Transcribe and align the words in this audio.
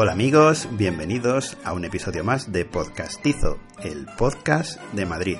Hola 0.00 0.12
amigos, 0.12 0.68
bienvenidos 0.70 1.56
a 1.64 1.72
un 1.72 1.84
episodio 1.84 2.22
más 2.22 2.52
de 2.52 2.64
Podcastizo, 2.64 3.58
el 3.82 4.06
podcast 4.16 4.80
de 4.92 5.04
Madrid. 5.06 5.38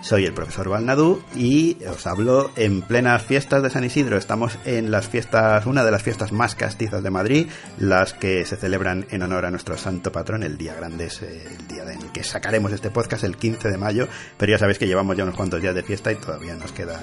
Soy 0.00 0.26
el 0.26 0.32
profesor 0.32 0.68
Balnadú 0.68 1.20
y 1.34 1.76
os 1.86 2.06
hablo 2.06 2.52
en 2.54 2.82
plenas 2.82 3.24
fiestas 3.24 3.64
de 3.64 3.70
San 3.70 3.82
Isidro. 3.82 4.16
Estamos 4.16 4.56
en 4.64 4.92
las 4.92 5.08
fiestas, 5.08 5.66
una 5.66 5.82
de 5.82 5.90
las 5.90 6.04
fiestas 6.04 6.30
más 6.30 6.54
castizas 6.54 7.02
de 7.02 7.10
Madrid, 7.10 7.48
las 7.78 8.14
que 8.14 8.44
se 8.46 8.56
celebran 8.56 9.06
en 9.10 9.24
honor 9.24 9.44
a 9.44 9.50
nuestro 9.50 9.76
santo 9.76 10.12
patrón. 10.12 10.44
El 10.44 10.56
día 10.56 10.76
grande 10.76 11.06
es 11.06 11.20
eh, 11.22 11.48
el 11.58 11.66
día 11.66 11.82
en 11.82 12.00
el 12.00 12.12
que 12.12 12.22
sacaremos 12.22 12.70
este 12.72 12.90
podcast, 12.90 13.24
el 13.24 13.36
15 13.36 13.70
de 13.70 13.76
mayo, 13.76 14.06
pero 14.38 14.52
ya 14.52 14.58
sabéis 14.58 14.78
que 14.78 14.86
llevamos 14.86 15.16
ya 15.16 15.24
unos 15.24 15.34
cuantos 15.34 15.60
días 15.60 15.74
de 15.74 15.82
fiesta 15.82 16.12
y 16.12 16.14
todavía 16.14 16.54
nos 16.54 16.70
queda 16.70 17.00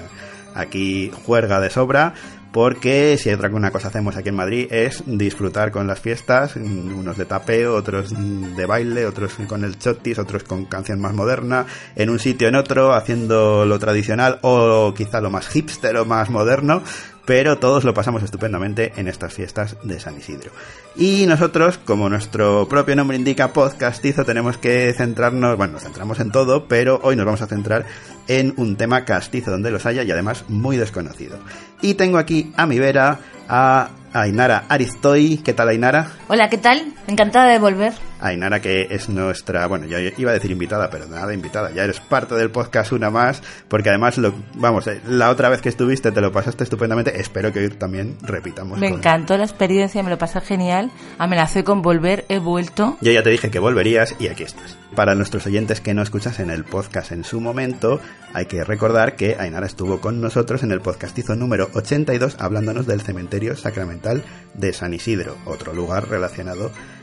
aquí 0.54 1.12
juerga 1.26 1.60
de 1.60 1.68
sobra 1.68 2.14
porque 2.52 3.16
si 3.18 3.28
hay 3.28 3.34
otra 3.34 3.50
cosa 3.70 3.88
hacemos 3.88 4.16
aquí 4.16 4.30
en 4.30 4.36
Madrid 4.36 4.68
es 4.70 5.02
disfrutar 5.06 5.70
con 5.70 5.86
las 5.86 6.00
fiestas, 6.00 6.56
unos 6.56 7.16
de 7.16 7.24
tapeo, 7.24 7.74
otros 7.74 8.12
de 8.14 8.66
baile, 8.66 9.06
otros 9.06 9.34
con 9.46 9.64
el 9.64 9.78
chotis, 9.78 10.18
otros 10.18 10.44
con 10.44 10.64
canción 10.64 11.00
más 11.00 11.14
moderna, 11.14 11.66
en 11.96 12.10
un 12.10 12.18
sitio 12.18 12.48
en 12.48 12.56
otro, 12.56 12.94
haciendo 12.94 13.64
lo 13.64 13.78
tradicional 13.78 14.38
o 14.42 14.94
quizá 14.96 15.20
lo 15.20 15.30
más 15.30 15.48
hipster 15.48 15.96
o 15.96 16.04
más 16.04 16.30
moderno, 16.30 16.82
pero 17.28 17.58
todos 17.58 17.84
lo 17.84 17.92
pasamos 17.92 18.22
estupendamente 18.22 18.94
en 18.96 19.06
estas 19.06 19.34
fiestas 19.34 19.76
de 19.82 20.00
San 20.00 20.16
Isidro. 20.16 20.50
Y 20.96 21.26
nosotros, 21.26 21.76
como 21.76 22.08
nuestro 22.08 22.66
propio 22.70 22.96
nombre 22.96 23.18
indica, 23.18 23.52
podcastizo, 23.52 24.24
tenemos 24.24 24.56
que 24.56 24.94
centrarnos, 24.96 25.58
bueno, 25.58 25.74
nos 25.74 25.82
centramos 25.82 26.20
en 26.20 26.32
todo, 26.32 26.68
pero 26.68 27.00
hoy 27.02 27.16
nos 27.16 27.26
vamos 27.26 27.42
a 27.42 27.46
centrar 27.46 27.84
en 28.28 28.54
un 28.56 28.76
tema 28.76 29.04
castizo 29.04 29.50
donde 29.50 29.70
los 29.70 29.84
haya 29.84 30.04
y 30.04 30.10
además 30.10 30.46
muy 30.48 30.78
desconocido. 30.78 31.38
Y 31.82 31.94
tengo 31.94 32.16
aquí 32.16 32.50
a 32.56 32.64
mi 32.64 32.78
vera 32.78 33.20
a 33.46 33.90
Ainara 34.14 34.64
Aristoy. 34.66 35.36
¿Qué 35.36 35.52
tal, 35.52 35.68
Ainara? 35.68 36.10
Hola, 36.28 36.48
¿qué 36.48 36.56
tal? 36.56 36.94
Encantada 37.08 37.48
de 37.48 37.58
volver. 37.58 37.92
Ainara, 38.20 38.60
que 38.60 38.88
es 38.90 39.08
nuestra, 39.08 39.66
bueno, 39.66 39.86
yo 39.86 39.98
iba 40.16 40.30
a 40.30 40.34
decir 40.34 40.50
invitada, 40.50 40.90
pero 40.90 41.06
nada 41.06 41.32
invitada, 41.32 41.70
ya 41.70 41.84
eres 41.84 42.00
parte 42.00 42.34
del 42.34 42.50
podcast 42.50 42.92
una 42.92 43.10
más, 43.10 43.42
porque 43.68 43.88
además, 43.88 44.18
lo, 44.18 44.34
vamos, 44.54 44.86
eh, 44.86 45.00
la 45.06 45.30
otra 45.30 45.48
vez 45.48 45.60
que 45.60 45.68
estuviste 45.68 46.12
te 46.12 46.20
lo 46.20 46.32
pasaste 46.32 46.64
estupendamente, 46.64 47.20
espero 47.20 47.52
que 47.52 47.60
hoy 47.60 47.68
también 47.70 48.16
repitamos. 48.22 48.78
Me 48.78 48.88
encantó 48.88 49.36
la 49.36 49.44
experiencia, 49.44 50.02
me 50.02 50.10
lo 50.10 50.18
pasé 50.18 50.40
genial, 50.40 50.90
amenacé 51.18 51.64
con 51.64 51.82
volver, 51.82 52.24
he 52.28 52.38
vuelto. 52.38 52.96
Yo 53.00 53.12
ya 53.12 53.22
te 53.22 53.30
dije 53.30 53.50
que 53.50 53.58
volverías 53.58 54.14
y 54.18 54.28
aquí 54.28 54.42
estás. 54.42 54.76
Para 54.94 55.14
nuestros 55.14 55.46
oyentes 55.46 55.80
que 55.80 55.94
no 55.94 56.02
escuchas 56.02 56.40
en 56.40 56.50
el 56.50 56.64
podcast 56.64 57.12
en 57.12 57.24
su 57.24 57.40
momento, 57.40 58.00
hay 58.32 58.46
que 58.46 58.64
recordar 58.64 59.16
que 59.16 59.36
Ainara 59.38 59.66
estuvo 59.66 60.00
con 60.00 60.20
nosotros 60.20 60.62
en 60.62 60.72
el 60.72 60.80
podcastizo 60.80 61.36
número 61.36 61.70
82 61.74 62.36
hablándonos 62.40 62.86
del 62.86 63.00
cementerio 63.00 63.56
sacramental 63.56 64.22
de 64.54 64.72
San 64.72 64.94
Isidro, 64.94 65.36
otro 65.44 65.72
lugar 65.72 66.08
relacionado 66.08 66.70
con 66.70 66.97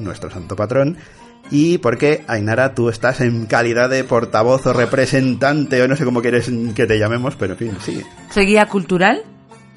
nuestro 0.00 0.30
santo 0.30 0.56
patrón. 0.56 0.96
Y 1.50 1.78
porque, 1.78 2.24
Ainara, 2.26 2.74
tú 2.74 2.88
estás 2.88 3.20
en 3.20 3.46
calidad 3.46 3.90
de 3.90 4.02
portavoz 4.04 4.66
o 4.66 4.72
representante, 4.72 5.82
o 5.82 5.88
no 5.88 5.96
sé 5.96 6.04
cómo 6.04 6.22
quieres 6.22 6.50
que 6.74 6.86
te 6.86 6.98
llamemos, 6.98 7.36
pero 7.36 7.52
en 7.52 7.58
fin, 7.58 7.76
sí. 7.84 8.02
Soy 8.30 8.46
guía 8.46 8.66
cultural 8.66 9.22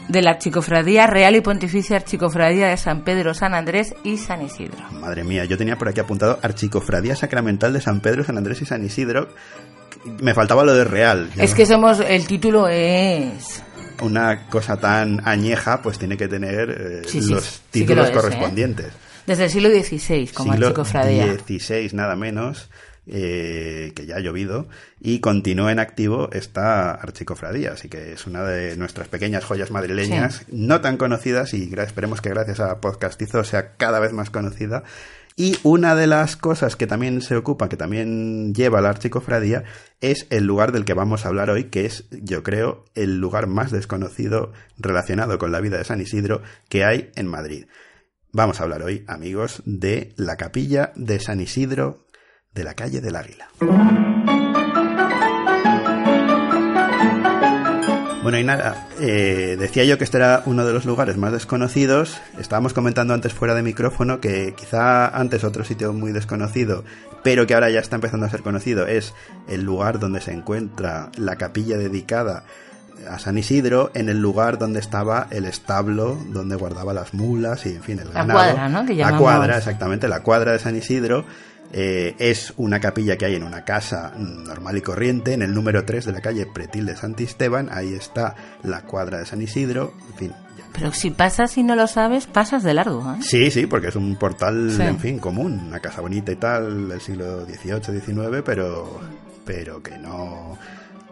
de 0.08 0.22
la 0.22 0.32
Archicofradía 0.32 1.08
Real 1.08 1.36
y 1.36 1.42
Pontificia 1.42 1.98
Archicofradía 1.98 2.68
de 2.68 2.78
San 2.78 3.04
Pedro, 3.04 3.34
San 3.34 3.54
Andrés 3.54 3.94
y 4.04 4.18
San 4.18 4.42
Isidro. 4.42 4.78
Madre 4.94 5.24
mía, 5.26 5.44
yo 5.46 5.58
tenía 5.58 5.78
por 5.78 5.90
aquí 5.90 6.00
apuntado 6.00 6.40
Archicofradía 6.42 7.16
Sacramental 7.16 7.74
de 7.74 7.82
San 7.82 8.00
Pedro, 8.00 8.24
San 8.24 8.38
Andrés 8.38 8.62
y 8.62 8.66
San 8.66 8.86
Isidro. 8.86 9.28
Me 10.22 10.34
faltaba 10.34 10.64
lo 10.64 10.74
de 10.74 10.86
Real. 10.86 11.30
Es 11.36 11.54
que 11.54 11.66
somos, 11.66 12.00
el 12.00 12.26
título 12.28 12.70
es 12.70 13.62
una 14.02 14.48
cosa 14.48 14.78
tan 14.78 15.28
añeja, 15.28 15.82
pues 15.82 15.98
tiene 15.98 16.18
que 16.18 16.28
tener 16.28 16.70
eh, 16.70 17.22
los 17.28 17.62
títulos 17.72 18.10
¿eh? 18.10 18.12
correspondientes. 18.12 18.94
Desde 19.28 19.44
el 19.44 19.50
siglo 19.50 19.70
XVI, 19.70 20.30
como 20.34 20.54
siglo 20.54 20.68
archicofradía. 20.68 21.36
XVI, 21.36 21.90
nada 21.94 22.16
menos. 22.16 22.70
Eh, 23.10 23.94
que 23.96 24.06
ya 24.06 24.18
ha 24.18 24.20
llovido, 24.20 24.68
y 25.00 25.20
continúa 25.22 25.72
en 25.72 25.80
activo 25.80 26.28
esta 26.34 26.92
archicofradía. 26.92 27.72
Así 27.72 27.88
que 27.88 28.12
es 28.12 28.28
una 28.28 28.44
de 28.44 28.76
nuestras 28.76 29.08
pequeñas 29.08 29.46
joyas 29.46 29.72
madrileñas, 29.72 30.44
no 30.52 30.82
tan 30.82 30.98
conocidas, 30.98 31.54
y 31.54 31.72
esperemos 31.74 32.20
que 32.20 32.32
gracias 32.32 32.60
a 32.60 32.82
Podcastizo 32.82 33.46
sea 33.46 33.78
cada 33.78 34.02
vez 34.02 34.12
más 34.12 34.30
conocida. 34.30 34.84
Y 35.38 35.58
una 35.64 35.96
de 35.96 36.08
las 36.08 36.36
cosas 36.36 36.76
que 36.76 36.86
también 36.86 37.22
se 37.22 37.38
ocupa, 37.38 37.70
que 37.70 37.78
también 37.78 38.54
lleva 38.54 38.82
la 38.82 38.90
archicofradía, 38.90 39.64
es 40.02 40.28
el 40.30 40.46
lugar 40.46 40.74
del 40.74 40.84
que 40.84 40.94
vamos 40.94 41.24
a 41.24 41.30
hablar 41.30 41.50
hoy, 41.50 41.66
que 41.66 41.86
es, 41.86 42.06
yo 42.12 42.44
creo, 42.44 42.84
el 42.94 43.20
lugar 43.20 43.48
más 43.48 43.72
desconocido 43.72 44.52
relacionado 44.78 45.38
con 45.38 45.54
la 45.54 45.62
vida 45.62 45.78
de 45.78 45.86
San 45.86 46.02
Isidro 46.02 46.42
que 46.68 46.84
hay 46.84 47.12
en 47.16 47.28
Madrid. 47.28 47.68
Vamos 48.32 48.60
a 48.60 48.64
hablar 48.64 48.84
hoy, 48.84 49.04
amigos, 49.08 49.64
de 49.66 50.14
la 50.18 50.36
capilla 50.36 50.92
de 50.96 51.20
San 51.20 51.40
Isidro 51.40 52.06
de 52.54 52.64
la 52.64 52.74
calle 52.74 53.02
del 53.02 53.16
Águila. 53.16 53.48
Bueno, 58.22 58.40
y 58.40 58.44
nada, 58.44 58.90
eh, 59.00 59.56
decía 59.58 59.86
yo 59.86 59.98
que 59.98 60.04
este 60.04 60.18
era 60.18 60.44
uno 60.46 60.66
de 60.66 60.74
los 60.74 60.84
lugares 60.84 61.16
más 61.16 61.32
desconocidos. 61.32 62.20
Estábamos 62.38 62.74
comentando 62.74 63.14
antes 63.14 63.34
fuera 63.34 63.56
de 63.56 63.64
micrófono 63.64 64.20
que 64.20 64.54
quizá 64.58 65.08
antes 65.18 65.46
otro 65.46 65.64
sitio 65.64 65.94
muy 65.94 66.12
desconocido, 66.12 66.84
pero 67.24 67.48
que 67.48 67.54
ahora 67.54 67.70
ya 67.70 67.80
está 67.80 67.96
empezando 67.96 68.26
a 68.26 68.30
ser 68.30 68.42
conocido, 68.42 68.86
es 68.86 69.14
el 69.48 69.62
lugar 69.62 70.00
donde 70.00 70.20
se 70.20 70.34
encuentra 70.34 71.10
la 71.16 71.38
capilla 71.38 71.78
dedicada 71.78 72.44
a 73.10 73.20
San 73.20 73.38
Isidro 73.38 73.92
en 73.94 74.10
el 74.10 74.20
lugar 74.22 74.58
donde 74.58 74.80
estaba 74.80 75.28
el 75.32 75.46
establo 75.46 76.18
donde 76.30 76.56
guardaba 76.56 76.94
las 76.94 77.14
mulas 77.14 77.66
y 77.66 77.76
en 77.76 77.84
fin 77.84 78.00
el 78.00 78.14
la 78.14 78.26
cuadra 78.26 78.70
no 78.70 78.84
la 78.84 79.18
cuadra 79.18 79.58
exactamente 79.58 80.08
la 80.08 80.22
cuadra 80.22 80.52
de 80.54 80.60
San 80.60 80.76
Isidro 80.76 81.26
eh, 81.74 82.16
es 82.18 82.54
una 82.58 82.80
capilla 82.80 83.18
que 83.18 83.26
hay 83.26 83.36
en 83.36 83.44
una 83.44 83.66
casa 83.66 84.14
normal 84.18 84.78
y 84.78 84.82
corriente, 84.82 85.34
en 85.34 85.42
el 85.42 85.54
número 85.54 85.84
3 85.84 86.06
de 86.06 86.12
la 86.14 86.22
calle 86.22 86.46
Pretil 86.46 86.86
de 86.86 86.96
Santisteban. 86.96 87.70
Ahí 87.72 87.94
está 87.94 88.36
la 88.64 88.84
cuadra 88.84 89.20
de 89.20 89.26
San 89.26 89.42
Isidro. 89.42 89.94
En 90.12 90.18
fin. 90.18 90.34
Pero 90.74 90.92
si 90.94 91.12
pasas 91.12 91.58
y 91.58 91.64
no 91.64 91.76
lo 91.76 91.88
sabes, 91.88 92.28
pasas 92.28 92.64
de 92.64 92.74
largo. 92.74 93.02
¿eh? 93.14 93.22
Sí, 93.22 93.52
sí, 93.52 93.66
porque 93.66 93.88
es 93.88 93.96
un 93.96 94.16
portal, 94.16 94.80
en 94.80 95.00
fin, 95.00 95.20
común. 95.20 95.66
Una 95.68 95.80
casa 95.80 96.02
bonita 96.02 96.32
y 96.32 96.36
tal, 96.36 96.90
del 96.90 97.02
siglo 97.02 97.46
XVIII, 97.46 98.00
XIX, 98.00 98.44
pero, 98.46 99.00
pero 99.44 99.82
que 99.82 99.98
no, 99.98 100.58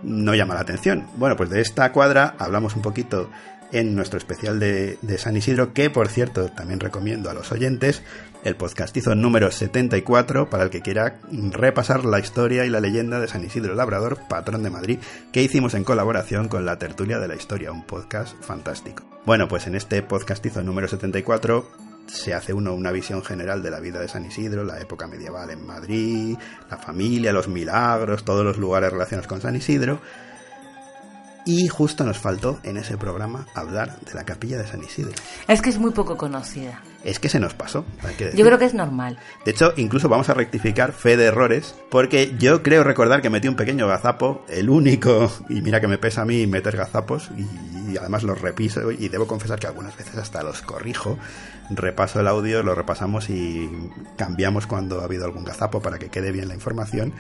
no 0.03 0.35
llama 0.35 0.56
la 0.56 0.61
atención. 0.61 1.07
Bueno, 1.17 1.35
pues 1.35 1.50
de 1.50 1.61
esta 1.61 1.91
cuadra 1.91 2.35
hablamos 2.39 2.75
un 2.75 2.81
poquito 2.81 3.29
en 3.72 3.95
nuestro 3.95 4.17
especial 4.17 4.59
de, 4.59 4.97
San 5.17 5.35
Isidro, 5.35 5.73
que 5.73 5.89
por 5.89 6.07
cierto 6.07 6.50
también 6.50 6.79
recomiendo 6.79 7.29
a 7.29 7.33
los 7.33 7.51
oyentes, 7.51 8.03
el 8.44 8.56
podcastizo 8.56 9.16
número 9.16 9.51
74 9.51 10.50
para 10.50 10.63
el 10.63 10.69
que 10.69 10.81
quiera 10.81 11.19
repasar 11.51 12.06
la 12.06 12.19
historia 12.19 12.66
y 12.66 12.69
la 12.69 12.79
leyenda 12.79 13.19
de 13.19 13.28
San 13.28 13.44
Isidro 13.44 13.75
Labrador, 13.75 14.19
patrón 14.29 14.63
de 14.63 14.69
Madrid, 14.69 15.00
que 15.31 15.41
hicimos 15.41 15.73
en 15.73 15.83
colaboración 15.83 16.47
con 16.47 16.66
la 16.66 16.77
Tertulia 16.77 17.19
de 17.19 17.27
la 17.27 17.35
Historia, 17.35 17.72
un 17.72 17.83
podcast 17.83 18.39
fantástico. 18.41 19.03
Bueno, 19.25 19.47
pues 19.47 19.66
en 19.67 19.75
este 19.75 20.01
podcastizo 20.03 20.62
número 20.63 20.88
74 20.88 21.67
se 22.15 22.33
hace 22.33 22.53
uno 22.53 22.73
una 22.73 22.91
visión 22.91 23.23
general 23.23 23.62
de 23.62 23.71
la 23.71 23.79
vida 23.79 24.00
de 24.00 24.07
San 24.07 24.25
Isidro, 24.25 24.63
la 24.63 24.79
época 24.79 25.07
medieval 25.07 25.50
en 25.50 25.65
Madrid, 25.65 26.38
la 26.69 26.77
familia, 26.77 27.33
los 27.33 27.47
milagros, 27.47 28.23
todos 28.23 28.44
los 28.44 28.57
lugares 28.57 28.91
relacionados 28.91 29.27
con 29.27 29.41
San 29.41 29.56
Isidro, 29.56 30.00
y 31.45 31.67
justo 31.67 32.03
nos 32.03 32.17
faltó 32.17 32.59
en 32.63 32.77
ese 32.77 32.97
programa 32.97 33.45
hablar 33.53 34.00
de 34.00 34.13
la 34.15 34.23
capilla 34.23 34.57
de 34.57 34.67
San 34.67 34.83
Isidro. 34.83 35.12
Es 35.47 35.62
que 35.62 35.69
es 35.69 35.77
muy 35.77 35.91
poco 35.91 36.17
conocida. 36.17 36.81
Es 37.03 37.19
que 37.19 37.29
se 37.29 37.39
nos 37.39 37.53
pasó, 37.53 37.85
hay 38.01 38.15
que 38.15 38.25
decir. 38.25 38.39
Yo 38.39 38.45
creo 38.47 38.57
que 38.57 38.65
es 38.65 38.73
normal. 38.73 39.19
De 39.45 39.51
hecho, 39.51 39.71
incluso 39.77 40.09
vamos 40.09 40.27
a 40.29 40.33
rectificar 40.33 40.91
fe 40.91 41.17
de 41.17 41.25
errores, 41.25 41.75
porque 41.91 42.33
yo 42.39 42.63
creo 42.63 42.83
recordar 42.83 43.21
que 43.21 43.29
metí 43.29 43.47
un 43.47 43.56
pequeño 43.56 43.88
gazapo, 43.88 44.44
el 44.50 44.71
único, 44.71 45.31
y 45.47 45.62
mira 45.62 45.79
que 45.79 45.88
me 45.88 46.00
pesa 46.00 46.23
a 46.23 46.25
mí 46.25 46.47
meter 46.47 46.75
gazapos, 46.75 47.29
y, 47.38 47.95
además 47.95 48.23
los 48.23 48.41
repiso, 48.41 48.91
y 48.91 49.07
debo 49.07 49.27
confesar 49.27 49.59
que 49.59 49.67
algunas 49.67 49.95
veces 49.95 50.17
hasta 50.17 50.41
los 50.41 50.63
corrijo. 50.63 51.19
Repaso 51.69 52.19
el 52.19 52.27
audio, 52.27 52.63
lo 52.63 52.75
repasamos 52.75 53.29
y 53.29 53.69
cambiamos 54.17 54.67
cuando 54.67 55.01
ha 55.01 55.06
habido 55.06 55.25
algún 55.25 55.44
gazapo 55.44 55.81
para 55.81 55.97
que 55.97 56.09
quede 56.09 56.31
bien 56.31 56.47
la 56.47 56.53
información 56.53 57.13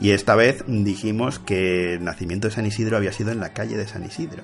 y 0.00 0.12
esta 0.12 0.34
vez 0.34 0.64
dijimos 0.66 1.38
que 1.38 1.94
el 1.94 2.04
nacimiento 2.04 2.48
de 2.48 2.54
San 2.54 2.64
Isidro 2.64 2.96
había 2.96 3.12
sido 3.12 3.32
en 3.32 3.40
la 3.40 3.52
calle 3.52 3.76
de 3.76 3.86
San 3.86 4.02
Isidro. 4.02 4.42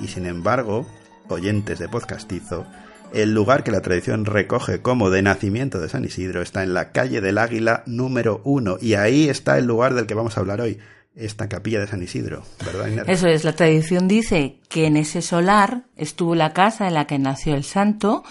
Y 0.00 0.08
sin 0.08 0.26
embargo, 0.26 0.86
oyentes 1.28 1.78
de 1.78 1.88
podcastizo, 1.88 2.66
El 3.10 3.32
lugar 3.32 3.64
que 3.64 3.70
la 3.70 3.80
tradición 3.80 4.26
recoge 4.26 4.82
como 4.82 5.08
de 5.08 5.22
nacimiento 5.22 5.80
de 5.80 5.88
San 5.88 6.04
Isidro 6.04 6.42
está 6.42 6.62
en 6.62 6.74
la 6.74 6.92
calle 6.92 7.22
del 7.22 7.38
Águila 7.38 7.82
número 7.86 8.42
uno 8.44 8.76
y 8.78 8.94
ahí 8.94 9.30
está 9.30 9.56
el 9.56 9.64
lugar 9.64 9.94
del 9.94 10.04
que 10.04 10.12
vamos 10.12 10.36
a 10.36 10.40
hablar 10.40 10.60
hoy, 10.60 10.78
esta 11.16 11.48
capilla 11.48 11.80
de 11.80 11.86
San 11.86 12.02
Isidro, 12.02 12.42
¿verdad? 12.66 13.08
Eso 13.08 13.26
es, 13.28 13.44
la 13.44 13.54
tradición 13.54 14.08
dice 14.08 14.58
que 14.68 14.84
en 14.84 14.98
ese 14.98 15.22
solar 15.22 15.84
estuvo 15.96 16.34
la 16.34 16.52
casa 16.52 16.86
en 16.86 16.92
la 16.92 17.06
que 17.06 17.18
nació 17.18 17.54
el 17.54 17.64
santo 17.64 18.24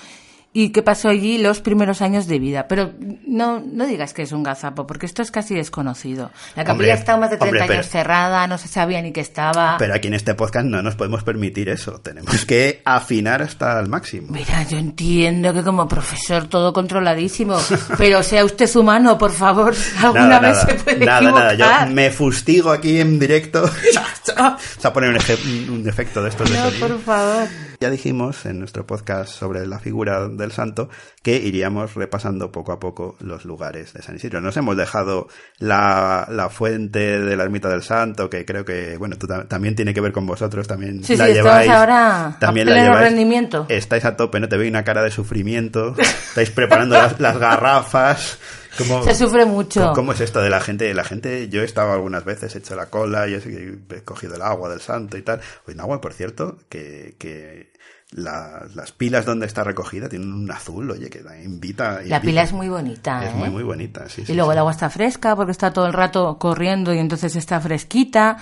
y 0.54 0.70
que 0.72 0.82
pasó 0.82 1.10
allí 1.10 1.38
los 1.38 1.60
primeros 1.62 2.02
años 2.02 2.26
de 2.26 2.40
vida. 2.40 2.68
Pero 2.68 2.92
no, 3.28 3.60
no 3.60 3.86
digas 3.86 4.14
que 4.14 4.24
es 4.24 4.32
un 4.32 4.42
gazapo, 4.42 4.88
porque 4.88 5.06
esto 5.06 5.22
es 5.22 5.30
casi 5.30 5.54
desconocido. 5.54 6.32
La 6.56 6.64
capilla 6.64 6.94
ha 6.94 6.98
estado 6.98 7.20
más 7.20 7.30
de 7.30 7.38
30 7.38 7.46
hombre, 7.60 7.76
años 7.76 7.88
pero- 7.88 8.02
cerrada, 8.02 8.48
no 8.48 8.58
se 8.58 8.68
sabía 8.68 9.02
ni 9.04 9.12
que 9.12 9.22
estaba. 9.22 9.76
Pero 9.78 9.94
aquí 9.94 10.08
en 10.08 10.16
este 10.16 10.34
podcast 10.34 10.66
no 10.66 10.82
nos 10.82 10.96
podemos 10.96 11.24
permitir 11.24 11.70
eso, 11.70 12.00
tenemos 12.00 12.44
que 12.46 12.82
afinar 12.86 13.44
hasta 13.44 13.80
el 13.80 13.88
máximo. 13.88 14.30
Mira, 14.32 14.64
yo 14.64 14.78
entiendo 14.80 15.54
que 15.54 15.62
como 15.64 15.88
profesor 15.88 16.48
todo 16.48 16.74
controladísimo, 16.74 17.58
pero 17.98 18.24
sea 18.24 18.44
usted 18.44 18.74
humano, 18.76 19.18
por 19.18 19.32
favor, 19.34 19.76
alguna 20.02 20.40
vez 20.40 20.58
se 20.58 20.74
puede 20.76 21.06
nada, 21.06 21.20
equivocar. 21.20 21.58
nada, 21.58 21.86
yo 21.88 21.94
me 21.94 22.10
fustigo 22.10 22.72
aquí 22.72 23.00
en 23.00 23.20
directo. 23.20 23.70
Vamos 24.38 24.86
a 24.86 24.94
poner 24.94 25.10
un, 25.12 25.70
un 25.70 25.88
efecto 25.88 26.24
de 26.24 26.30
estos 26.30 26.50
de 26.50 26.58
No, 26.58 26.66
sonido. 26.70 26.88
por 26.88 27.00
favor. 27.02 27.48
Ya 27.80 27.92
dijimos 27.92 28.48
en 28.48 28.58
nuestro 28.58 28.88
podcast 28.88 29.32
sobre 29.32 29.68
la 29.68 29.78
figura 29.78 30.28
del 30.28 30.52
santo 30.52 30.90
que 31.22 31.36
iríamos 31.38 31.94
repasando 31.94 32.52
poco 32.52 32.72
a 32.72 32.80
poco 32.80 33.16
los 33.20 33.46
lugares 33.46 33.94
de 33.94 34.02
San 34.02 34.16
Isidro. 34.16 34.42
Nos 34.42 34.58
hemos 34.58 34.76
dejado 34.76 35.28
la, 35.60 36.28
la 36.32 36.50
fuente 36.50 37.20
de 37.22 37.38
la 37.38 37.44
ermita 37.44 37.70
del 37.70 37.84
santo, 37.84 38.32
que 38.32 38.46
creo 38.46 38.66
que, 38.66 38.98
bueno, 38.98 39.16
tú 39.18 39.28
ta- 39.28 39.48
también 39.48 39.76
tiene 39.76 39.94
que 39.94 40.02
ver 40.02 40.12
con 40.12 40.26
vosotros, 40.26 40.68
también 40.68 41.04
Sí, 41.04 41.16
la 41.16 41.28
sí, 41.28 41.34
lleváis. 41.34 41.70
ahora 41.70 42.26
a 42.28 42.40
también 42.40 42.66
pleno 42.66 42.82
la 42.82 42.88
lleváis. 42.88 43.10
rendimiento. 43.10 43.66
Estáis 43.70 44.06
a 44.06 44.16
tope, 44.18 44.40
¿no? 44.40 44.50
Te 44.50 44.58
veo 44.58 44.68
una 44.68 44.84
cara 44.84 45.04
de 45.04 45.12
sufrimiento. 45.12 45.94
Estáis 46.00 46.50
preparando 46.50 46.96
las, 46.96 47.20
las 47.20 47.38
garrafas. 47.38 48.40
¿Cómo, 48.78 49.04
Se 49.04 49.16
sufre 49.16 49.46
mucho. 49.46 49.92
¿Cómo, 49.94 50.12
es 50.14 50.22
esto 50.22 50.42
de 50.42 50.50
la 50.50 50.60
gente? 50.62 50.94
La 50.94 51.04
gente, 51.04 51.50
yo 51.50 51.62
he 51.62 51.66
estado 51.66 51.94
algunas 51.94 52.24
veces, 52.26 52.54
he 52.56 52.60
hecho 52.60 52.76
la 52.76 52.88
cola 52.88 53.28
y 53.28 53.34
he 53.36 54.04
cogido 54.04 54.36
el 54.36 54.42
agua 54.42 54.70
del 54.70 54.82
santo 54.82 55.18
y 55.18 55.22
tal. 55.22 55.42
Pues 55.66 55.76
en 55.76 55.82
agua, 55.82 56.00
por 56.02 56.14
cierto, 56.14 56.58
que, 56.70 57.16
que 57.18 57.72
la- 58.12 58.66
las 58.74 58.92
pilas 58.94 59.26
donde 59.26 59.46
está 59.46 59.64
recogida 59.64 60.08
tienen 60.08 60.32
un 60.32 60.50
azul, 60.52 60.90
oye, 60.92 61.10
que 61.10 61.22
da- 61.24 61.38
invita. 61.42 61.94
La 61.96 62.02
invita. 62.02 62.22
pila 62.22 62.42
es 62.44 62.54
muy 62.54 62.70
bonita, 62.70 63.26
Es 63.26 63.32
¿eh? 63.32 63.36
muy, 63.36 63.50
muy 63.50 63.64
bonita, 63.64 64.08
sí. 64.10 64.22
Y 64.22 64.26
sí, 64.28 64.34
luego 64.34 64.52
sí. 64.52 64.54
el 64.54 64.60
agua 64.60 64.72
está 64.72 64.90
fresca 64.90 65.36
porque 65.36 65.52
está 65.52 65.74
todo 65.74 65.88
el 65.88 65.94
rato 65.94 66.38
corriendo 66.38 66.94
y 66.94 67.00
entonces 67.00 67.36
está 67.36 67.60
fresquita. 67.60 68.38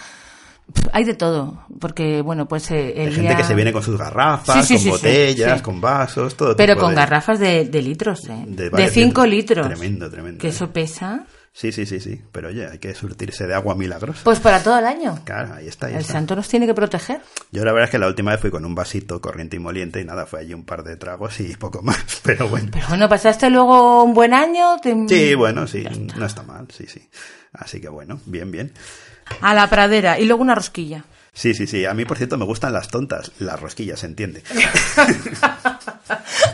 Hay 0.94 1.04
de 1.04 1.14
todo, 1.14 1.64
porque 1.80 2.22
bueno, 2.22 2.48
pues 2.48 2.72
eh, 2.72 2.94
el 2.96 3.10
Hay 3.10 3.14
gente 3.14 3.22
día- 3.30 3.38
que 3.38 3.44
se 3.44 3.54
viene 3.56 3.72
con 3.72 3.84
sus 3.84 3.98
garrafas, 3.98 4.66
Sí, 4.66 4.78
sí, 4.80 4.90
con 4.90 5.00
sí, 5.00 5.06
botellas, 5.08 5.62
con 5.62 5.80
vasos, 5.80 6.36
todo 6.36 6.56
Pero 6.56 6.74
tipo 6.74 6.86
con 6.86 6.92
de- 6.92 6.96
garrafas 7.02 7.40
de, 7.40 7.66
de 7.66 7.82
litros, 7.82 8.28
¿eh? 8.30 8.44
de 8.48 8.64
De 8.66 8.70
varios 8.70 8.92
5 8.92 9.26
litros. 9.26 9.58
litros. 9.68 9.80
Tremendo, 9.80 10.10
tremendo, 10.10 10.40
Que 10.42 10.48
¿eh? 10.48 10.50
eso 10.50 10.72
pesa. 10.72 11.26
Sí, 11.58 11.72
sí, 11.72 11.86
sí, 11.86 12.02
sí. 12.02 12.22
Pero 12.34 12.50
oye, 12.50 12.68
hay 12.68 12.80
que 12.80 12.94
surtirse 12.94 13.48
de 13.48 13.54
agua 13.54 13.76
milagrosa. 13.76 14.20
Pues 14.26 14.42
para 14.42 14.62
todo 14.62 14.78
el 14.78 14.86
año. 14.86 15.22
Claro, 15.24 15.54
ahí 15.54 15.70
está, 15.70 15.88
ahí 15.88 15.94
El 15.94 16.02
está. 16.02 16.12
santo 16.12 16.36
nos 16.36 16.50
tiene 16.50 16.66
que 16.66 16.74
proteger. 16.74 17.22
Yo 17.54 17.64
la 17.64 17.72
verdad 17.72 17.86
es 17.86 17.92
que 17.92 17.98
la 17.98 18.08
última 18.08 18.32
vez 18.32 18.42
fui 18.42 18.52
con 18.52 18.66
un 18.66 18.76
vasito 18.76 19.22
corriente 19.22 19.56
y 19.56 19.60
moliente 19.60 20.02
y 20.02 20.04
nada, 20.04 20.26
fue 20.26 20.42
allí 20.42 20.54
un 20.54 20.66
par 20.66 20.84
de 20.84 20.98
tragos 20.98 21.40
y 21.40 21.56
poco 21.56 21.82
más, 21.82 21.98
pero 22.24 22.50
bueno. 22.50 22.68
Pero 22.74 22.88
bueno, 22.90 23.08
pasaste 23.08 23.50
luego 23.50 24.04
un 24.04 24.14
buen 24.14 24.34
año. 24.34 24.78
te- 24.82 24.94
Sí, 25.08 25.34
bueno, 25.36 25.66
sí, 25.66 25.86
no 26.18 26.26
está 26.26 26.44
mal, 26.44 26.68
sí, 26.76 26.88
sí. 26.88 27.08
Así 27.54 27.80
que 27.80 27.88
bueno, 27.88 28.20
bien, 28.26 28.52
bien. 28.52 28.74
A 29.40 29.54
la 29.54 29.70
pradera 29.70 30.20
y 30.20 30.26
luego 30.26 30.42
una 30.42 30.56
rosquilla. 30.56 31.06
Sí, 31.36 31.54
sí, 31.54 31.68
sí. 31.68 31.86
A 31.86 31.94
mí, 31.94 32.06
por 32.06 32.16
cierto, 32.18 32.38
me 32.38 32.46
gustan 32.46 32.72
las 32.74 32.88
tontas, 32.88 33.32
las 33.40 33.60
rosquillas, 33.60 34.00
se 34.00 34.08
entiende. 34.08 34.42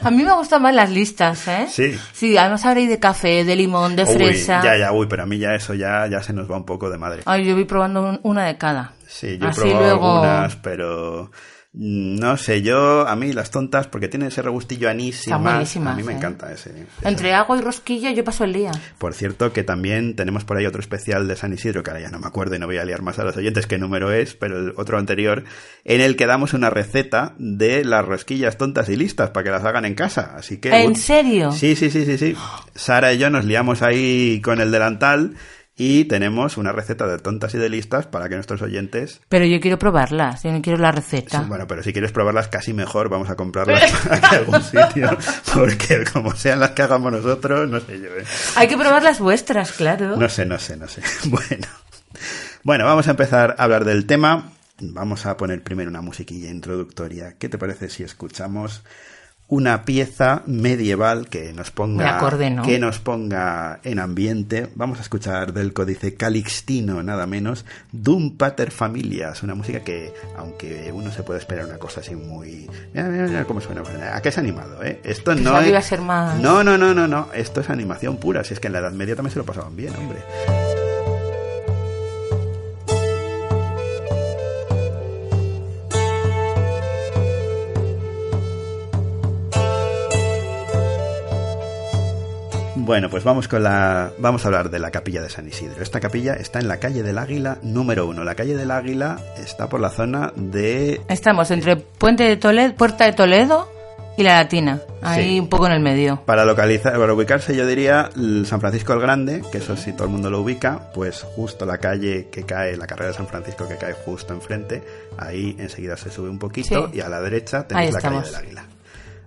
A 0.03 0.09
mí 0.09 0.23
me 0.23 0.33
gustan 0.33 0.61
más 0.63 0.73
las 0.73 0.89
listas, 0.89 1.47
¿eh? 1.47 1.67
Sí. 1.69 1.95
Sí, 2.13 2.35
además 2.37 2.65
hay 2.65 2.87
de 2.87 2.99
café, 2.99 3.43
de 3.43 3.55
limón, 3.55 3.95
de 3.95 4.03
Uy, 4.03 4.13
fresa. 4.15 4.61
ya, 4.63 4.77
ya, 4.77 4.91
uy, 4.91 5.05
pero 5.07 5.23
a 5.23 5.25
mí 5.25 5.37
ya 5.37 5.53
eso 5.53 5.73
ya, 5.75 6.07
ya 6.07 6.23
se 6.23 6.33
nos 6.33 6.49
va 6.49 6.57
un 6.57 6.65
poco 6.65 6.89
de 6.89 6.97
madre. 6.97 7.21
Ay, 7.25 7.45
yo 7.45 7.53
voy 7.53 7.65
probando 7.65 8.01
un- 8.01 8.19
una 8.23 8.45
de 8.45 8.57
cada. 8.57 8.93
Sí, 9.07 9.37
yo 9.37 9.49
he 9.49 9.51
probado 9.53 9.79
luego- 9.79 10.15
algunas, 10.23 10.55
pero 10.55 11.31
no 11.73 12.35
sé, 12.35 12.61
yo, 12.61 13.07
a 13.07 13.15
mí 13.15 13.31
las 13.31 13.49
tontas, 13.49 13.87
porque 13.87 14.09
tienen 14.09 14.27
ese 14.27 14.41
regustillo 14.41 14.89
anís 14.89 15.15
y 15.27 15.29
Están 15.29 15.43
más, 15.43 15.77
a 15.77 15.95
mí 15.95 16.03
me 16.03 16.11
¿eh? 16.11 16.15
encanta 16.17 16.51
ese. 16.51 16.71
ese. 16.71 16.85
Entre 17.07 17.33
agua 17.33 17.57
y 17.57 17.61
rosquilla 17.61 18.11
yo 18.11 18.25
paso 18.25 18.43
el 18.43 18.51
día. 18.51 18.71
Por 18.97 19.13
cierto, 19.13 19.53
que 19.53 19.63
también 19.63 20.17
tenemos 20.17 20.43
por 20.43 20.57
ahí 20.57 20.65
otro 20.65 20.81
especial 20.81 21.29
de 21.29 21.37
San 21.37 21.53
Isidro, 21.53 21.81
que 21.81 21.91
ahora 21.91 22.01
ya 22.01 22.09
no 22.09 22.19
me 22.19 22.27
acuerdo 22.27 22.55
y 22.55 22.59
no 22.59 22.65
voy 22.65 22.77
a 22.77 22.83
liar 22.83 23.01
más 23.01 23.19
a 23.19 23.23
los 23.23 23.37
oyentes 23.37 23.67
qué 23.67 23.77
número 23.77 24.11
es, 24.11 24.33
pero 24.33 24.59
el 24.59 24.73
otro 24.75 24.97
anterior, 24.97 25.45
en 25.85 26.01
el 26.01 26.17
que 26.17 26.25
damos 26.25 26.53
una 26.53 26.69
receta 26.69 27.35
de 27.37 27.85
las 27.85 28.05
rosquillas 28.05 28.57
tontas 28.57 28.89
y 28.89 28.97
listas 28.97 29.29
para 29.29 29.45
que 29.45 29.51
las 29.51 29.63
hagan 29.63 29.85
en 29.85 29.95
casa. 29.95 30.33
Así 30.35 30.57
que. 30.57 30.75
¿En 30.75 30.97
serio? 30.97 31.53
Sí, 31.53 31.77
sí, 31.77 31.89
sí, 31.89 32.03
sí, 32.03 32.17
sí. 32.17 32.35
Sara 32.75 33.13
y 33.13 33.17
yo 33.17 33.29
nos 33.29 33.45
liamos 33.45 33.81
ahí 33.81 34.41
con 34.43 34.59
el 34.59 34.71
delantal 34.71 35.35
y 35.77 36.05
tenemos 36.05 36.57
una 36.57 36.71
receta 36.71 37.07
de 37.07 37.17
tontas 37.17 37.53
y 37.55 37.57
de 37.57 37.69
listas 37.69 38.05
para 38.05 38.29
que 38.29 38.35
nuestros 38.35 38.61
oyentes. 38.61 39.21
Pero 39.29 39.45
yo 39.45 39.59
quiero 39.59 39.79
probarlas, 39.79 40.43
yo 40.43 40.51
no 40.51 40.61
quiero 40.61 40.79
la 40.79 40.91
receta. 40.91 41.41
Sí, 41.41 41.45
bueno, 41.47 41.65
pero 41.67 41.81
si 41.81 41.93
quieres 41.93 42.11
probarlas 42.11 42.49
casi 42.49 42.73
mejor, 42.73 43.09
vamos 43.09 43.29
a 43.29 43.35
comprarlas 43.35 43.81
aquí 44.11 44.35
a 44.35 44.39
algún 44.39 44.61
sitio, 44.61 45.17
porque 45.53 46.03
como 46.11 46.35
sean 46.35 46.59
las 46.59 46.71
que 46.71 46.81
hagamos 46.83 47.11
nosotros, 47.11 47.69
no 47.69 47.79
sé 47.79 47.99
yo. 47.99 48.07
¿eh? 48.07 48.25
Hay 48.55 48.67
que 48.67 48.77
probar 48.77 49.03
las 49.03 49.19
vuestras, 49.19 49.71
claro. 49.71 50.17
No 50.17 50.29
sé, 50.29 50.45
no 50.45 50.59
sé, 50.59 50.77
no 50.77 50.87
sé. 50.87 51.01
Bueno. 51.25 51.67
Bueno, 52.63 52.85
vamos 52.85 53.07
a 53.07 53.11
empezar 53.11 53.55
a 53.57 53.63
hablar 53.63 53.85
del 53.85 54.05
tema. 54.05 54.51
Vamos 54.79 55.25
a 55.25 55.37
poner 55.37 55.63
primero 55.63 55.89
una 55.89 56.01
musiquilla 56.01 56.49
introductoria. 56.49 57.35
¿Qué 57.39 57.49
te 57.49 57.57
parece 57.57 57.89
si 57.89 58.03
escuchamos 58.03 58.83
una 59.51 59.83
pieza 59.83 60.43
medieval 60.47 61.27
que 61.27 61.51
nos 61.51 61.71
ponga 61.71 62.03
que 62.63 62.79
nos 62.79 62.99
ponga 62.99 63.81
en 63.83 63.99
ambiente? 63.99 64.69
Vamos 64.75 64.99
a 64.99 65.01
escuchar 65.01 65.51
del 65.51 65.73
códice 65.73 66.15
calixtino 66.15 67.03
nada 67.03 67.27
menos 67.27 67.65
Dum 67.91 68.37
Pater 68.37 68.71
Familias, 68.71 69.43
una 69.43 69.53
música 69.53 69.81
que 69.81 70.13
aunque 70.37 70.89
uno 70.93 71.11
se 71.11 71.23
puede 71.23 71.39
esperar 71.39 71.65
una 71.65 71.77
cosa 71.77 71.99
así 71.99 72.15
muy 72.15 72.69
mira, 72.93 73.09
mira, 73.09 73.27
mira 73.27 73.43
cómo 73.45 73.59
suena, 73.59 73.83
¿a 74.15 74.21
qué 74.21 74.29
es 74.29 74.37
animado, 74.37 74.81
eh? 74.83 75.01
Esto 75.03 75.35
no 75.35 75.59
es 75.59 75.67
iba 75.67 75.79
a 75.79 75.81
ser 75.81 75.99
más- 75.99 76.39
No, 76.39 76.63
no, 76.63 76.77
no, 76.77 76.93
no, 76.93 77.07
no, 77.09 77.27
esto 77.33 77.59
es 77.59 77.69
animación 77.69 78.17
pura, 78.17 78.45
si 78.45 78.53
es 78.53 78.61
que 78.61 78.67
en 78.67 78.73
la 78.73 78.79
Edad 78.79 78.93
Media 78.93 79.17
también 79.17 79.33
se 79.33 79.39
lo 79.39 79.45
pasaban 79.45 79.75
bien, 79.75 79.93
hombre. 79.97 80.19
Bueno, 92.91 93.09
pues 93.09 93.23
vamos 93.23 93.47
con 93.47 93.63
la. 93.63 94.11
Vamos 94.17 94.43
a 94.43 94.49
hablar 94.49 94.69
de 94.69 94.77
la 94.77 94.91
capilla 94.91 95.21
de 95.21 95.29
San 95.29 95.47
Isidro. 95.47 95.81
Esta 95.81 96.01
capilla 96.01 96.33
está 96.33 96.59
en 96.59 96.67
la 96.67 96.75
calle 96.75 97.03
del 97.03 97.19
Águila 97.19 97.57
número 97.61 98.05
uno. 98.05 98.25
La 98.25 98.35
calle 98.35 98.53
del 98.57 98.69
Águila 98.69 99.17
está 99.37 99.69
por 99.69 99.79
la 99.79 99.89
zona 99.91 100.33
de. 100.35 100.99
Estamos 101.07 101.49
entre 101.51 101.77
Puente 101.77 102.25
de 102.25 102.35
Toledo, 102.35 102.75
Puerta 102.75 103.05
de 103.05 103.13
Toledo 103.13 103.71
y 104.17 104.23
la 104.23 104.33
Latina, 104.33 104.81
ahí 105.01 105.23
Sí. 105.35 105.39
un 105.39 105.47
poco 105.47 105.67
en 105.67 105.71
el 105.71 105.79
medio. 105.79 106.21
Para 106.25 106.43
localizar, 106.43 106.99
para 106.99 107.13
ubicarse, 107.13 107.55
yo 107.55 107.65
diría 107.65 108.09
San 108.43 108.59
Francisco 108.59 108.91
el 108.91 108.99
Grande, 108.99 109.41
que 109.53 109.59
eso 109.59 109.77
sí 109.77 109.93
todo 109.93 110.03
el 110.03 110.09
mundo 110.11 110.29
lo 110.29 110.41
ubica, 110.41 110.91
pues 110.93 111.21
justo 111.21 111.65
la 111.65 111.77
calle 111.77 112.27
que 112.29 112.43
cae, 112.43 112.75
la 112.75 112.87
carrera 112.87 113.11
de 113.11 113.15
San 113.15 113.27
Francisco 113.27 113.69
que 113.69 113.77
cae 113.77 113.93
justo 113.93 114.33
enfrente, 114.33 114.83
ahí 115.17 115.55
enseguida 115.57 115.95
se 115.95 116.11
sube 116.11 116.27
un 116.29 116.39
poquito 116.39 116.89
Sí. 116.91 116.97
y 116.97 116.99
a 116.99 117.07
la 117.07 117.21
derecha 117.21 117.65
tenéis 117.65 117.93
la 117.93 118.01
calle 118.01 118.19
del 118.21 118.35
Águila. 118.35 118.65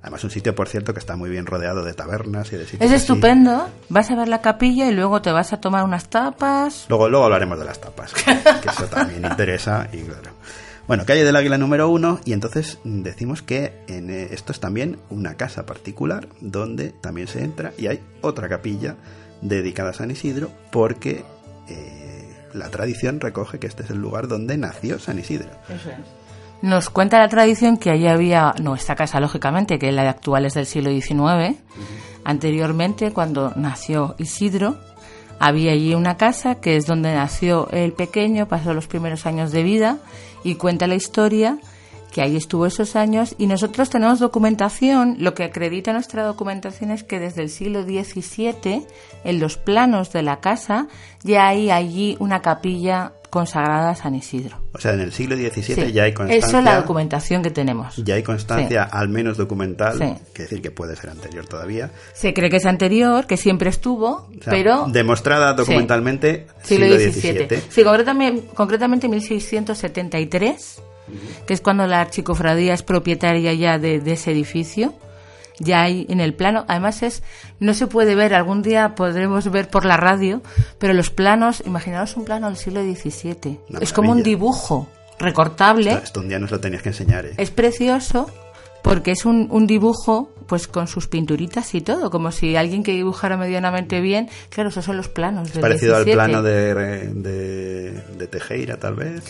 Además, 0.04 0.22
un 0.22 0.28
sitio, 0.28 0.54
por 0.54 0.68
cierto, 0.68 0.92
que 0.92 1.00
está 1.00 1.16
muy 1.16 1.30
bien 1.30 1.46
rodeado 1.46 1.82
de 1.82 1.94
tabernas 1.94 2.52
y 2.52 2.58
de 2.58 2.66
sitios. 2.66 2.82
Es 2.82 2.88
así. 2.88 2.96
estupendo, 2.96 3.70
vas 3.88 4.10
a 4.10 4.14
ver 4.14 4.28
la 4.28 4.42
capilla 4.42 4.86
y 4.86 4.92
luego 4.92 5.22
te 5.22 5.32
vas 5.32 5.54
a 5.54 5.62
tomar 5.62 5.82
unas 5.82 6.10
tapas. 6.10 6.84
Luego, 6.90 7.08
luego 7.08 7.24
hablaremos 7.24 7.58
de 7.58 7.64
las 7.64 7.80
tapas, 7.80 8.12
que 8.12 8.68
eso 8.68 8.84
también 8.84 9.24
interesa 9.30 9.88
y 9.94 10.02
claro. 10.02 10.32
Bueno, 10.86 11.06
calle 11.06 11.24
del 11.24 11.34
Águila 11.34 11.56
número 11.56 11.88
uno 11.88 12.20
y 12.26 12.34
entonces 12.34 12.80
decimos 12.84 13.40
que 13.40 13.72
en, 13.88 14.10
eh, 14.10 14.28
esto 14.32 14.52
es 14.52 14.60
también 14.60 14.98
una 15.08 15.38
casa 15.38 15.64
particular 15.64 16.28
donde 16.42 16.90
también 16.90 17.26
se 17.26 17.42
entra 17.42 17.72
y 17.78 17.86
hay 17.86 18.02
otra 18.20 18.50
capilla 18.50 18.96
dedicada 19.40 19.90
a 19.90 19.94
San 19.94 20.10
Isidro 20.10 20.50
porque 20.70 21.24
eh, 21.70 22.28
la 22.52 22.68
tradición 22.68 23.20
recoge 23.20 23.58
que 23.58 23.68
este 23.68 23.84
es 23.84 23.90
el 23.90 24.02
lugar 24.02 24.28
donde 24.28 24.58
nació 24.58 24.98
San 24.98 25.18
Isidro. 25.18 25.48
Nos 26.62 26.88
cuenta 26.90 27.18
la 27.18 27.28
tradición 27.28 27.76
que 27.76 27.90
allí 27.90 28.06
había, 28.06 28.54
no, 28.62 28.74
esta 28.74 28.94
casa 28.94 29.20
lógicamente, 29.20 29.78
que 29.78 29.92
la 29.92 30.02
de 30.02 30.08
actual 30.08 30.46
es 30.46 30.54
del 30.54 30.66
siglo 30.66 30.90
XIX. 30.90 31.58
Anteriormente, 32.24 33.12
cuando 33.12 33.52
nació 33.54 34.14
Isidro, 34.18 34.78
había 35.38 35.72
allí 35.72 35.94
una 35.94 36.16
casa 36.16 36.56
que 36.56 36.76
es 36.76 36.86
donde 36.86 37.14
nació 37.14 37.68
el 37.70 37.92
pequeño, 37.92 38.48
pasó 38.48 38.72
los 38.72 38.86
primeros 38.86 39.26
años 39.26 39.52
de 39.52 39.62
vida 39.62 39.98
y 40.42 40.54
cuenta 40.54 40.86
la 40.86 40.94
historia 40.94 41.58
que 42.14 42.22
ahí 42.22 42.36
estuvo 42.36 42.64
esos 42.64 42.94
años 42.94 43.34
y 43.38 43.48
nosotros 43.48 43.90
tenemos 43.90 44.20
documentación, 44.20 45.16
lo 45.18 45.34
que 45.34 45.42
acredita 45.42 45.92
nuestra 45.92 46.22
documentación 46.22 46.92
es 46.92 47.02
que 47.02 47.18
desde 47.18 47.42
el 47.42 47.50
siglo 47.50 47.82
XVII, 47.82 48.86
en 49.24 49.40
los 49.40 49.56
planos 49.56 50.12
de 50.12 50.22
la 50.22 50.38
casa, 50.38 50.86
ya 51.24 51.48
hay 51.48 51.72
allí 51.72 52.16
una 52.20 52.40
capilla 52.40 53.14
consagrada 53.34 53.90
a 53.90 53.94
San 53.96 54.14
Isidro. 54.14 54.56
O 54.72 54.78
sea, 54.78 54.92
en 54.94 55.00
el 55.00 55.12
siglo 55.12 55.36
XVII 55.36 55.62
Sí. 55.62 55.92
ya 55.92 56.04
hay 56.04 56.14
constancia. 56.14 56.48
Eso 56.48 56.58
es 56.58 56.64
la 56.64 56.76
documentación 56.80 57.42
que 57.42 57.50
tenemos. 57.50 57.96
Ya 57.96 58.14
hay 58.14 58.22
constancia, 58.22 58.84
al 58.84 59.08
menos 59.08 59.36
documental, 59.36 59.98
Sí. 59.98 60.14
que 60.32 60.42
decir 60.44 60.62
que 60.62 60.70
puede 60.70 60.94
ser 60.96 61.10
anterior 61.10 61.46
todavía. 61.46 61.90
Se 62.14 62.32
cree 62.32 62.48
que 62.48 62.56
es 62.56 62.64
anterior, 62.66 63.26
que 63.26 63.36
siempre 63.36 63.68
estuvo, 63.70 64.08
O 64.08 64.30
sea, 64.42 64.52
pero 64.52 64.86
demostrada 64.88 65.52
documentalmente 65.54 66.46
siglo 66.62 66.86
siglo 66.86 67.10
XVII. 67.12 67.46
XVII. 67.48 67.62
Sí, 67.68 67.82
concretamente, 67.84 68.46
concretamente 68.54 69.08
1673, 69.08 70.82
que 71.46 71.54
es 71.54 71.60
cuando 71.60 71.86
la 71.86 72.00
archicofradía 72.00 72.72
es 72.74 72.82
propietaria 72.82 73.52
ya 73.54 73.78
de, 73.78 74.00
de 74.00 74.12
ese 74.12 74.30
edificio. 74.30 74.94
Ya 75.60 75.82
hay 75.82 76.06
en 76.08 76.20
el 76.20 76.34
plano, 76.34 76.64
además 76.66 77.02
es, 77.02 77.22
no 77.60 77.74
se 77.74 77.86
puede 77.86 78.14
ver, 78.14 78.34
algún 78.34 78.62
día 78.62 78.94
podremos 78.96 79.50
ver 79.50 79.68
por 79.68 79.84
la 79.84 79.96
radio, 79.96 80.42
pero 80.78 80.94
los 80.94 81.10
planos, 81.10 81.62
imaginaos 81.64 82.16
un 82.16 82.24
plano 82.24 82.48
del 82.48 82.56
siglo 82.56 82.82
XVII. 82.82 83.60
Una 83.68 83.78
es 83.80 83.92
como 83.92 84.10
un 84.10 84.22
dibujo 84.22 84.88
recortable. 85.18 85.90
Esto, 85.90 86.04
esto 86.04 86.20
un 86.20 86.28
día 86.28 86.38
nos 86.38 86.50
lo 86.50 86.60
tenías 86.60 86.82
que 86.82 86.88
enseñar. 86.88 87.26
¿eh? 87.26 87.34
Es 87.36 87.50
precioso 87.50 88.28
porque 88.82 89.12
es 89.12 89.24
un, 89.24 89.48
un 89.50 89.66
dibujo 89.66 90.30
pues 90.46 90.68
con 90.68 90.88
sus 90.88 91.08
pinturitas 91.08 91.74
y 91.74 91.80
todo, 91.80 92.10
como 92.10 92.30
si 92.30 92.54
alguien 92.54 92.82
que 92.82 92.92
dibujara 92.92 93.36
medianamente 93.36 94.00
bien, 94.00 94.28
claro, 94.50 94.68
esos 94.68 94.84
son 94.84 94.96
los 94.96 95.08
planos. 95.08 95.52
del 95.52 95.62
Parecido 95.62 95.96
al 95.96 96.04
17. 96.04 96.14
plano 96.14 96.42
de, 96.42 96.74
de, 97.14 97.92
de 98.18 98.26
Tejera, 98.26 98.78
tal 98.78 98.94
vez. 98.94 99.24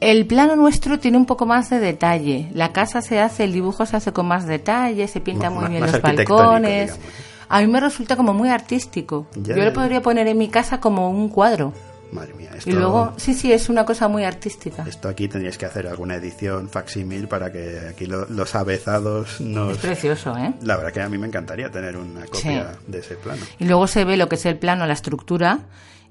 El 0.00 0.26
plano 0.26 0.54
nuestro 0.54 0.98
tiene 1.00 1.16
un 1.16 1.26
poco 1.26 1.44
más 1.44 1.70
de 1.70 1.80
detalle. 1.80 2.50
La 2.54 2.72
casa 2.72 3.02
se 3.02 3.18
hace, 3.20 3.44
el 3.44 3.52
dibujo 3.52 3.84
se 3.84 3.96
hace 3.96 4.12
con 4.12 4.26
más 4.26 4.46
detalle, 4.46 5.08
se 5.08 5.20
pinta 5.20 5.50
Más- 5.50 5.60
muy 5.62 5.70
bien 5.70 5.80
más 5.82 5.92
los 5.92 6.02
balcones. 6.02 6.92
digamos. 6.94 7.14
A 7.48 7.60
mí 7.60 7.66
me 7.66 7.80
resulta 7.80 8.14
como 8.14 8.32
muy 8.34 8.48
artístico. 8.50 9.26
Ya, 9.34 9.56
Yo 9.56 9.64
lo 9.64 9.72
podría 9.72 10.00
poner 10.02 10.26
en 10.28 10.38
mi 10.38 10.48
casa 10.48 10.80
como 10.80 11.10
un 11.10 11.28
cuadro. 11.28 11.72
Madre 12.12 12.32
mía, 12.34 12.50
esto, 12.56 12.70
Y 12.70 12.72
luego, 12.74 13.12
sí, 13.16 13.34
sí, 13.34 13.52
es 13.52 13.68
una 13.68 13.84
cosa 13.84 14.08
muy 14.08 14.24
artística. 14.24 14.82
esto 14.88 15.08
aquí 15.08 15.28
tendríais 15.28 15.58
que 15.58 15.66
hacer 15.66 15.86
alguna 15.88 16.14
edición 16.14 16.68
facsímil 16.70 17.26
para 17.28 17.50
que 17.52 17.80
aquí 17.90 18.06
lo- 18.06 18.24
los 18.26 18.54
avezados 18.54 19.40
nos... 19.40 19.72
Es 19.72 19.78
precioso, 19.78 20.34
¿eh? 20.38 20.54
La 20.62 20.76
verdad 20.76 20.92
que 20.92 21.02
a 21.02 21.08
mí 21.10 21.18
me 21.18 21.26
encantaría 21.26 21.70
tener 21.70 21.96
una 21.98 22.24
copia 22.26 22.76
de 22.86 22.98
ese 23.00 23.16
plano. 23.16 23.42
Y 23.58 23.64
luego 23.66 23.86
se 23.86 24.04
ve 24.04 24.16
lo 24.16 24.28
que 24.28 24.36
es 24.36 24.46
el 24.46 24.56
plano, 24.58 24.86
la 24.86 24.94
estructura, 24.94 25.58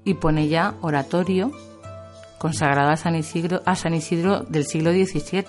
y 0.04 0.14
pone 0.14 0.46
ya 0.48 0.74
oratorio 0.82 1.50
consagrado 2.38 2.90
a 2.90 2.96
San 2.96 3.14
Isidro, 3.14 3.62
a 3.64 3.74
San 3.76 3.94
Isidro 3.94 4.40
del 4.48 4.64
siglo 4.64 4.90
XVII. 4.92 5.44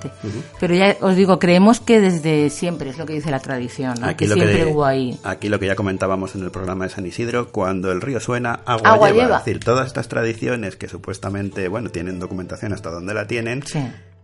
Pero 0.60 0.74
ya 0.76 0.96
os 1.02 1.16
digo, 1.16 1.40
creemos 1.40 1.80
que 1.80 2.00
desde 2.02 2.50
siempre 2.50 2.90
es 2.90 2.98
lo 2.98 3.06
que 3.06 3.14
dice 3.14 3.32
la 3.32 3.40
tradición, 3.40 3.96
¿no? 4.00 4.16
que 4.18 4.28
lo 4.28 4.36
siempre 4.36 4.66
hubo 4.66 4.86
ahí. 4.86 5.18
aquí 5.24 5.50
lo 5.50 5.60
que 5.60 5.68
ya 5.68 5.76
comentábamos 5.76 6.36
en 6.36 6.44
el 6.44 6.52
programa 6.52 6.86
de 6.86 6.92
San 6.92 7.06
Isidro, 7.06 7.52
cuando 7.52 7.92
el 7.92 8.02
río 8.02 8.20
suena, 8.20 8.62
agua, 8.66 8.90
Agua 8.92 9.10
lleva. 9.12 9.24
lleva. 9.24 9.38
Es 9.40 9.46
decir, 9.46 9.64
todas 9.64 9.88
estas 9.88 10.08
tradiciones 10.08 10.76
que 10.76 10.88
supuestamente, 10.88 11.68
bueno, 11.68 11.90
tienen 11.90 12.20
documentación 12.20 12.74
hasta 12.74 12.90
donde 12.90 13.14
la 13.14 13.28
tienen, 13.28 13.64
Sí. 13.66 13.80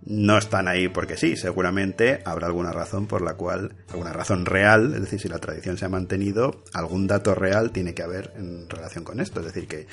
no 0.08 0.38
están 0.38 0.68
ahí 0.68 0.88
porque 0.88 1.18
sí, 1.18 1.36
seguramente 1.36 2.22
habrá 2.26 2.48
alguna 2.48 2.72
razón 2.72 3.08
por 3.08 3.22
la 3.22 3.34
cual, 3.36 3.74
alguna 3.92 4.14
razón 4.14 4.46
real, 4.46 4.94
es 4.94 5.02
decir, 5.02 5.20
si 5.20 5.28
la 5.30 5.40
tradición 5.40 5.78
se 5.78 5.86
ha 5.86 5.90
mantenido, 5.90 6.64
algún 6.74 7.08
dato 7.08 7.34
real 7.34 7.72
tiene 7.72 7.94
que 7.94 8.04
haber 8.04 8.32
en 8.38 8.70
relación 8.70 9.04
con 9.04 9.20
esto. 9.20 9.40
Es 9.40 9.48
decir, 9.48 9.68
que, 9.68 9.88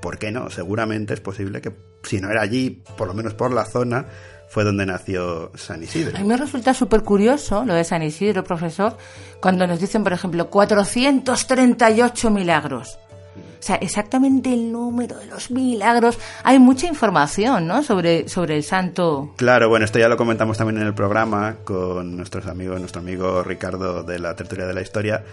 ¿por 0.00 0.18
qué 0.18 0.32
no? 0.32 0.50
Seguramente 0.50 1.14
es 1.14 1.20
posible 1.20 1.60
que, 1.60 1.72
si 2.02 2.20
no 2.20 2.30
era 2.30 2.42
allí, 2.42 2.82
por 2.96 3.08
lo 3.08 3.14
menos 3.14 3.34
por 3.34 3.52
la 3.52 3.64
zona, 3.64 4.06
fue 4.48 4.64
donde 4.64 4.86
nació 4.86 5.52
San 5.54 5.82
Isidro. 5.82 6.16
A 6.16 6.20
mí 6.20 6.26
me 6.26 6.36
resulta 6.36 6.72
súper 6.74 7.02
curioso 7.02 7.64
lo 7.64 7.74
de 7.74 7.84
San 7.84 8.02
Isidro, 8.02 8.44
profesor, 8.44 8.96
cuando 9.40 9.66
nos 9.66 9.80
dicen, 9.80 10.02
por 10.02 10.12
ejemplo, 10.12 10.48
438 10.48 12.30
milagros. 12.30 12.98
O 13.36 13.62
sea, 13.62 13.76
exactamente 13.76 14.52
el 14.52 14.70
número 14.70 15.18
de 15.18 15.26
los 15.26 15.50
milagros. 15.50 16.18
Hay 16.44 16.60
mucha 16.60 16.86
información, 16.86 17.66
¿no? 17.66 17.82
Sobre, 17.82 18.28
sobre 18.28 18.56
el 18.56 18.62
santo. 18.62 19.32
Claro, 19.36 19.68
bueno, 19.68 19.84
esto 19.84 19.98
ya 19.98 20.08
lo 20.08 20.16
comentamos 20.16 20.56
también 20.56 20.80
en 20.80 20.86
el 20.86 20.94
programa 20.94 21.56
con 21.64 22.16
nuestros 22.16 22.46
amigos, 22.46 22.78
nuestro 22.78 23.00
amigo 23.00 23.42
Ricardo 23.42 24.04
de 24.04 24.20
la 24.20 24.36
Tertulia 24.36 24.64
de 24.64 24.74
la 24.74 24.80
Historia, 24.80 25.24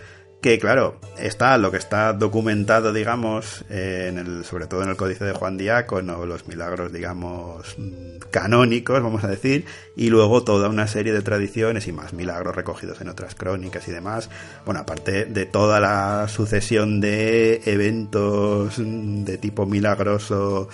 que 0.46 0.60
claro, 0.60 1.00
está 1.18 1.58
lo 1.58 1.72
que 1.72 1.78
está 1.78 2.14
documentado, 2.14 2.94
digamos, 2.94 3.66
en 3.68 4.20
el, 4.20 4.46
sobre 4.46 4.68
todo 4.68 4.84
en 4.84 4.90
el 4.90 4.96
Códice 4.96 5.26
de 5.26 5.34
Juan 5.34 5.58
Diácono, 5.58 6.24
los 6.28 6.48
milagros, 6.48 6.94
digamos, 6.94 7.76
mm, 7.80 8.30
canónicos, 8.30 9.02
vamos 9.02 9.24
a 9.24 9.28
decir, 9.28 9.66
y 9.96 10.12
luego 10.12 10.44
toda 10.44 10.70
una 10.70 10.86
serie 10.86 11.14
de 11.14 11.24
tradiciones 11.24 11.88
y 11.88 11.94
más 11.94 12.14
milagros 12.14 12.56
recogidos 12.56 13.02
en 13.02 13.10
otras 13.10 13.34
crónicas 13.34 13.88
y 13.88 13.92
demás. 13.92 14.30
Bueno, 14.66 14.82
aparte 14.82 15.26
de 15.26 15.48
toda 15.48 15.80
la 15.80 16.28
sucesión 16.28 17.02
de 17.02 17.64
eventos 17.66 18.78
mm, 18.78 19.24
de 19.24 19.40
tipo 19.40 19.66
milagroso, 19.66 20.70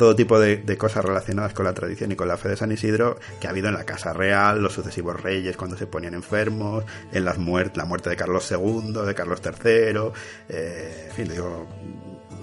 todo 0.00 0.16
tipo 0.16 0.40
de, 0.40 0.56
de 0.56 0.78
cosas 0.78 1.04
relacionadas 1.04 1.52
con 1.52 1.66
la 1.66 1.74
tradición 1.74 2.10
y 2.10 2.16
con 2.16 2.26
la 2.26 2.38
fe 2.38 2.48
de 2.48 2.56
San 2.56 2.72
Isidro 2.72 3.18
que 3.38 3.46
ha 3.46 3.50
habido 3.50 3.68
en 3.68 3.74
la 3.74 3.84
Casa 3.84 4.14
Real, 4.14 4.62
los 4.62 4.72
sucesivos 4.72 5.20
reyes 5.20 5.58
cuando 5.58 5.76
se 5.76 5.86
ponían 5.86 6.14
enfermos, 6.14 6.84
en 7.12 7.22
las 7.26 7.36
muert 7.36 7.76
la 7.76 7.84
muerte 7.84 8.08
de 8.08 8.16
Carlos 8.16 8.50
II, 8.50 8.94
de 9.04 9.14
Carlos 9.14 9.42
III, 9.44 10.00
eh, 10.48 11.06
en 11.10 11.14
fin, 11.14 11.28
digo, 11.28 11.68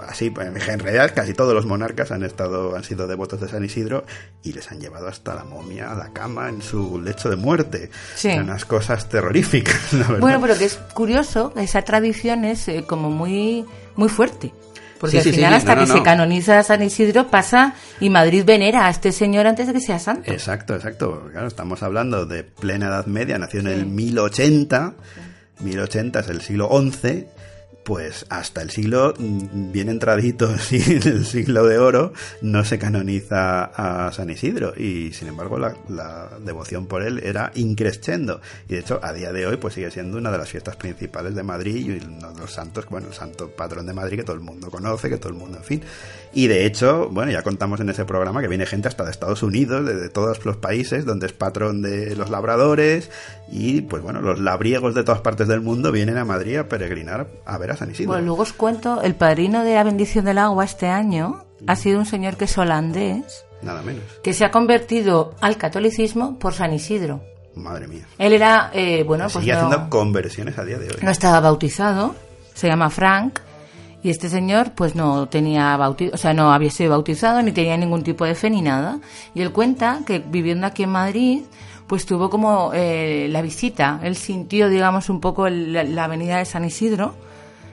así, 0.08 0.32
en 0.38 0.80
realidad 0.80 1.12
casi 1.16 1.34
todos 1.34 1.56
los 1.56 1.66
monarcas 1.66 2.12
han 2.12 2.22
estado, 2.22 2.76
han 2.76 2.84
sido 2.84 3.08
devotos 3.08 3.42
de 3.42 3.48
San 3.48 3.66
Isidro 3.66 4.06
y 4.44 4.54
les 4.54 4.72
han 4.72 4.80
llevado 4.80 5.08
hasta 5.08 5.34
la 5.34 5.44
momia 5.44 5.92
a 5.92 5.96
la 5.96 6.14
cama 6.14 6.50
en 6.50 6.62
su 6.62 7.02
lecho 7.02 7.28
de 7.28 7.38
muerte. 7.38 7.90
Sí. 8.14 8.30
Unas 8.30 8.66
cosas 8.66 9.10
terroríficas, 9.10 9.94
la 9.94 10.06
verdad. 10.06 10.20
Bueno, 10.20 10.42
pero 10.42 10.56
que 10.60 10.66
es 10.66 10.76
curioso, 10.94 11.54
esa 11.56 11.82
tradición 11.82 12.46
es 12.46 12.68
eh, 12.68 12.86
como 12.88 13.10
muy, 13.10 13.66
muy 13.96 14.10
fuerte. 14.10 14.54
Porque 15.00 15.12
Sí, 15.12 15.18
al 15.18 15.24
sí, 15.24 15.30
sí, 15.32 15.36
final, 15.38 15.52
sí. 15.54 15.58
hasta 15.58 15.76
No, 15.76 15.82
que 15.82 15.88
no, 15.88 15.94
se 15.94 16.00
no. 16.00 16.04
canoniza 16.04 16.60
a 16.60 16.64
San 16.64 16.82
Isidro, 16.84 17.28
pasa 17.28 17.74
y 18.00 18.10
Madrid 18.10 18.44
venera 18.46 18.88
a 18.88 18.90
este 18.90 19.12
señor 19.12 19.46
antes 19.48 19.68
de 19.68 19.74
que 19.74 19.80
sea 19.82 20.00
santo. 20.00 20.32
Exacto, 20.32 20.76
exacto. 20.76 21.30
Claro, 21.32 21.48
estamos 21.48 21.84
hablando 21.84 22.26
de 22.26 22.44
plena 22.44 22.88
Edad 22.88 23.06
Media, 23.06 23.38
nació 23.38 23.60
en 23.62 23.68
el 23.68 23.86
1080, 23.86 24.94
1080 25.60 26.20
es 26.20 26.30
el 26.30 26.42
siglo 26.42 26.70
XI, 26.72 27.26
pues 27.88 28.26
hasta 28.28 28.62
el 28.62 28.70
siglo 28.70 29.14
mm, 29.18 29.72
bien 29.72 29.88
entradito, 29.88 30.58
sí, 30.60 30.84
en 30.88 31.08
el 31.08 31.26
siglo 31.26 31.66
de 31.66 31.78
oro, 31.78 32.12
no 32.42 32.66
se 32.66 32.78
canoniza 32.78 33.64
a 33.64 34.12
San 34.12 34.30
Isidro 34.30 34.74
y 34.76 35.14
sin 35.14 35.30
embargo 35.30 35.58
la, 35.58 35.74
devoción 36.44 36.88
por 36.88 37.02
él 37.02 37.22
era 37.24 37.54
increscendo 37.56 38.42
y 38.68 38.74
de 38.74 38.80
hecho 38.80 39.00
a 39.02 39.14
día 39.14 39.32
de 39.32 39.48
hoy 39.48 39.56
pues 39.56 39.76
sigue 39.76 39.90
siendo 39.90 40.18
una 40.18 40.32
de 40.32 40.38
las 40.38 40.50
fiestas 40.50 40.76
principales 40.76 41.34
de 41.34 41.44
Madrid 41.44 41.76
y 41.78 42.06
uno 42.06 42.34
de 42.34 42.42
los 42.42 42.52
santos, 42.52 42.86
bueno, 42.90 43.08
el 43.08 43.14
santo 43.14 43.50
patrón 43.52 43.86
de 43.86 43.94
Madrid 43.94 44.18
que 44.18 44.24
todo 44.26 44.36
el 44.36 44.42
mundo 44.42 44.70
conoce, 44.70 45.10
que 45.10 45.18
todo 45.18 45.30
el 45.30 45.40
mundo, 45.40 45.58
en 45.58 45.64
fin. 45.64 45.82
Y 46.34 46.48
de 46.48 46.66
hecho, 46.66 47.10
bueno, 47.12 47.32
ya 47.32 47.42
contamos 47.42 47.80
en 47.80 47.90
ese 47.90 48.06
programa 48.06 48.42
que 48.42 48.48
viene 48.48 48.66
gente 48.66 48.88
hasta 48.88 49.04
de 49.06 49.12
Estados 49.12 49.44
Unidos, 49.44 49.86
de, 49.86 49.96
de 49.96 50.10
todos 50.10 50.46
los 50.46 50.58
países, 50.58 51.06
donde 51.06 51.26
es 51.28 51.34
patrón 51.34 51.82
de 51.82 52.16
los 52.16 52.30
labradores 52.30 53.10
y 53.52 53.82
pues 53.82 54.04
bueno, 54.04 54.22
los 54.22 54.40
labriegos 54.40 54.94
de 54.94 55.04
todas 55.04 55.22
partes 55.22 55.48
del 55.48 55.62
mundo 55.62 55.92
vienen 55.92 56.18
a 56.18 56.26
Madrid 56.26 56.58
a 56.58 56.68
peregrinar 56.68 57.28
a 57.46 57.58
ver 57.58 57.72
a 57.72 57.78
San 57.78 57.90
Isidro. 57.92 58.12
Bueno, 58.12 58.26
luego 58.28 58.44
os 58.44 58.54
cuento, 58.54 59.02
el 59.02 59.16
padrino 59.16 59.64
de 59.64 59.74
la 59.76 59.84
bendición 59.84 60.26
del 60.26 60.38
agua 60.38 60.66
este 60.66 60.88
año 60.88 61.46
ha 61.66 61.76
sido 61.76 61.98
un 62.00 62.06
señor 62.06 62.36
que 62.38 62.46
es 62.46 62.58
holandés, 62.58 63.46
Nada 63.62 63.82
menos. 63.82 64.04
que 64.24 64.34
se 64.34 64.46
ha 64.46 64.52
convertido 64.52 65.34
al 65.42 65.58
catolicismo 65.58 66.38
por 66.38 66.54
San 66.54 66.74
Isidro. 66.74 67.24
Madre 67.56 67.88
mía. 67.88 68.06
Él 68.20 68.34
era, 68.34 68.70
eh, 68.74 69.04
bueno, 69.04 69.24
pues 69.34 69.44
Sigue 69.44 69.54
no, 69.56 69.66
haciendo 69.68 69.90
conversiones 69.90 70.58
a 70.60 70.64
día 70.64 70.78
de 70.78 70.90
hoy. 70.90 70.96
no 71.02 71.10
estaba 71.10 71.40
bautizado, 71.40 72.14
se 72.54 72.68
llama 72.68 72.92
Frank, 72.92 73.40
y 74.08 74.10
este 74.10 74.30
señor 74.30 74.72
pues 74.74 74.96
no 74.96 75.28
tenía 75.28 75.76
bautizo, 75.76 76.16
o 76.16 76.18
sea, 76.18 76.34
no 76.34 76.54
había 76.54 76.70
sido 76.72 76.92
bautizado 76.92 77.42
ni 77.42 77.52
tenía 77.52 77.76
ningún 77.76 78.04
tipo 78.04 78.24
de 78.24 78.36
fe 78.36 78.50
ni 78.50 78.62
nada. 78.62 79.00
Y 79.36 79.42
él 79.42 79.52
cuenta 79.52 80.00
que 80.06 80.20
viviendo 80.20 80.66
aquí 80.66 80.84
en 80.84 80.92
Madrid, 80.92 81.42
pues 81.88 82.06
tuvo 82.06 82.30
como 82.30 82.72
eh, 82.74 83.28
la 83.30 83.42
visita, 83.42 84.00
él 84.04 84.16
sintió, 84.16 84.70
digamos, 84.70 85.10
un 85.10 85.20
poco 85.20 85.48
el- 85.48 85.74
la, 85.74 85.84
la 85.84 86.08
venida 86.08 86.38
de 86.38 86.46
San 86.46 86.64
Isidro, 86.64 87.16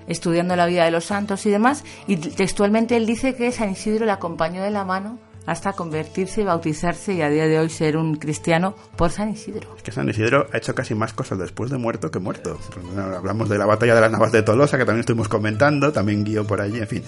estudiando 0.08 0.56
la 0.56 0.66
vida 0.66 0.84
de 0.84 0.90
los 0.90 1.04
santos 1.04 1.46
y 1.46 1.50
demás, 1.50 1.84
y 2.06 2.16
textualmente 2.16 2.96
él 2.96 3.06
dice 3.06 3.34
que 3.36 3.52
San 3.52 3.70
Isidro 3.70 4.04
le 4.04 4.12
acompañó 4.12 4.62
de 4.62 4.70
la 4.70 4.84
mano 4.84 5.18
hasta 5.46 5.72
convertirse 5.72 6.42
y 6.42 6.44
bautizarse 6.44 7.14
y 7.14 7.22
a 7.22 7.28
día 7.28 7.46
de 7.46 7.58
hoy 7.58 7.70
ser 7.70 7.96
un 7.96 8.16
cristiano 8.16 8.74
por 8.96 9.10
San 9.10 9.30
Isidro. 9.30 9.74
Es 9.76 9.82
que 9.82 9.92
San 9.92 10.08
Isidro 10.08 10.46
ha 10.52 10.58
hecho 10.58 10.74
casi 10.74 10.94
más 10.94 11.12
cosas 11.12 11.38
después 11.38 11.70
de 11.70 11.78
muerto 11.78 12.10
que 12.10 12.18
muerto. 12.18 12.58
Hablamos 12.96 13.48
de 13.48 13.58
la 13.58 13.66
batalla 13.66 13.94
de 13.94 14.00
las 14.00 14.10
Navas 14.10 14.32
de 14.32 14.42
Tolosa, 14.42 14.78
que 14.78 14.84
también 14.84 15.00
estuvimos 15.00 15.28
comentando, 15.28 15.92
también 15.92 16.24
guió 16.24 16.46
por 16.46 16.60
allí, 16.60 16.78
en 16.78 16.88
fin. 16.88 17.04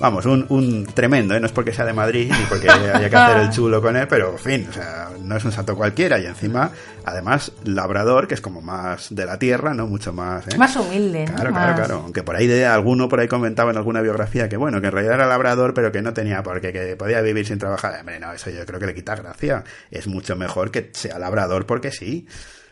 Vamos, 0.00 0.24
un, 0.24 0.46
un 0.48 0.86
tremendo, 0.86 1.34
¿eh? 1.34 1.40
no 1.40 1.46
es 1.46 1.52
porque 1.52 1.72
sea 1.74 1.84
de 1.84 1.92
Madrid 1.92 2.32
ni 2.36 2.44
porque 2.46 2.70
haya 2.70 3.10
que 3.10 3.16
hacer 3.16 3.36
el 3.42 3.50
chulo 3.52 3.82
con 3.82 3.96
él, 3.96 4.06
pero 4.08 4.32
en 4.32 4.38
fin, 4.38 4.66
o 4.70 4.72
sea, 4.72 5.10
no 5.20 5.36
es 5.36 5.44
un 5.44 5.52
santo 5.52 5.76
cualquiera 5.76 6.18
y 6.18 6.24
encima, 6.24 6.70
además, 7.04 7.52
labrador, 7.64 8.26
que 8.26 8.32
es 8.32 8.40
como 8.40 8.62
más 8.62 9.14
de 9.14 9.26
la 9.26 9.38
tierra, 9.38 9.74
¿no? 9.74 9.86
Mucho 9.86 10.12
más... 10.14 10.46
¿eh? 10.48 10.56
Más 10.56 10.74
humilde, 10.76 11.26
¿no? 11.26 11.34
Claro, 11.34 11.50
Más- 11.50 11.62
claro, 11.62 11.76
claro. 11.76 12.00
Aunque 12.04 12.22
por 12.22 12.34
ahí 12.34 12.46
de 12.46 12.64
alguno 12.64 13.08
por 13.10 13.20
ahí 13.20 13.28
comentaba 13.28 13.70
en 13.72 13.76
alguna 13.76 14.00
biografía 14.00 14.48
que 14.48 14.56
bueno, 14.56 14.80
que 14.80 14.86
en 14.86 14.92
realidad 14.92 15.16
era 15.16 15.26
labrador, 15.26 15.74
pero 15.74 15.92
que 15.92 16.00
no 16.00 16.14
tenía 16.14 16.42
porque 16.42 16.72
que 16.72 16.96
podía 16.96 17.20
vivir 17.20 17.46
sin 17.46 17.58
trabajar. 17.58 18.00
Hombre, 18.00 18.18
no, 18.18 18.32
eso 18.32 18.48
yo 18.50 18.64
creo 18.64 18.80
que 18.80 18.86
le 18.86 18.94
quita 18.94 19.14
gracia. 19.16 19.64
Es 19.90 20.06
mucho 20.06 20.34
mejor 20.34 20.70
que 20.70 20.90
sea 20.94 21.18
labrador 21.18 21.66
porque 21.66 21.92
sí. 21.92 22.26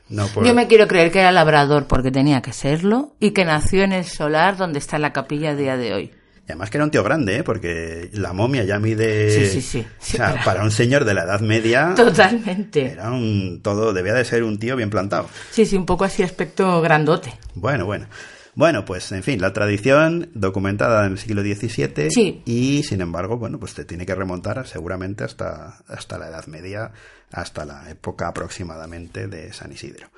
No 0.09 0.27
por... 0.29 0.47
Yo 0.47 0.55
me 0.55 0.67
quiero 0.67 0.89
creer 0.89 1.13
que 1.13 1.21
era 1.21 1.31
labrador 1.33 1.87
porque 1.87 2.11
tenía 2.11 2.41
que 2.41 2.55
serlo 2.55 3.13
y 3.21 3.33
que 3.33 3.45
nació 3.45 3.83
en 3.85 3.93
el 3.93 4.07
solar 4.07 4.57
donde 4.57 4.79
está 4.79 4.99
la 4.99 5.13
capilla 5.13 5.51
a 5.51 5.55
día 5.55 5.77
de 5.77 5.93
hoy. 5.93 6.13
Y 6.49 6.53
además 6.53 6.71
que 6.71 6.79
era 6.79 6.85
un 6.85 6.91
tío 6.91 7.05
grande, 7.05 7.37
¿eh? 7.37 7.43
porque 7.45 8.09
la 8.15 8.33
momia 8.33 8.65
ya 8.65 8.79
mide... 8.79 9.31
Sí, 9.31 9.61
sí, 9.61 9.61
sí. 9.61 9.87
o 9.87 10.03
sea, 10.03 10.41
para 10.47 10.63
un 10.65 10.71
señor 10.71 11.05
de 11.05 11.13
la 11.13 11.25
Edad 11.25 11.41
Media... 11.41 11.93
Totalmente. 11.95 12.87
Era 12.93 13.11
un... 13.11 13.61
Todo, 13.63 13.93
debía 13.93 14.15
de 14.15 14.25
ser 14.25 14.43
un 14.45 14.59
tío 14.59 14.75
bien 14.75 14.89
plantado. 14.89 15.29
Sí, 15.51 15.67
sí, 15.67 15.77
un 15.77 15.85
poco 15.85 16.05
así 16.05 16.23
aspecto 16.23 16.81
grandote. 16.81 17.35
Bueno, 17.55 17.85
bueno. 17.85 18.07
Bueno, 18.55 18.85
pues 18.87 19.13
en 19.13 19.23
fin, 19.23 19.41
la 19.41 19.53
tradición 19.53 20.31
documentada 20.35 21.05
en 21.07 21.13
el 21.13 21.19
siglo 21.19 21.43
XVII 21.43 22.11
Sí. 22.11 22.43
y 22.45 22.83
sin 22.83 23.03
embargo, 23.03 23.37
bueno, 23.37 23.61
pues 23.61 23.75
te 23.75 23.85
tiene 23.85 24.05
que 24.07 24.15
remontar 24.15 24.67
seguramente 24.67 25.25
hasta, 25.25 25.79
hasta 25.87 26.19
la 26.19 26.29
Edad 26.29 26.47
Media, 26.47 26.91
hasta 27.31 27.65
la 27.67 27.89
época 27.91 28.27
aproximadamente 28.27 29.29
de 29.29 29.53
San 29.53 29.71
Isidro. 29.71 30.09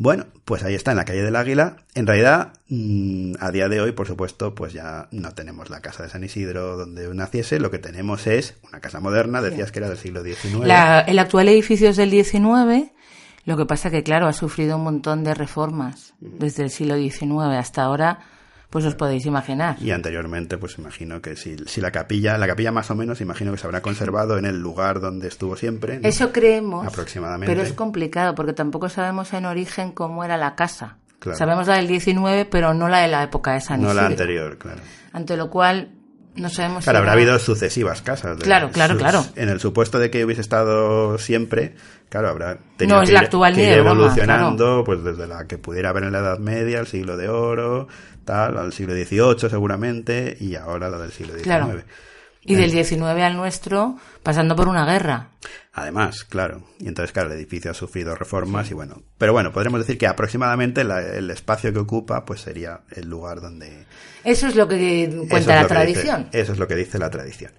Bueno, 0.00 0.26
pues 0.44 0.62
ahí 0.62 0.76
está, 0.76 0.92
en 0.92 0.96
la 0.98 1.04
calle 1.04 1.22
del 1.22 1.34
Águila. 1.34 1.76
En 1.96 2.06
realidad, 2.06 2.52
mm, 2.68 3.32
a 3.40 3.50
día 3.50 3.68
de 3.68 3.80
hoy, 3.80 3.90
por 3.90 4.06
supuesto, 4.06 4.54
pues 4.54 4.72
ya 4.72 5.08
no 5.10 5.32
tenemos 5.32 5.70
la 5.70 5.80
casa 5.80 6.04
de 6.04 6.08
San 6.08 6.22
Isidro 6.22 6.76
donde 6.76 7.12
naciese. 7.14 7.58
Lo 7.58 7.72
que 7.72 7.78
tenemos 7.78 8.28
es 8.28 8.54
una 8.68 8.78
casa 8.80 9.00
moderna, 9.00 9.42
decías 9.42 9.72
que 9.72 9.80
era 9.80 9.88
del 9.88 9.98
siglo 9.98 10.22
XIX. 10.22 10.66
La- 10.68 11.00
el 11.00 11.18
actual 11.18 11.48
edificio 11.48 11.88
es 11.90 11.96
del 11.96 12.10
19, 12.10 12.92
lo 13.44 13.56
que 13.56 13.66
pasa 13.66 13.90
que, 13.90 14.04
claro, 14.04 14.28
ha 14.28 14.32
sufrido 14.32 14.76
un 14.76 14.84
montón 14.84 15.24
de 15.24 15.34
reformas 15.34 16.14
desde 16.20 16.62
el 16.62 16.70
siglo 16.70 16.96
XIX 16.96 17.56
hasta 17.58 17.82
ahora, 17.82 18.20
pues 18.70 18.84
os 18.84 18.94
podéis 18.94 19.24
imaginar. 19.26 19.76
Y 19.80 19.90
anteriormente, 19.92 20.58
pues 20.58 20.78
imagino 20.78 21.22
que 21.22 21.36
si, 21.36 21.56
si 21.66 21.80
la 21.80 21.90
capilla, 21.90 22.36
la 22.36 22.46
capilla 22.46 22.70
más 22.72 22.90
o 22.90 22.94
menos, 22.94 23.20
imagino 23.20 23.50
que 23.52 23.58
se 23.58 23.66
habrá 23.66 23.80
conservado 23.82 24.36
en 24.38 24.44
el 24.44 24.58
lugar 24.60 25.00
donde 25.00 25.28
estuvo 25.28 25.56
siempre. 25.56 25.98
¿no? 26.00 26.08
Eso 26.08 26.32
creemos, 26.32 26.86
Aproximadamente. 26.86 27.52
pero 27.54 27.66
es 27.66 27.72
complicado 27.72 28.34
porque 28.34 28.52
tampoco 28.52 28.88
sabemos 28.88 29.32
en 29.32 29.46
origen 29.46 29.92
cómo 29.92 30.22
era 30.24 30.36
la 30.36 30.54
casa. 30.54 30.98
Claro. 31.18 31.38
Sabemos 31.38 31.66
la 31.66 31.76
del 31.76 31.88
19, 31.88 32.44
pero 32.44 32.74
no 32.74 32.88
la 32.88 32.98
de 33.00 33.08
la 33.08 33.22
época 33.24 33.54
de 33.54 33.60
San 33.60 33.80
No 33.82 33.92
la 33.94 34.06
anterior, 34.06 34.56
claro. 34.58 34.80
Ante 35.12 35.36
lo 35.36 35.50
cual, 35.50 35.90
no 36.36 36.48
sabemos 36.48 36.84
Claro, 36.84 36.98
si 36.98 37.00
habrá 37.00 37.12
habido 37.12 37.38
sucesivas 37.40 38.02
casas. 38.02 38.36
de- 38.38 38.44
Claro, 38.44 38.70
claro, 38.70 38.96
claro. 38.96 39.24
En 39.34 39.48
el 39.48 39.58
supuesto 39.58 39.98
de 39.98 40.10
que 40.10 40.24
hubiese 40.24 40.42
estado 40.42 41.18
siempre, 41.18 41.74
claro, 42.08 42.28
habrá 42.28 42.58
tenido 42.76 42.98
No 42.98 43.02
es 43.02 43.08
que 43.08 43.14
la 43.14 43.20
actual 43.20 43.54
que 43.54 43.64
ir 43.64 43.78
evolucionando, 43.78 44.84
pues 44.84 45.02
desde 45.02 45.26
la 45.26 45.46
que 45.48 45.58
pudiera 45.58 45.88
haber 45.90 46.04
en 46.04 46.12
la 46.12 46.18
Edad 46.20 46.38
Media, 46.38 46.78
el 46.78 46.86
siglo 46.86 47.16
de 47.16 47.28
oro, 47.28 47.88
tal, 48.28 48.58
al 48.58 48.72
siglo 48.72 48.94
XVIII 48.94 49.48
seguramente, 49.50 50.36
y 50.38 50.54
ahora 50.54 50.88
la 50.90 50.98
del 50.98 51.10
siglo 51.12 51.32
XIX. 51.32 51.44
Claro. 51.44 51.82
Y 52.42 52.54
del 52.54 52.70
19 52.70 53.22
al 53.24 53.36
nuestro, 53.36 53.96
pasando 54.22 54.56
por 54.56 54.68
una 54.68 54.86
guerra. 54.86 55.28
Además, 55.74 56.24
claro. 56.24 56.62
Y 56.78 56.88
entonces, 56.88 57.12
claro, 57.12 57.30
el 57.30 57.36
edificio 57.36 57.70
ha 57.70 57.74
sufrido 57.74 58.14
reformas 58.14 58.70
y 58.70 58.74
bueno. 58.74 59.02
Pero 59.18 59.32
bueno, 59.32 59.52
podremos 59.52 59.80
decir 59.80 59.98
que 59.98 60.06
aproximadamente 60.06 60.82
la- 60.84 61.00
el 61.02 61.30
espacio 61.30 61.72
que 61.72 61.78
ocupa, 61.80 62.24
pues 62.24 62.40
sería 62.40 62.80
el 62.96 63.08
lugar 63.08 63.40
donde... 63.40 63.84
Eso 64.24 64.46
es 64.46 64.56
lo 64.56 64.66
que 64.66 65.24
cuenta 65.28 65.56
la 65.62 65.66
tradición. 65.68 66.24
dice- 66.26 66.40
eso 66.40 66.52
es 66.52 66.58
lo 66.58 66.66
que 66.68 66.74
dice 66.76 66.98
la 66.98 67.10
tradición. 67.10 67.52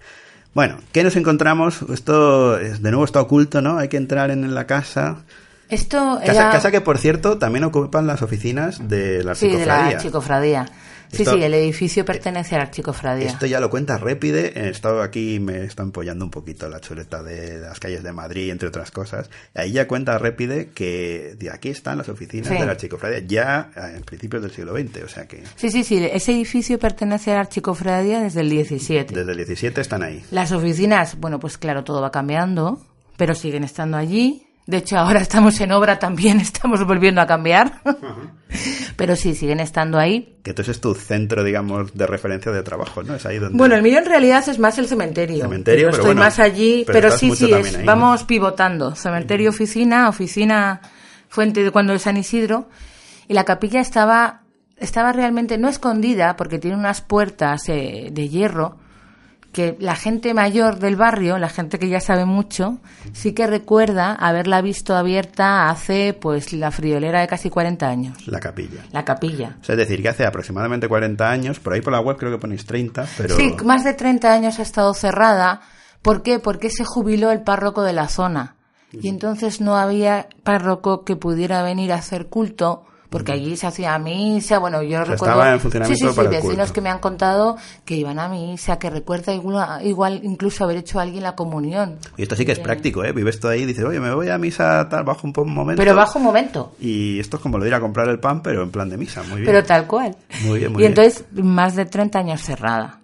Bueno, 0.55 0.79
¿qué 0.91 1.03
nos 1.03 1.15
encontramos? 1.15 1.83
Esto 1.93 2.57
es- 2.59 2.81
de 2.81 2.89
nuevo 2.89 3.05
está 3.05 3.21
oculto, 3.21 3.61
¿no? 3.61 3.77
Hay 3.77 3.89
que 3.89 3.97
entrar 3.97 4.31
en 4.31 4.55
la 4.55 4.65
casa. 4.65 5.23
Esto 5.69 6.19
Casa, 6.19 6.31
era... 6.41 6.49
casa 6.51 6.71
que, 6.71 6.81
por 6.81 6.97
cierto, 6.97 7.37
también 7.37 7.63
ocupan 7.63 8.07
las 8.07 8.21
oficinas 8.21 8.87
de 8.89 9.23
la 9.23 9.35
Sí, 9.35 9.47
de 9.47 9.65
la 9.65 9.85
archicofradía. 9.87 9.97
archicofradía. 9.97 10.65
Sí, 11.11 11.23
Esto- 11.23 11.37
sí, 11.37 11.43
el 11.43 11.53
edificio 11.55 12.05
pertenece 12.05 12.53
a 12.53 12.59
la 12.59 12.65
archicofradía. 12.65 13.27
Esto 13.29 13.47
ya 13.47 13.59
lo 13.59 13.71
cuenta 13.71 13.97
Répide. 13.97 14.53
He 14.55 14.69
estado 14.69 15.01
aquí, 15.01 15.39
me 15.39 15.63
está 15.63 15.81
empollando 15.81 16.23
un 16.23 16.29
poquito 16.29 16.69
la 16.69 16.79
chuleta 16.81 17.23
de 17.23 17.57
las 17.61 17.79
calles 17.79 18.03
de 18.03 18.11
Madrid, 18.11 18.51
entre 18.51 18.67
otras 18.67 18.91
cosas. 18.91 19.27
Ahí 19.55 19.71
ya 19.71 19.87
cuenta 19.87 20.19
Répide 20.19 20.69
que 20.69 21.35
de 21.39 21.49
aquí 21.49 21.69
están 21.69 21.97
las 21.97 22.09
oficinas 22.09 22.47
Sí. 22.49 22.53
de 22.53 22.63
la 22.65 22.73
archicofradía, 22.73 23.21
ya 23.25 23.71
eh, 23.75 23.95
en 23.97 24.03
principios 24.03 24.43
del 24.43 24.51
siglo 24.51 24.73
XX. 24.77 25.03
O 25.03 25.07
sea 25.09 25.25
que 25.27 25.41
Sí, 25.55 25.71
sí, 25.71 25.83
sí, 25.83 25.97
ese 26.11 26.31
edificio 26.31 26.77
pertenece 26.77 27.31
a 27.31 27.35
la 27.35 27.39
archicofradía 27.41 28.19
desde 28.21 28.41
el 28.41 28.49
17. 28.51 29.15
desde 29.15 29.31
el 29.31 29.37
17 29.37 29.81
están 29.81 30.03
ahí. 30.03 30.23
Las 30.29 30.51
oficinas, 30.51 31.19
bueno, 31.19 31.39
pues 31.39 31.57
claro, 31.57 31.83
todo 31.83 32.01
va 32.03 32.11
cambiando, 32.11 32.79
pero 33.17 33.33
siguen 33.33 33.63
estando 33.63 33.97
allí. 33.97 34.45
De 34.69 34.77
hecho, 34.77 34.99
ahora 34.99 35.19
estamos 35.19 35.59
en 35.61 35.71
obra 35.71 35.97
también, 35.97 36.39
estamos 36.41 36.85
volviendo 36.85 37.21
a 37.21 37.25
cambiar. 37.25 37.81
pero 38.95 39.15
sí, 39.15 39.33
siguen 39.33 39.59
estando 39.59 39.97
ahí. 39.97 40.37
Que 40.43 40.51
entonces 40.51 40.75
es 40.75 40.81
tu 40.81 40.93
centro, 40.93 41.43
digamos, 41.43 41.93
de 41.95 42.05
referencia 42.05 42.51
de 42.51 42.61
trabajo, 42.61 43.01
¿no? 43.01 43.15
Es 43.15 43.25
ahí 43.25 43.39
donde... 43.39 43.57
Bueno, 43.57 43.73
el 43.73 43.81
mío 43.81 43.97
en 43.97 44.05
realidad 44.05 44.47
es 44.47 44.59
más 44.59 44.77
el 44.77 44.87
cementerio. 44.87 45.41
Cementerio, 45.41 45.85
Yo 45.85 45.87
pero 45.87 45.97
estoy 45.97 46.05
bueno, 46.09 46.21
más 46.21 46.37
allí, 46.37 46.83
pero 46.85 47.09
sí, 47.09 47.35
sí, 47.35 47.51
es- 47.51 47.75
ahí, 47.77 47.77
¿no? 47.79 47.85
vamos 47.85 48.23
pivotando. 48.25 48.93
Cementerio, 48.95 49.49
oficina, 49.49 50.07
oficina, 50.07 50.81
fuente 51.29 51.63
de 51.63 51.71
cuando 51.71 51.93
de 51.93 51.99
San 51.99 52.17
Isidro. 52.17 52.69
Y 53.27 53.33
la 53.33 53.45
capilla 53.45 53.81
estaba, 53.81 54.41
estaba 54.77 55.13
realmente 55.13 55.57
no 55.57 55.67
escondida 55.67 56.35
porque 56.35 56.59
tiene 56.59 56.77
unas 56.77 57.01
puertas 57.01 57.67
eh, 57.69 58.09
de 58.11 58.29
hierro 58.29 58.77
que 59.51 59.75
la 59.79 59.95
gente 59.95 60.33
mayor 60.33 60.79
del 60.79 60.95
barrio, 60.95 61.37
la 61.37 61.49
gente 61.49 61.79
que 61.79 61.89
ya 61.89 61.99
sabe 61.99 62.25
mucho, 62.25 62.77
sí 63.13 63.33
que 63.33 63.47
recuerda 63.47 64.13
haberla 64.13 64.61
visto 64.61 64.95
abierta 64.95 65.69
hace 65.69 66.13
pues 66.13 66.53
la 66.53 66.71
friolera 66.71 67.21
de 67.21 67.27
casi 67.27 67.49
40 67.49 67.87
años. 67.87 68.27
La 68.27 68.39
capilla. 68.39 68.85
La 68.91 69.03
capilla. 69.03 69.57
O 69.61 69.63
sea, 69.63 69.73
es 69.73 69.79
decir, 69.79 70.01
que 70.01 70.09
hace 70.09 70.25
aproximadamente 70.25 70.87
40 70.87 71.29
años, 71.29 71.59
por 71.59 71.73
ahí 71.73 71.81
por 71.81 71.93
la 71.93 71.99
web 71.99 72.17
creo 72.17 72.31
que 72.31 72.37
ponéis 72.37 72.65
30, 72.65 73.07
pero... 73.17 73.35
Sí, 73.35 73.55
más 73.63 73.83
de 73.83 73.93
30 73.93 74.31
años 74.31 74.59
ha 74.59 74.63
estado 74.63 74.93
cerrada. 74.93 75.61
¿Por 76.01 76.21
qué? 76.21 76.39
Porque 76.39 76.69
se 76.69 76.85
jubiló 76.85 77.31
el 77.31 77.41
párroco 77.41 77.81
de 77.81 77.93
la 77.93 78.07
zona. 78.07 78.55
Y 78.91 79.07
entonces 79.07 79.61
no 79.61 79.77
había 79.77 80.27
párroco 80.43 81.03
que 81.03 81.15
pudiera 81.15 81.61
venir 81.61 81.91
a 81.91 81.97
hacer 81.97 82.27
culto, 82.27 82.85
porque 83.09 83.31
allí 83.31 83.55
se 83.55 83.67
hacía 83.67 83.97
misa, 83.97 84.59
bueno, 84.59 84.81
yo 84.83 84.89
sea, 84.89 85.03
recuerdo... 85.03 85.33
estaba 85.33 85.53
en 85.53 85.59
funcionamiento 85.59 85.97
sí, 85.97 86.05
sí, 86.05 86.09
sí, 86.09 86.15
para 86.15 86.29
vecinos 86.29 86.71
que 86.71 86.81
me 86.81 86.89
han 86.89 86.99
contado 86.99 87.57
que 87.85 87.95
iban 87.95 88.19
a 88.19 88.29
misa, 88.29 88.77
que 88.77 88.89
recuerda 88.89 89.33
igual, 89.33 89.85
igual 89.85 90.21
incluso 90.23 90.63
haber 90.63 90.77
hecho 90.77 90.99
alguien 90.99 91.23
la 91.23 91.35
comunión. 91.35 91.97
Y 92.17 92.23
esto 92.23 92.35
sí 92.35 92.45
que 92.45 92.51
es 92.51 92.59
práctico, 92.59 93.03
¿eh? 93.03 93.11
Vives 93.11 93.39
tú 93.39 93.47
ahí 93.47 93.61
y 93.61 93.65
dices, 93.65 93.83
oye, 93.83 93.99
me 93.99 94.13
voy 94.13 94.29
a 94.29 94.37
misa, 94.37 94.87
tal, 94.89 95.03
bajo 95.03 95.25
un, 95.25 95.33
un 95.35 95.53
momento. 95.53 95.81
Pero 95.81 95.95
bajo 95.95 96.19
un 96.19 96.25
momento. 96.25 96.73
Y 96.79 97.19
esto 97.19 97.37
es 97.37 97.43
como 97.43 97.57
lo 97.57 97.63
de 97.63 97.69
ir 97.69 97.75
a 97.75 97.79
comprar 97.79 98.07
el 98.09 98.19
pan, 98.19 98.41
pero 98.41 98.61
en 98.63 98.71
plan 98.71 98.89
de 98.89 98.97
misa, 98.97 99.23
muy 99.23 99.41
bien. 99.41 99.45
Pero 99.45 99.63
tal 99.63 99.87
cual. 99.87 100.15
Muy 100.43 100.59
bien, 100.59 100.71
muy 100.71 100.83
y 100.83 100.87
bien. 100.87 100.91
entonces, 100.91 101.25
más 101.33 101.75
de 101.75 101.85
30 101.85 102.19
años 102.19 102.41
cerrada. 102.41 102.98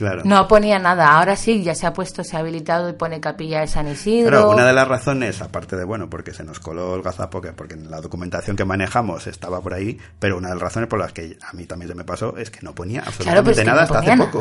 Claro. 0.00 0.22
No 0.24 0.48
ponía 0.48 0.78
nada. 0.78 1.12
Ahora 1.12 1.36
sí, 1.36 1.62
ya 1.62 1.74
se 1.74 1.86
ha 1.86 1.92
puesto, 1.92 2.24
se 2.24 2.34
ha 2.34 2.38
habilitado 2.38 2.88
y 2.88 2.94
pone 2.94 3.20
capilla 3.20 3.60
de 3.60 3.66
San 3.66 3.86
Isidro. 3.86 4.30
Claro, 4.30 4.50
una 4.52 4.64
de 4.64 4.72
las 4.72 4.88
razones, 4.88 5.42
aparte 5.42 5.76
de, 5.76 5.84
bueno, 5.84 6.08
porque 6.08 6.32
se 6.32 6.42
nos 6.42 6.58
coló 6.58 6.94
el 6.94 7.02
gazapo, 7.02 7.42
que 7.42 7.52
porque 7.52 7.74
en 7.74 7.90
la 7.90 8.00
documentación 8.00 8.56
que 8.56 8.64
manejamos 8.64 9.26
estaba 9.26 9.60
por 9.60 9.74
ahí, 9.74 9.98
pero 10.18 10.38
una 10.38 10.48
de 10.48 10.54
las 10.54 10.62
razones 10.62 10.88
por 10.88 11.00
las 11.00 11.12
que 11.12 11.36
a 11.46 11.52
mí 11.52 11.66
también 11.66 11.90
se 11.90 11.94
me 11.94 12.04
pasó 12.04 12.34
es 12.38 12.50
que 12.50 12.60
no 12.62 12.74
ponía 12.74 13.00
absolutamente 13.00 13.42
pues 13.42 13.58
que 13.58 13.64
nada 13.66 13.76
no 13.76 13.82
hasta 13.82 13.98
hace 13.98 14.16
poco. 14.16 14.40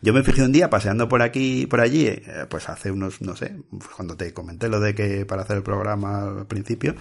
Yo 0.00 0.14
me 0.14 0.22
fijé 0.22 0.42
un 0.42 0.52
día 0.52 0.70
paseando 0.70 1.06
por 1.06 1.20
aquí, 1.20 1.66
por 1.66 1.82
allí, 1.82 2.06
eh, 2.06 2.46
pues 2.48 2.66
hace 2.70 2.90
unos, 2.90 3.20
no 3.20 3.36
sé, 3.36 3.58
cuando 3.94 4.16
te 4.16 4.32
comenté 4.32 4.70
lo 4.70 4.80
de 4.80 4.94
que 4.94 5.26
para 5.26 5.42
hacer 5.42 5.58
el 5.58 5.62
programa 5.62 6.22
al 6.22 6.46
principio, 6.46 6.94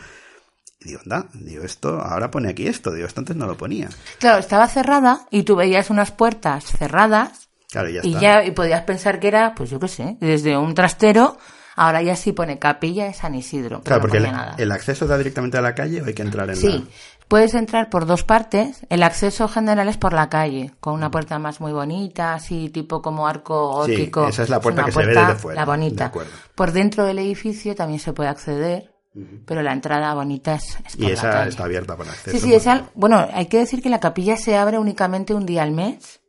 digo, 0.81 0.99
anda, 1.05 1.27
digo, 1.33 1.63
esto, 1.63 2.01
ahora 2.01 2.29
pone 2.29 2.49
aquí 2.49 2.67
esto, 2.67 2.91
digo, 2.91 3.07
esto 3.07 3.21
antes 3.21 3.37
no 3.37 3.47
lo 3.47 3.55
ponía. 3.55 3.87
Claro, 4.19 4.39
estaba 4.39 4.67
cerrada 4.67 5.25
y 5.31 5.43
tú 5.43 5.55
veías 5.55 5.89
unas 5.89 6.11
puertas 6.11 6.65
cerradas 6.65 7.49
Claro, 7.73 7.89
ya 7.89 7.99
y 8.03 8.13
ya 8.19 8.45
y 8.45 8.51
podías 8.51 8.83
pensar 8.83 9.19
que 9.19 9.27
era, 9.27 9.53
pues 9.55 9.69
yo 9.69 9.79
qué 9.79 9.87
sé, 9.89 10.15
desde 10.21 10.55
un 10.57 10.73
trastero, 10.75 11.37
ahora 11.75 12.01
ya 12.01 12.15
sí 12.15 12.31
pone 12.31 12.57
capilla 12.59 13.05
de 13.05 13.13
San 13.13 13.35
Isidro. 13.35 13.81
Pero 13.81 13.83
Claro, 13.83 13.97
no 13.97 14.01
porque 14.03 14.17
el, 14.19 14.23
ponía 14.25 14.37
nada. 14.37 14.55
el 14.59 14.71
acceso 14.71 15.07
da 15.07 15.17
directamente 15.17 15.57
a 15.57 15.61
la 15.61 15.73
calle 15.75 16.01
o 16.01 16.05
hay 16.05 16.13
que 16.13 16.21
entrar 16.21 16.49
en 16.49 16.55
Sí, 16.55 16.87
puedes 17.27 17.55
entrar 17.55 17.89
por 17.89 18.05
dos 18.05 18.23
partes. 18.23 18.85
El 18.89 19.01
acceso 19.01 19.47
general 19.47 19.87
es 19.89 19.97
por 19.97 20.13
la 20.13 20.29
calle, 20.29 20.71
con 20.79 20.93
una 20.93 21.09
puerta 21.09 21.39
más 21.39 21.59
muy 21.61 21.71
bonita, 21.73 22.35
así 22.35 22.69
tipo 22.69 23.01
como 23.01 23.27
arco 23.27 23.83
Sí, 23.87 23.91
gótico. 23.93 24.27
esa 24.27 24.43
es 24.43 24.49
la 24.49 24.59
puerta 24.61 24.85
que 24.85 24.91
se 24.91 25.03
ve 25.05 25.15
desde 25.15 25.35
fuera. 25.35 25.61
La 25.61 25.65
bonita. 25.65 26.09
De. 26.13 26.19
Por 26.53 26.71
dentro 26.73 27.05
del 27.05 27.17
edificio 27.17 27.73
también 27.75 27.99
se 27.99 28.13
puede 28.13 28.29
acceder, 28.29 28.91
pero 29.47 29.63
la 29.63 29.73
entrada 29.73 30.13
bonita 30.13 30.53
es, 30.53 30.77
es 30.85 30.95
la... 30.99 30.99
por 30.99 30.99
Y 30.99 31.07
la 31.07 31.13
esa 31.13 31.29
calle. 31.31 31.49
está 31.49 31.63
abierta 31.63 31.97
para 31.97 32.11
acceso. 32.11 32.37
Sí, 32.37 32.39
sí, 32.43 32.53
es 32.53 32.67
al- 32.67 32.85
bueno, 32.93 33.27
hay 33.33 33.47
que 33.47 33.57
decir 33.57 33.81
que 33.81 33.89
la 33.89 33.99
capilla 33.99 34.37
se 34.37 34.55
abre 34.57 34.77
únicamente 34.77 35.33
un 35.33 35.47
día 35.47 35.63
al 35.63 35.71
mes. 35.71 36.19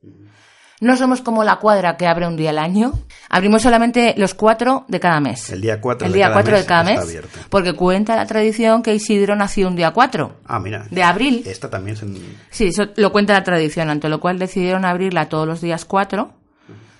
No 0.84 0.96
somos 0.96 1.20
como 1.22 1.44
la 1.44 1.56
cuadra 1.56 1.96
que 1.96 2.06
abre 2.06 2.26
un 2.26 2.36
día 2.36 2.50
al 2.50 2.58
año. 2.58 2.92
Abrimos 3.30 3.62
solamente 3.62 4.14
los 4.18 4.34
cuatro 4.34 4.84
de 4.88 5.00
cada 5.00 5.18
mes. 5.20 5.50
El 5.50 5.60
día 5.62 5.80
cuatro 5.80 6.06
El 6.06 6.12
de 6.12 6.16
día 6.18 6.26
cada 6.26 6.34
cuatro 6.34 6.52
mes 6.52 6.60
de 6.62 6.66
cada 6.66 6.84
mes. 6.84 6.98
abierto. 7.00 7.38
Porque 7.48 7.72
cuenta 7.72 8.14
la 8.16 8.26
tradición 8.26 8.82
que 8.82 8.94
Isidro 8.94 9.34
nació 9.34 9.68
un 9.68 9.76
día 9.76 9.92
4 9.92 10.36
Ah, 10.46 10.58
mira. 10.60 10.84
de 10.90 11.02
abril. 11.02 11.42
Esta 11.46 11.70
también 11.70 11.96
es 11.96 12.02
en... 12.02 12.16
Sí, 12.50 12.66
eso 12.66 12.88
lo 12.96 13.12
cuenta 13.12 13.32
la 13.32 13.42
tradición, 13.44 13.88
ante 13.88 14.08
lo 14.08 14.20
cual 14.20 14.38
decidieron 14.38 14.84
abrirla 14.84 15.28
todos 15.30 15.46
los 15.48 15.60
días 15.60 15.84
4. 15.86 16.32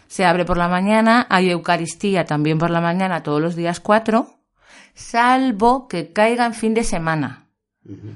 Se 0.09 0.25
abre 0.25 0.44
por 0.44 0.57
la 0.57 0.68
mañana, 0.68 1.27
hay 1.29 1.51
Eucaristía 1.51 2.25
también 2.25 2.59
por 2.59 2.70
la 2.70 2.81
mañana 2.81 3.23
todos 3.23 3.40
los 3.42 3.55
días 3.57 3.81
4, 3.81 4.29
salvo 4.94 5.88
que 5.88 6.12
caiga 6.12 6.47
en 6.47 6.55
fin 6.55 6.73
de 6.75 6.85
semana. 6.85 7.43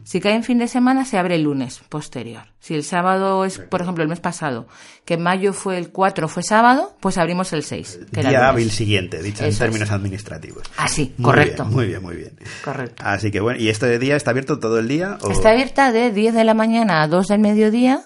Si 0.04 0.18
cae 0.20 0.34
en 0.34 0.44
fin 0.44 0.56
de 0.56 0.66
semana, 0.66 1.04
se 1.04 1.18
abre 1.18 1.34
el 1.34 1.42
lunes 1.42 1.80
posterior. 1.90 2.44
Si 2.58 2.74
el 2.74 2.82
sábado 2.84 3.44
es, 3.44 3.58
por 3.58 3.82
ejemplo, 3.82 4.02
el 4.02 4.08
mes 4.08 4.18
pasado, 4.20 4.66
que 5.04 5.14
en 5.14 5.22
mayo 5.22 5.52
fue 5.52 5.76
el 5.76 5.90
4, 5.90 6.26
fue 6.26 6.42
sábado, 6.42 6.96
pues 7.00 7.18
abrimos 7.18 7.52
el 7.52 7.62
6. 7.62 7.98
Que 8.12 8.20
era 8.20 8.30
día 8.30 8.38
lunes. 8.38 8.52
hábil 8.54 8.70
siguiente, 8.70 9.22
dicho 9.22 9.44
en 9.44 9.54
términos 9.58 9.88
es. 9.88 9.94
administrativos. 9.94 10.62
Así, 10.78 11.12
Muy 11.18 11.24
correcto. 11.26 11.64
bien, 11.64 11.74
muy 11.76 11.86
bien, 11.86 12.02
muy 12.02 12.16
bien. 12.16 12.38
Correcto. 12.64 13.02
Así 13.04 13.30
que 13.30 13.40
bueno, 13.40 13.60
¿y 13.60 13.68
este 13.68 13.98
día 13.98 14.16
está 14.16 14.30
abierto 14.30 14.58
todo 14.58 14.78
el 14.78 14.88
día? 14.88 15.18
o- 15.20 15.30
Está 15.30 15.50
abierta 15.50 15.92
de 15.92 16.12
10 16.12 16.32
de 16.34 16.44
la 16.44 16.54
mañana 16.54 17.02
a 17.02 17.08
2 17.08 17.26
del 17.28 17.40
mediodía. 17.40 18.02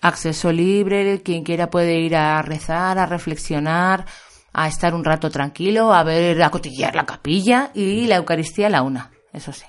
acceso 0.00 0.52
libre, 0.52 1.22
quien 1.22 1.42
quiera 1.44 1.70
puede 1.70 1.98
ir 1.98 2.14
a 2.14 2.40
rezar, 2.42 2.98
a 2.98 3.06
reflexionar, 3.06 4.04
a 4.52 4.68
estar 4.68 4.94
un 4.94 5.02
rato 5.04 5.28
tranquilo, 5.30 5.92
a 5.92 6.04
ver, 6.04 6.40
a 6.42 6.50
cotillear 6.50 6.94
la 6.94 7.04
capilla 7.06 7.70
y 7.74 8.06
la 8.06 8.16
Eucaristía 8.16 8.68
a 8.68 8.70
la 8.70 8.82
una, 8.82 9.10
eso 9.32 9.52
sí. 9.52 9.64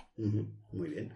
Muy 0.73 0.89
bien. 0.89 1.13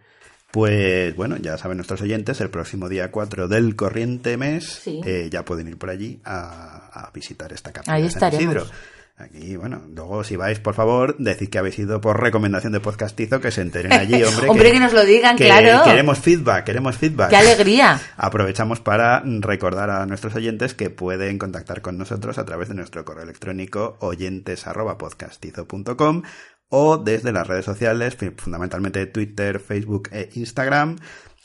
Pues 0.52 1.16
bueno, 1.16 1.38
ya 1.38 1.58
saben 1.58 1.78
nuestros 1.78 2.02
oyentes, 2.02 2.40
el 2.42 2.52
próximo 2.52 2.90
día 2.90 3.10
4 3.10 3.48
del 3.48 3.76
corriente 3.76 4.38
mes 4.38 4.66
Sí. 4.84 5.02
eh, 5.04 5.30
ya 5.32 5.44
pueden 5.46 5.68
ir 5.68 5.78
por 5.78 5.90
allí 5.90 6.20
a, 6.26 7.08
a 7.08 7.12
visitar 7.12 7.52
esta 7.54 7.72
capilla 7.72 7.96
Ahí 7.96 8.04
de 8.04 8.12
San 8.12 8.32
estaremos. 8.32 8.56
Isidro. 8.56 8.68
Aquí, 9.16 9.56
bueno, 9.58 9.80
luego 9.96 10.24
si 10.24 10.36
vais, 10.36 10.60
por 10.60 10.74
favor, 10.74 11.16
decid 11.20 11.50
que 11.50 11.60
habéis 11.60 11.78
ido 11.78 12.02
por 12.02 12.20
recomendación 12.20 12.74
de 12.74 12.80
podcastizo, 12.80 13.40
que 13.40 13.52
se 13.52 13.62
enteren 13.62 13.94
allí, 13.94 14.24
hombre. 14.24 14.50
Hombre, 14.50 14.72
que 14.72 14.80
nos 14.80 14.92
lo 14.92 15.06
digan, 15.06 15.38
que 15.38 15.46
claro. 15.46 15.84
Queremos 15.84 16.18
feedback, 16.18 16.64
queremos 16.66 16.98
feedback. 16.98 17.30
¡Qué 17.30 17.36
alegría! 17.38 18.02
Aprovechamos 18.18 18.80
para 18.80 19.22
recordar 19.24 19.92
a 19.92 20.08
nuestros 20.08 20.34
oyentes 20.36 20.74
que 20.74 20.90
pueden 20.90 21.38
contactar 21.38 21.82
con 21.82 21.96
nosotros 22.00 22.40
a 22.40 22.46
través 22.46 22.70
de 22.70 22.74
nuestro 22.76 23.06
correo 23.06 23.24
electrónico 23.24 23.98
oyentes@podcastizo.com 24.00 26.24
o 26.76 26.98
desde 26.98 27.32
las 27.32 27.46
redes 27.46 27.66
sociales, 27.66 28.18
fundamentalmente 28.38 29.06
Twitter, 29.06 29.60
Facebook 29.60 30.10
e 30.12 30.32
Instagram, 30.34 30.98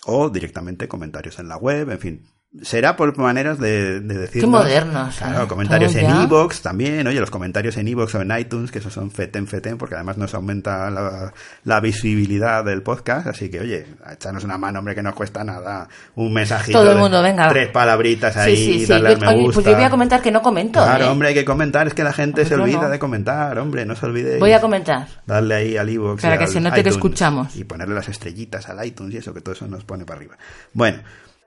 o 0.06 0.30
directamente 0.30 0.88
comentarios 0.88 1.38
en 1.38 1.48
la 1.48 1.58
web, 1.58 1.90
en 1.90 1.98
fin. 1.98 2.37
Será 2.62 2.96
por 2.96 3.14
maneras 3.18 3.58
de, 3.58 4.00
de 4.00 4.18
decir. 4.18 4.40
Qué 4.40 4.46
modernos, 4.46 5.16
Claro, 5.18 5.44
¿eh? 5.44 5.48
comentarios 5.48 5.94
en 5.96 6.08
iVoox 6.22 6.62
también, 6.62 7.06
oye, 7.06 7.20
los 7.20 7.30
comentarios 7.30 7.76
en 7.76 7.86
iVoox 7.88 8.14
o 8.14 8.22
en 8.22 8.38
iTunes, 8.38 8.70
que 8.70 8.78
esos 8.78 8.90
son 8.90 9.10
feten, 9.10 9.46
feten, 9.46 9.76
porque 9.76 9.96
además 9.96 10.16
nos 10.16 10.32
aumenta 10.32 10.88
la, 10.88 11.34
la 11.64 11.80
visibilidad 11.80 12.64
del 12.64 12.82
podcast, 12.82 13.26
así 13.26 13.50
que, 13.50 13.60
oye, 13.60 13.86
echarnos 14.10 14.44
una 14.44 14.56
mano, 14.56 14.78
hombre, 14.78 14.94
que 14.94 15.02
no 15.02 15.14
cuesta 15.14 15.44
nada, 15.44 15.88
un 16.14 16.32
mensajito. 16.32 16.78
Todo 16.78 16.92
el 16.92 16.96
de 16.96 17.02
mundo, 17.02 17.22
venga. 17.22 17.50
Tres 17.50 17.68
palabritas 17.68 18.34
ahí, 18.38 18.56
sí, 18.56 18.64
sí, 18.64 18.80
sí. 18.80 18.86
darle 18.86 19.08
al 19.10 19.20
me 19.20 19.34
gusta. 19.42 19.54
pues 19.54 19.66
yo 19.66 19.74
voy 19.74 19.84
a 19.84 19.90
comentar 19.90 20.22
que 20.22 20.30
no 20.30 20.40
comento. 20.40 20.82
Claro, 20.82 21.04
¿eh? 21.04 21.08
hombre, 21.08 21.28
hay 21.28 21.34
que 21.34 21.44
comentar, 21.44 21.86
es 21.86 21.92
que 21.92 22.02
la 22.02 22.14
gente 22.14 22.46
se 22.46 22.54
olvida 22.54 22.82
no. 22.82 22.88
de 22.88 22.98
comentar, 22.98 23.58
hombre, 23.58 23.84
no 23.84 23.94
se 23.94 24.06
olvide. 24.06 24.38
Voy 24.38 24.52
a 24.52 24.60
comentar. 24.62 25.06
Darle 25.26 25.54
ahí 25.54 25.76
al 25.76 25.90
iVoox. 25.90 26.22
Para 26.22 26.36
y 26.36 26.38
que 26.38 26.44
al 26.44 26.50
se 26.50 26.60
note 26.62 26.82
que 26.82 26.88
escuchamos. 26.88 27.54
Y 27.56 27.64
ponerle 27.64 27.94
las 27.94 28.08
estrellitas 28.08 28.70
al 28.70 28.82
iTunes 28.86 29.14
y 29.14 29.18
eso, 29.18 29.34
que 29.34 29.42
todo 29.42 29.54
eso 29.54 29.66
nos 29.68 29.84
pone 29.84 30.06
para 30.06 30.16
arriba. 30.18 30.38
Bueno, 30.72 31.00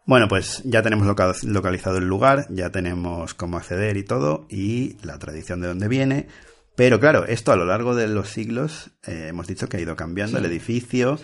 bueno, 0.06 0.28
pues 0.28 0.62
ya 0.66 0.82
tenemos 0.82 1.06
loca- 1.08 1.34
localizado 1.44 1.98
el 1.98 2.06
lugar, 2.08 2.48
ya 2.50 2.70
tenemos 2.72 3.34
cómo 3.34 3.58
acceder 3.58 3.98
y 3.98 4.04
todo, 4.04 4.46
y 4.50 4.98
la 5.04 5.20
tradición 5.20 5.62
de 5.62 5.68
dónde 5.68 5.88
viene. 5.88 6.28
Pero 6.76 7.00
claro, 7.00 7.26
esto 7.26 7.52
a 7.52 7.56
lo 7.56 7.66
largo 7.66 7.96
de 7.96 8.08
los 8.08 8.30
siglos 8.30 8.92
eh, 9.06 9.28
hemos 9.30 9.46
dicho 9.48 9.68
que 9.70 9.78
ha 9.78 9.82
ido 9.82 9.96
cambiando 9.96 10.38
el 10.38 10.46
edificio. 10.46 11.20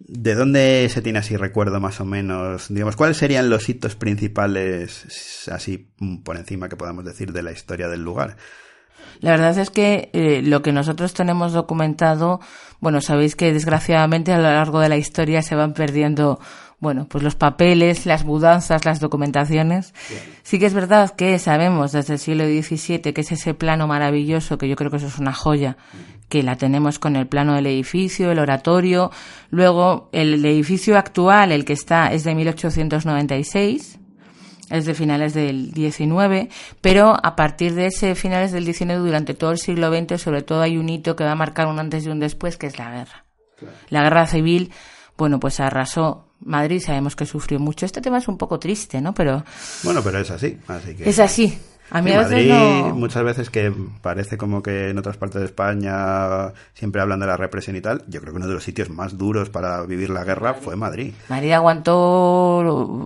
¿De 0.00 0.34
dónde 0.34 0.88
se 0.92 1.02
tiene 1.02 1.18
así 1.20 1.36
recuerdo 1.36 1.80
más 1.80 2.00
o 2.00 2.04
menos? 2.04 2.66
Digamos, 2.68 2.94
¿cuáles 2.96 3.16
serían 3.16 3.48
los 3.50 3.68
hitos 3.68 3.96
principales, 3.96 5.48
así 5.50 5.90
mm, 5.98 6.18
por 6.18 6.36
encima 6.36 6.68
que 6.68 6.76
podamos 6.76 7.04
decir, 7.04 7.32
de 7.32 7.42
la 7.42 7.52
historia 7.52 7.88
del 7.88 8.02
lugar? 8.02 8.36
La 9.20 9.30
verdad 9.32 9.56
es 9.58 9.70
que 9.70 10.10
eh, 10.12 10.42
lo 10.44 10.62
que 10.62 10.72
nosotros 10.72 11.14
tenemos 11.14 11.52
documentado, 11.52 12.40
bueno, 12.80 13.00
sabéis 13.00 13.34
que 13.34 13.52
desgraciadamente 13.52 14.32
a 14.32 14.36
lo 14.36 14.44
largo 14.44 14.78
de 14.80 14.88
la 14.88 14.96
historia 14.96 15.42
se 15.42 15.56
van 15.56 15.74
perdiendo, 15.74 16.38
bueno, 16.80 17.06
pues 17.08 17.24
los 17.24 17.34
papeles, 17.34 18.06
las 18.06 18.24
mudanzas, 18.24 18.84
las 18.84 19.00
documentaciones. 19.00 19.94
Sí 20.42 20.58
que 20.58 20.66
es 20.66 20.74
verdad 20.74 21.10
que 21.10 21.38
sabemos 21.38 21.92
desde 21.92 22.14
el 22.14 22.18
siglo 22.20 22.44
XVII 22.44 23.12
que 23.12 23.20
es 23.20 23.32
ese 23.32 23.54
plano 23.54 23.88
maravilloso, 23.88 24.58
que 24.58 24.68
yo 24.68 24.76
creo 24.76 24.90
que 24.90 24.98
eso 24.98 25.08
es 25.08 25.18
una 25.18 25.32
joya, 25.32 25.76
que 26.28 26.42
la 26.42 26.56
tenemos 26.56 26.98
con 26.98 27.16
el 27.16 27.26
plano 27.26 27.54
del 27.54 27.66
edificio, 27.66 28.30
el 28.30 28.38
oratorio. 28.38 29.10
Luego, 29.50 30.08
el 30.12 30.44
edificio 30.44 30.96
actual, 30.96 31.50
el 31.50 31.64
que 31.64 31.72
está, 31.72 32.12
es 32.12 32.24
de 32.24 32.34
1896 32.34 33.98
es 34.70 34.84
de 34.84 34.94
finales 34.94 35.32
del 35.32 35.72
XIX, 35.72 36.52
pero 36.82 37.16
a 37.22 37.36
partir 37.36 37.74
de 37.74 37.86
ese 37.86 38.14
finales 38.14 38.52
del 38.52 38.66
XIX, 38.66 38.98
durante 38.98 39.32
todo 39.32 39.50
el 39.50 39.58
siglo 39.58 39.90
XX, 39.90 40.20
sobre 40.20 40.42
todo 40.42 40.60
hay 40.60 40.76
un 40.76 40.90
hito 40.90 41.16
que 41.16 41.24
va 41.24 41.32
a 41.32 41.36
marcar 41.36 41.68
un 41.68 41.78
antes 41.78 42.04
y 42.04 42.10
un 42.10 42.20
después, 42.20 42.58
que 42.58 42.66
es 42.66 42.78
la 42.78 42.90
guerra. 42.90 43.24
La 43.88 44.02
guerra 44.02 44.26
civil, 44.26 44.70
bueno, 45.16 45.40
pues 45.40 45.58
arrasó 45.58 46.27
Madrid, 46.40 46.80
sabemos 46.80 47.16
que 47.16 47.26
sufrió 47.26 47.58
mucho. 47.58 47.86
Este 47.86 48.00
tema 48.00 48.18
es 48.18 48.28
un 48.28 48.38
poco 48.38 48.58
triste, 48.58 49.00
¿no? 49.00 49.14
Pero 49.14 49.44
Bueno, 49.82 50.02
pero 50.02 50.18
es 50.18 50.30
así, 50.30 50.58
así 50.68 50.94
que... 50.94 51.08
es 51.08 51.18
así. 51.18 51.58
A 51.90 52.02
mí 52.02 52.10
Sí, 52.10 52.16
a 52.16 52.18
veces 52.20 52.32
Madrid, 52.32 52.50
no... 52.88 52.94
muchas 52.94 53.22
veces 53.24 53.50
que 53.50 53.72
parece 54.02 54.36
como 54.36 54.62
que 54.62 54.90
en 54.90 54.98
otras 54.98 55.16
partes 55.16 55.40
de 55.40 55.46
España 55.46 56.52
siempre 56.74 57.00
hablan 57.00 57.20
de 57.20 57.26
la 57.26 57.36
represión 57.36 57.76
y 57.76 57.80
tal. 57.80 58.02
Yo 58.08 58.20
creo 58.20 58.32
que 58.32 58.38
uno 58.38 58.46
de 58.48 58.54
los 58.54 58.64
sitios 58.64 58.90
más 58.90 59.16
duros 59.16 59.50
para 59.50 59.82
vivir 59.84 60.10
la 60.10 60.24
guerra 60.24 60.54
fue 60.54 60.76
Madrid. 60.76 61.12
Madrid 61.28 61.52
aguantó 61.52 62.58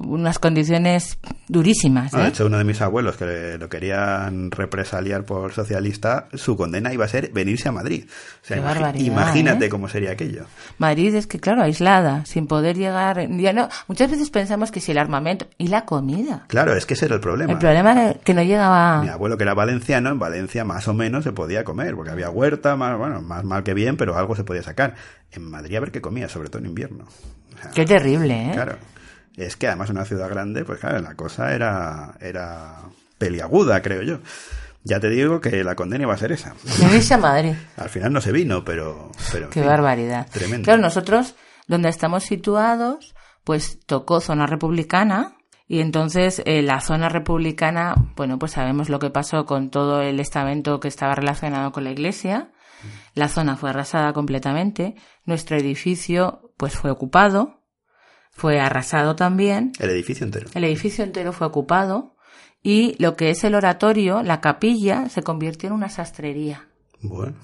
unas 0.07 0.38
condiciones 0.38 1.18
durísimas, 1.49 2.12
Ah, 2.14 2.18
de 2.18 2.25
¿eh? 2.25 2.29
hecho, 2.29 2.47
uno 2.47 2.59
de 2.59 2.64
mis 2.64 2.81
abuelos 2.81 3.16
que 3.16 3.57
lo 3.59 3.68
querían 3.68 4.51
represaliar 4.51 5.25
por 5.25 5.53
socialista, 5.53 6.29
su 6.35 6.57
condena 6.57 6.92
iba 6.92 7.05
a 7.05 7.09
ser 7.09 7.31
venirse 7.33 7.68
a 7.68 7.73
Madrid. 7.73 8.05
O 8.42 8.45
sea, 8.47 8.57
Qué 8.57 8.62
imagi- 8.62 8.66
barbaridad, 8.66 9.05
imagínate 9.07 9.66
¿eh? 9.66 9.68
cómo 9.68 9.88
sería 9.88 10.12
aquello. 10.12 10.45
Madrid 10.79 11.14
es 11.14 11.27
que, 11.27 11.38
claro, 11.40 11.62
aislada, 11.62 12.25
sin 12.25 12.47
poder 12.47 12.77
llegar... 12.77 13.29
Ya 13.31 13.53
no, 13.53 13.68
muchas 13.88 14.11
veces 14.11 14.31
pensamos 14.31 14.71
que 14.71 14.81
si 14.81 14.92
el 14.92 14.99
armamento 14.99 15.47
y 15.59 15.68
la 15.68 15.85
comida. 15.85 16.45
Claro, 16.49 16.75
es 16.75 16.87
que 16.87 16.95
ese 16.95 17.07
era 17.07 17.14
el 17.16 17.21
problema. 17.21 17.53
El 17.53 17.59
problema 17.59 17.92
era 17.92 18.14
que 18.14 18.35
no 18.35 18.42
llegaba... 18.42 18.71
Mi 19.02 19.08
abuelo, 19.08 19.37
que 19.37 19.44
era 19.44 19.54
valenciano, 19.54 20.11
en 20.11 20.18
Valencia 20.18 20.64
más 20.64 20.88
o 20.88 20.94
menos 20.94 21.24
se 21.24 21.32
podía 21.32 21.64
comer, 21.64 21.94
porque 21.94 22.11
había 22.11 22.30
huerta, 22.30 22.76
más, 22.76 22.96
bueno, 22.98 23.22
más 23.22 23.44
mal 23.44 23.62
que 23.62 23.74
bien, 23.74 23.96
pero 23.96 24.16
algo 24.16 24.37
se 24.37 24.44
podía 24.44 24.62
sacar. 24.62 24.94
En 25.30 25.50
Madrid 25.50 25.76
a 25.76 25.80
ver 25.80 25.92
qué 25.92 26.00
comía, 26.00 26.28
sobre 26.28 26.48
todo 26.48 26.61
en 26.61 26.66
invierno. 26.66 27.04
O 27.04 27.62
sea, 27.62 27.70
Qué 27.70 27.85
terrible, 27.85 28.50
¿eh? 28.50 28.50
Claro. 28.52 28.76
Es 29.37 29.56
que 29.56 29.66
además 29.66 29.90
una 29.90 30.04
ciudad 30.04 30.28
grande, 30.28 30.64
pues 30.64 30.78
claro, 30.78 31.00
la 31.00 31.14
cosa 31.14 31.54
era, 31.54 32.14
era 32.20 32.76
peliaguda, 33.18 33.80
creo 33.80 34.02
yo. 34.02 34.18
Ya 34.85 34.98
te 34.98 35.08
digo 35.08 35.40
que 35.40 35.62
la 35.62 35.76
condena 35.76 36.04
iba 36.04 36.14
a 36.14 36.18
ser 36.18 36.32
esa. 36.32 36.54
Venirse 36.80 37.14
a 37.14 37.18
Madrid. 37.18 37.54
Al 37.76 37.88
final 37.88 38.12
no 38.12 38.20
se 38.20 38.32
vino, 38.32 38.64
pero... 38.64 39.12
Qué 39.30 39.46
fin, 39.50 39.64
barbaridad. 39.64 40.26
Tremendo. 40.30 40.64
Claro, 40.64 40.82
nosotros, 40.82 41.37
donde 41.68 41.88
estamos 41.88 42.24
situados, 42.24 43.14
pues 43.44 43.78
tocó 43.87 44.20
zona 44.20 44.46
republicana. 44.46 45.37
Y 45.72 45.80
entonces 45.80 46.42
eh, 46.44 46.61
la 46.61 46.82
zona 46.82 47.08
republicana, 47.08 47.94
bueno, 48.14 48.38
pues 48.38 48.52
sabemos 48.52 48.90
lo 48.90 48.98
que 48.98 49.08
pasó 49.08 49.46
con 49.46 49.70
todo 49.70 50.02
el 50.02 50.20
estamento 50.20 50.80
que 50.80 50.88
estaba 50.88 51.14
relacionado 51.14 51.72
con 51.72 51.85
la 51.85 51.90
iglesia. 51.90 52.52
La 53.14 53.30
zona 53.30 53.56
fue 53.56 53.70
arrasada 53.70 54.12
completamente. 54.12 54.96
Nuestro 55.24 55.56
edificio, 55.56 56.52
pues 56.58 56.74
fue 56.74 56.90
ocupado. 56.90 57.62
Fue 58.32 58.61
arrasado 58.61 59.16
también. 59.16 59.72
El 59.78 59.88
edificio 59.88 60.26
entero. 60.26 60.50
El 60.52 60.64
edificio 60.64 61.04
entero 61.04 61.32
fue 61.32 61.46
ocupado. 61.46 62.16
Y 62.62 62.94
lo 63.02 63.16
que 63.16 63.30
es 63.30 63.42
el 63.42 63.54
oratorio, 63.54 64.22
la 64.22 64.42
capilla, 64.42 65.08
se 65.08 65.22
convirtió 65.22 65.68
en 65.68 65.72
una 65.72 65.88
sastrería. 65.88 66.68
Bueno. 67.00 67.35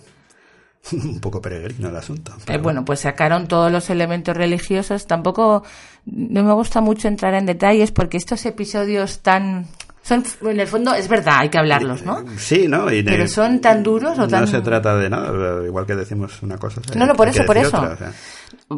Un 1.05 1.21
poco 1.21 1.41
peregrino 1.41 1.89
el 1.89 1.97
asunto. 1.97 2.33
Eh, 2.47 2.59
bueno, 2.59 2.85
pues 2.85 3.01
sacaron 3.01 3.47
todos 3.47 3.71
los 3.71 3.91
elementos 3.91 4.37
religiosos. 4.37 5.07
Tampoco 5.07 5.63
no 6.07 6.45
me 6.45 6.53
gusta 6.53 6.81
mucho 6.81 7.09
entrar 7.09 7.35
en 7.35 7.47
detalles 7.47 7.91
porque 7.93 8.17
estos 8.17 8.45
episodios 8.47 9.21
tan 9.21 9.67
son 10.09 10.25
en 10.43 10.61
el 10.61 10.67
fondo 10.67 10.95
es 10.95 11.07
verdad, 11.07 11.41
hay 11.41 11.51
que 11.51 11.59
hablarlos, 11.59 12.03
¿no? 12.03 12.25
Sí, 12.39 12.67
¿no? 12.67 12.91
Y 12.91 13.03
Pero 13.03 13.29
son 13.29 13.61
tan 13.61 13.83
duros 13.83 14.19
o 14.19 14.27
tan 14.27 14.41
No 14.41 14.47
se 14.47 14.63
trata 14.63 14.97
de 14.97 15.11
nada, 15.11 15.67
igual 15.67 15.85
que 15.85 15.95
decimos 15.95 16.43
una 16.43 16.57
cosa. 16.57 16.81
No, 16.95 17.05
no, 17.05 17.15
por 17.15 17.29
eso, 17.29 17.45
por 17.45 17.59
eso. 17.59 17.77
otra, 17.77 17.93
o 17.93 17.97
sea. 17.97 18.13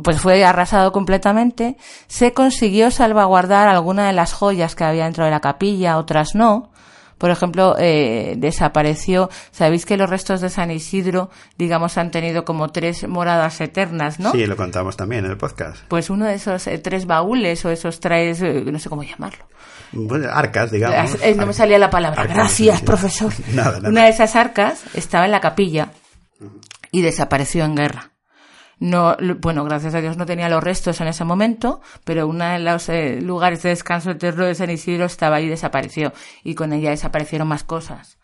pues 0.02 0.20
fue 0.20 0.44
arrasado 0.44 0.90
completamente. 0.90 1.76
Se 2.08 2.32
consiguió 2.32 2.90
salvaguardar 2.90 3.68
alguna 3.68 4.08
de 4.08 4.12
las 4.12 4.32
joyas 4.32 4.74
que 4.74 4.82
había 4.82 5.04
dentro 5.04 5.24
de 5.24 5.30
la 5.30 5.40
capilla, 5.40 5.98
otras 5.98 6.34
no. 6.34 6.72
Por 7.20 7.30
ejemplo, 7.30 7.76
eh, 7.78 8.32
desapareció. 8.38 9.28
Sabéis 9.50 9.84
que 9.84 9.98
los 9.98 10.08
restos 10.08 10.40
de 10.40 10.48
San 10.48 10.70
Isidro, 10.70 11.28
digamos, 11.58 11.98
han 11.98 12.10
tenido 12.10 12.46
como 12.46 12.70
tres 12.70 13.06
moradas 13.06 13.60
eternas, 13.60 14.18
¿no? 14.18 14.32
Sí, 14.32 14.46
lo 14.46 14.56
contamos 14.56 14.96
también 14.96 15.26
en 15.26 15.32
el 15.32 15.36
podcast. 15.36 15.84
Pues 15.88 16.08
uno 16.08 16.24
de 16.24 16.34
esos 16.36 16.66
eh, 16.66 16.78
tres 16.78 17.04
baúles 17.04 17.62
o 17.66 17.68
esos 17.70 18.00
tres, 18.00 18.40
eh, 18.40 18.64
no 18.64 18.78
sé 18.78 18.88
cómo 18.88 19.02
llamarlo. 19.02 19.44
Bueno, 19.92 20.30
arcas, 20.32 20.70
digamos. 20.70 21.16
Eh, 21.22 21.34
no 21.34 21.44
me 21.44 21.52
salía 21.52 21.78
la 21.78 21.90
palabra. 21.90 22.22
Arcas, 22.22 22.36
Gracias, 22.36 22.78
sí. 22.78 22.84
profesor. 22.86 23.32
Nada, 23.52 23.72
nada. 23.72 23.88
Una 23.90 24.04
de 24.04 24.10
esas 24.10 24.34
arcas 24.34 24.82
estaba 24.94 25.26
en 25.26 25.32
la 25.32 25.40
capilla 25.40 25.90
y 26.90 27.02
desapareció 27.02 27.66
en 27.66 27.74
guerra. 27.74 28.12
No, 28.80 29.14
bueno, 29.40 29.62
gracias 29.64 29.94
a 29.94 30.00
Dios 30.00 30.16
no 30.16 30.24
tenía 30.24 30.48
los 30.48 30.64
restos 30.64 31.02
en 31.02 31.08
ese 31.08 31.22
momento, 31.24 31.82
pero 32.04 32.26
uno 32.26 32.46
de 32.46 32.58
los 32.60 32.88
eh, 32.88 33.20
lugares 33.20 33.62
de 33.62 33.68
descanso 33.68 34.12
eterno 34.12 34.46
de 34.46 34.54
San 34.54 34.70
Isidro 34.70 35.04
estaba 35.04 35.36
ahí 35.36 35.44
y 35.44 35.48
desapareció. 35.48 36.14
Y 36.42 36.54
con 36.54 36.72
ella 36.72 36.88
desaparecieron 36.88 37.46
más 37.46 37.62
cosas. 37.62 38.18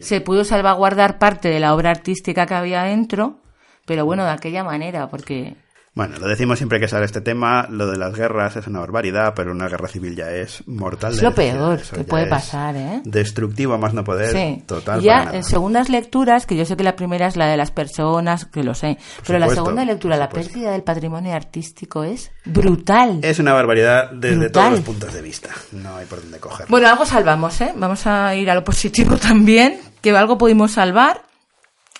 Se 0.00 0.20
pudo 0.20 0.44
salvaguardar 0.44 1.18
parte 1.18 1.48
de 1.48 1.60
la 1.60 1.74
obra 1.74 1.90
artística 1.90 2.44
que 2.46 2.54
había 2.54 2.82
dentro, 2.82 3.40
pero 3.86 4.04
bueno, 4.04 4.24
de 4.24 4.30
aquella 4.30 4.64
manera, 4.64 5.08
porque 5.08 5.56
Bueno, 5.92 6.18
lo 6.20 6.28
decimos 6.28 6.58
siempre 6.58 6.78
que 6.78 6.86
sale 6.86 7.04
este 7.04 7.20
tema, 7.20 7.66
lo 7.68 7.88
de 7.88 7.98
las 7.98 8.14
guerras 8.14 8.54
es 8.54 8.68
una 8.68 8.78
barbaridad, 8.78 9.34
pero 9.34 9.50
una 9.50 9.68
guerra 9.68 9.88
civil 9.88 10.14
ya 10.14 10.30
es 10.30 10.62
mortal. 10.68 11.12
Es 11.12 11.20
lo 11.20 11.34
peor 11.34 11.80
eso 11.80 11.96
que 11.96 12.04
puede 12.04 12.26
pasar, 12.26 12.76
¿eh? 12.76 13.00
Destructivo 13.04 13.76
más 13.76 13.92
no 13.92 14.04
poder, 14.04 14.30
Sí. 14.32 14.62
total. 14.66 15.00
Ya 15.00 15.30
en 15.32 15.42
segundas 15.42 15.88
lecturas, 15.88 16.46
que 16.46 16.54
yo 16.56 16.64
sé 16.64 16.76
que 16.76 16.84
la 16.84 16.94
primera 16.94 17.26
es 17.26 17.36
la 17.36 17.48
de 17.48 17.56
las 17.56 17.72
personas, 17.72 18.44
que 18.44 18.62
lo 18.62 18.74
sé, 18.74 18.98
pero 19.26 19.40
la 19.40 19.48
segunda 19.48 19.84
lectura, 19.84 20.16
la 20.16 20.28
pérdida 20.28 20.70
del 20.70 20.84
patrimonio 20.84 21.34
artístico 21.34 22.04
es 22.04 22.30
brutal. 22.44 23.18
Es 23.22 23.40
una 23.40 23.52
barbaridad 23.52 24.12
desde 24.12 24.36
Brutal. 24.36 24.52
todos 24.52 24.70
los 24.70 24.80
puntos 24.80 25.12
de 25.12 25.22
vista. 25.22 25.48
No 25.72 25.96
hay 25.96 26.06
por 26.06 26.22
dónde 26.22 26.38
cogerlo. 26.38 26.66
Bueno, 26.70 26.88
algo 26.88 27.04
salvamos, 27.04 27.60
¿eh? 27.62 27.72
Vamos 27.76 28.06
a 28.06 28.32
ir 28.36 28.48
a 28.48 28.54
lo 28.54 28.62
positivo 28.62 29.16
también, 29.20 29.80
que 30.00 30.16
algo 30.16 30.38
pudimos 30.38 30.70
salvar. 30.70 31.22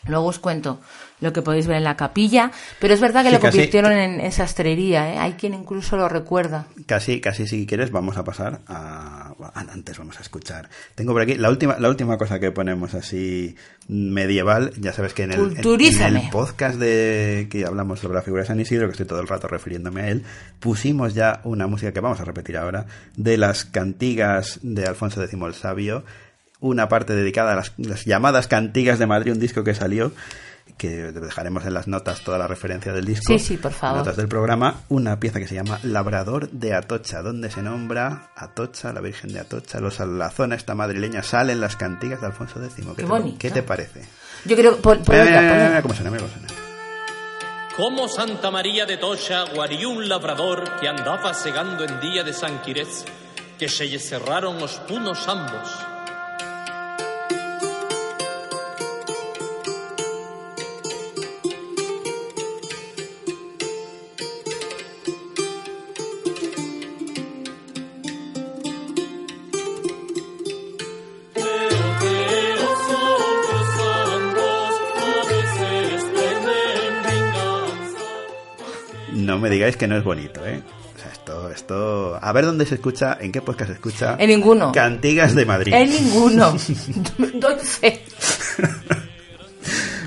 Luego 0.06 0.26
os 0.28 0.38
cuento 0.38 0.78
lo 1.20 1.32
que 1.32 1.42
podéis 1.42 1.66
ver 1.66 1.76
en 1.78 1.84
la 1.84 1.96
capilla, 1.96 2.50
pero 2.80 2.94
es 2.94 3.00
verdad 3.00 3.22
que 3.22 3.28
Sí, 3.28 3.34
lo 3.34 3.40
casi- 3.40 3.56
convirtieron 3.58 3.92
en, 3.92 4.20
en 4.20 4.32
sastrería, 4.32 5.12
¿eh? 5.14 5.18
Hay 5.18 5.32
quien 5.34 5.54
incluso 5.54 5.96
lo 5.96 6.08
recuerda. 6.08 6.66
Casi, 6.86 7.20
casi 7.20 7.46
si 7.46 7.66
quieres 7.66 7.90
vamos 7.90 8.16
a 8.16 8.24
pasar 8.24 8.60
a... 8.66 9.32
Antes 9.54 9.98
vamos 9.98 10.18
a 10.18 10.22
escuchar. 10.22 10.68
Tengo 10.94 11.12
por 11.12 11.22
aquí 11.22 11.34
la 11.34 11.48
última, 11.50 11.78
la 11.78 11.88
última 11.88 12.18
cosa 12.18 12.38
que 12.40 12.50
ponemos 12.52 12.94
así 12.94 13.56
medieval. 13.88 14.72
Ya 14.78 14.92
sabes 14.92 15.14
que 15.14 15.24
en 15.24 15.32
el, 15.32 15.38
en- 15.38 15.44
en 15.46 15.54
Culturízame. 15.54 16.24
el 16.24 16.30
podcast 16.30 16.76
de 16.78 17.48
que 17.50 17.64
hablamos 17.64 18.00
sobre 18.00 18.14
la 18.14 18.22
figura 18.22 18.42
de 18.42 18.48
San 18.48 18.60
Isidro, 18.60 18.86
que 18.86 18.92
estoy 18.92 19.06
todo 19.06 19.20
el 19.20 19.28
rato 19.28 19.48
refiriéndome 19.48 20.02
a 20.02 20.08
él, 20.08 20.24
pusimos 20.58 21.14
ya 21.14 21.40
una 21.44 21.66
música 21.66 21.92
que 21.92 22.00
vamos 22.00 22.20
a 22.20 22.24
repetir 22.24 22.56
ahora, 22.56 22.86
de 23.16 23.36
las 23.36 23.64
cantigas 23.64 24.58
de 24.62 24.84
Alfonso 24.86 25.22
X 25.22 25.38
el 25.40 25.54
Sabio, 25.54 26.04
una 26.60 26.88
parte 26.88 27.14
dedicada 27.14 27.52
a 27.52 27.56
las, 27.56 27.72
las 27.78 28.04
llamadas 28.04 28.46
cantigas 28.46 28.98
de 28.98 29.06
Madrid, 29.06 29.32
un 29.32 29.40
disco 29.40 29.64
que 29.64 29.74
salió 29.74 30.12
que 30.80 31.12
dejaremos 31.12 31.66
en 31.66 31.74
las 31.74 31.88
notas 31.88 32.22
toda 32.22 32.38
la 32.38 32.46
referencia 32.46 32.90
del 32.94 33.04
disco. 33.04 33.26
Sí, 33.26 33.38
sí, 33.38 33.58
por 33.58 33.72
favor. 33.72 33.98
Notas 33.98 34.16
del 34.16 34.28
programa, 34.28 34.76
una 34.88 35.20
pieza 35.20 35.38
que 35.38 35.46
se 35.46 35.54
llama 35.54 35.78
Labrador 35.82 36.48
de 36.52 36.72
Atocha, 36.72 37.20
donde 37.20 37.50
se 37.50 37.60
nombra 37.60 38.30
Atocha, 38.34 38.90
la 38.94 39.02
Virgen 39.02 39.30
de 39.34 39.40
Atocha, 39.40 39.78
los, 39.78 40.00
la 40.00 40.30
zona 40.30 40.54
esta 40.54 40.74
madrileña, 40.74 41.22
salen 41.22 41.60
las 41.60 41.76
cantigas 41.76 42.22
de 42.22 42.28
Alfonso 42.28 42.64
X. 42.64 42.76
¿Qué, 42.76 42.82
Qué 42.82 42.94
te, 42.94 43.04
bonito. 43.04 43.36
¿qué 43.38 43.50
te 43.50 43.62
parece? 43.62 44.06
Yo 44.46 44.56
creo... 44.56 44.78
Pon, 44.78 45.02
pon 45.02 45.16
Mira, 45.22 45.82
cómo 45.82 45.92
suena, 45.92 46.10
mira 46.10 46.22
cómo 46.22 46.32
suena. 46.32 46.48
Como 47.76 48.08
Santa 48.08 48.50
María 48.50 48.86
de 48.86 48.96
Tocha 48.96 49.44
guarió 49.54 49.90
un 49.90 50.08
labrador 50.08 50.80
que 50.80 50.88
andaba 50.88 51.34
segando 51.34 51.84
en 51.84 52.00
día 52.00 52.24
de 52.24 52.32
San 52.32 52.62
Quirés, 52.62 53.04
que 53.58 53.68
se 53.68 53.98
cerraron 53.98 54.58
los 54.58 54.76
punos 54.88 55.28
ambos. 55.28 55.89
Me 79.40 79.50
digáis 79.50 79.76
que 79.76 79.86
no 79.86 79.96
es 79.96 80.04
bonito, 80.04 80.44
¿eh? 80.46 80.62
O 80.94 80.98
sea, 80.98 81.12
esto, 81.12 81.50
esto... 81.50 82.18
A 82.20 82.32
ver 82.32 82.44
dónde 82.44 82.66
se 82.66 82.74
escucha, 82.74 83.16
en 83.20 83.32
qué 83.32 83.40
podcast 83.40 83.70
se 83.70 83.74
escucha. 83.74 84.16
En 84.18 84.28
ninguno. 84.28 84.72
Cantigas 84.72 85.34
de 85.34 85.46
Madrid. 85.46 85.72
En 85.74 85.90
ninguno. 85.90 86.56
Fe. 87.62 88.02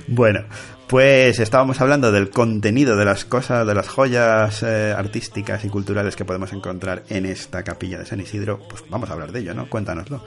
Bueno, 0.07 0.43
pues 0.87 1.39
estábamos 1.39 1.81
hablando 1.81 2.11
del 2.11 2.29
contenido 2.29 2.95
de 2.95 3.05
las 3.05 3.25
cosas, 3.25 3.65
de 3.65 3.73
las 3.73 3.87
joyas 3.87 4.61
eh, 4.61 4.93
artísticas 4.95 5.65
y 5.65 5.69
culturales 5.69 6.15
que 6.15 6.25
podemos 6.25 6.53
encontrar 6.53 7.03
en 7.09 7.25
esta 7.25 7.63
capilla 7.63 7.97
de 7.97 8.05
San 8.05 8.19
Isidro. 8.19 8.59
Pues 8.69 8.83
vamos 8.89 9.09
a 9.09 9.13
hablar 9.13 9.31
de 9.31 9.39
ello, 9.39 9.55
¿no? 9.55 9.67
Cuéntanoslo. 9.69 10.23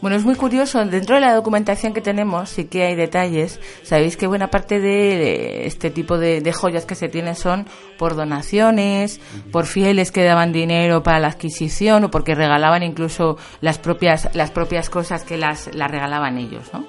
Bueno, 0.00 0.16
es 0.16 0.24
muy 0.24 0.34
curioso. 0.34 0.82
Dentro 0.84 1.16
de 1.16 1.20
la 1.20 1.34
documentación 1.34 1.92
que 1.92 2.00
tenemos 2.00 2.48
sí 2.48 2.64
que 2.64 2.84
hay 2.84 2.94
detalles. 2.94 3.60
Sabéis 3.82 4.16
que 4.16 4.26
buena 4.26 4.48
parte 4.48 4.80
de 4.80 5.66
este 5.66 5.90
tipo 5.90 6.16
de, 6.16 6.40
de 6.40 6.52
joyas 6.52 6.86
que 6.86 6.94
se 6.94 7.08
tienen 7.08 7.36
son 7.36 7.66
por 7.98 8.16
donaciones, 8.16 9.20
por 9.52 9.66
fieles 9.66 10.10
que 10.10 10.24
daban 10.24 10.52
dinero 10.52 11.02
para 11.02 11.20
la 11.20 11.28
adquisición 11.28 12.04
o 12.04 12.10
porque 12.10 12.34
regalaban 12.34 12.82
incluso 12.82 13.36
las 13.60 13.78
propias, 13.78 14.34
las 14.34 14.50
propias 14.50 14.88
cosas 14.88 15.22
que 15.22 15.36
las, 15.36 15.74
las 15.74 15.90
regalaban 15.90 16.38
ellos, 16.38 16.70
¿no? 16.72 16.86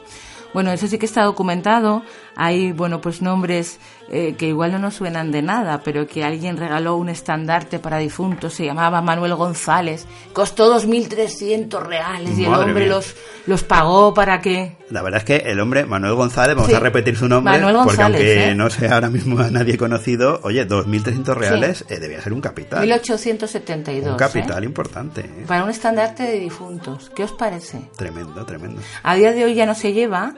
Bueno, 0.54 0.72
eso 0.72 0.88
sí 0.88 0.98
que 0.98 1.06
está 1.06 1.24
documentado. 1.24 2.04
Hay, 2.44 2.72
bueno, 2.72 3.02
pues 3.02 3.22
nombres 3.22 3.80
eh, 4.10 4.34
que 4.36 4.48
igual 4.48 4.72
no 4.72 4.80
nos 4.80 4.96
suenan 4.96 5.32
de 5.32 5.44
nada, 5.44 5.82
pero 5.84 6.08
que 6.08 6.24
alguien 6.24 6.58
regaló 6.58 6.96
un 6.96 7.08
estandarte 7.10 7.78
para 7.78 8.00
difuntos, 8.00 8.56
se 8.56 8.66
llamaba 8.66 9.00
Manuel 9.02 9.36
González, 9.36 10.08
costó 10.34 10.76
2.300 10.76 11.80
reales 11.84 12.40
y 12.40 12.46
el 12.46 12.54
hombre 12.54 12.86
mía. 12.86 12.96
los, 12.96 13.16
los 13.46 13.64
pagó 13.64 14.14
para 14.16 14.42
que... 14.42 14.76
La 14.90 15.04
verdad 15.04 15.20
es 15.20 15.26
que 15.26 15.52
el 15.52 15.60
hombre, 15.60 15.86
Manuel 15.86 16.16
González, 16.16 16.56
vamos 16.56 16.70
Sí. 16.72 16.76
a 16.76 16.80
repetir 16.80 17.16
su 17.16 17.28
nombre, 17.30 17.54
Manuel 17.54 17.76
porque 17.76 17.88
González, 17.90 18.20
aunque 18.22 18.50
¿eh? 18.50 18.56
no 18.56 18.70
sea 18.72 18.96
ahora 18.96 19.10
mismo 19.12 19.40
a 19.40 19.52
nadie 19.52 19.78
conocido, 19.78 20.40
oye, 20.44 20.68
2.300 20.68 21.36
reales 21.36 21.86
eh, 21.90 22.00
debía 22.00 22.22
ser 22.22 22.34
un 22.34 22.42
capital. 22.42 22.82
1872. 22.82 24.12
Un 24.14 24.18
capital 24.18 24.64
¿eh? 24.64 24.66
importante, 24.66 25.22
¿eh? 25.22 25.44
Para 25.48 25.64
un 25.64 25.70
estandarte 25.70 26.24
de 26.24 26.40
difuntos. 26.40 27.12
¿Qué 27.16 27.24
os 27.24 27.32
parece? 27.34 27.82
Tremendo, 27.96 28.44
tremendo. 28.46 28.82
A 29.04 29.16
día 29.16 29.32
de 29.32 29.46
hoy 29.46 29.54
ya 29.54 29.66
no 29.68 29.76
se 29.76 29.94
lleva, 29.94 30.34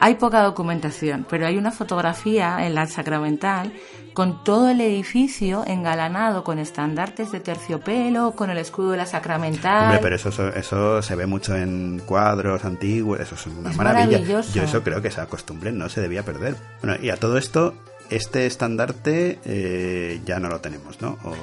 hay 0.00 0.14
poca 0.16 0.42
documentación, 0.42 1.26
pero 1.28 1.46
hay 1.46 1.56
una 1.56 1.70
fotografía 1.70 2.66
en 2.66 2.74
la 2.74 2.86
Sacramental 2.86 3.72
con 4.12 4.44
todo 4.44 4.68
el 4.70 4.80
edificio 4.80 5.64
engalanado 5.66 6.44
con 6.44 6.58
estandartes 6.58 7.32
de 7.32 7.40
terciopelo, 7.40 8.32
con 8.32 8.50
el 8.50 8.58
escudo 8.58 8.92
de 8.92 8.98
la 8.98 9.06
Sacramental. 9.06 9.84
Hombre, 9.84 9.98
pero 10.00 10.16
eso, 10.16 10.28
eso, 10.28 10.48
eso 10.48 11.02
se 11.02 11.16
ve 11.16 11.26
mucho 11.26 11.56
en 11.56 12.00
cuadros 12.06 12.64
antiguos, 12.64 13.18
eso 13.20 13.34
es 13.34 13.46
una 13.46 13.70
Es 13.70 13.76
maravilla. 13.76 14.18
Yo 14.20 14.62
eso 14.62 14.82
creo 14.82 15.02
que 15.02 15.08
esa 15.08 15.26
costumbre 15.26 15.72
no 15.72 15.88
se 15.88 16.00
debía 16.00 16.22
perder. 16.24 16.54
Bueno, 16.82 16.96
y 17.02 17.10
a 17.10 17.16
todo 17.16 17.38
esto, 17.38 17.74
este 18.10 18.46
estandarte 18.46 19.40
eh, 19.44 20.20
ya 20.24 20.38
no 20.38 20.48
lo 20.48 20.60
tenemos, 20.60 21.00
¿no? 21.00 21.18
O- 21.24 21.34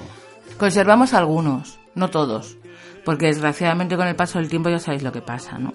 Conservamos 0.57 1.13
algunos, 1.13 1.79
no 1.95 2.09
todos, 2.09 2.55
porque 3.03 3.25
desgraciadamente 3.27 3.97
con 3.97 4.07
el 4.07 4.15
paso 4.15 4.37
del 4.39 4.47
tiempo 4.47 4.69
ya 4.69 4.79
sabéis 4.79 5.01
lo 5.03 5.11
que 5.11 5.21
pasa, 5.21 5.57
¿no? 5.57 5.73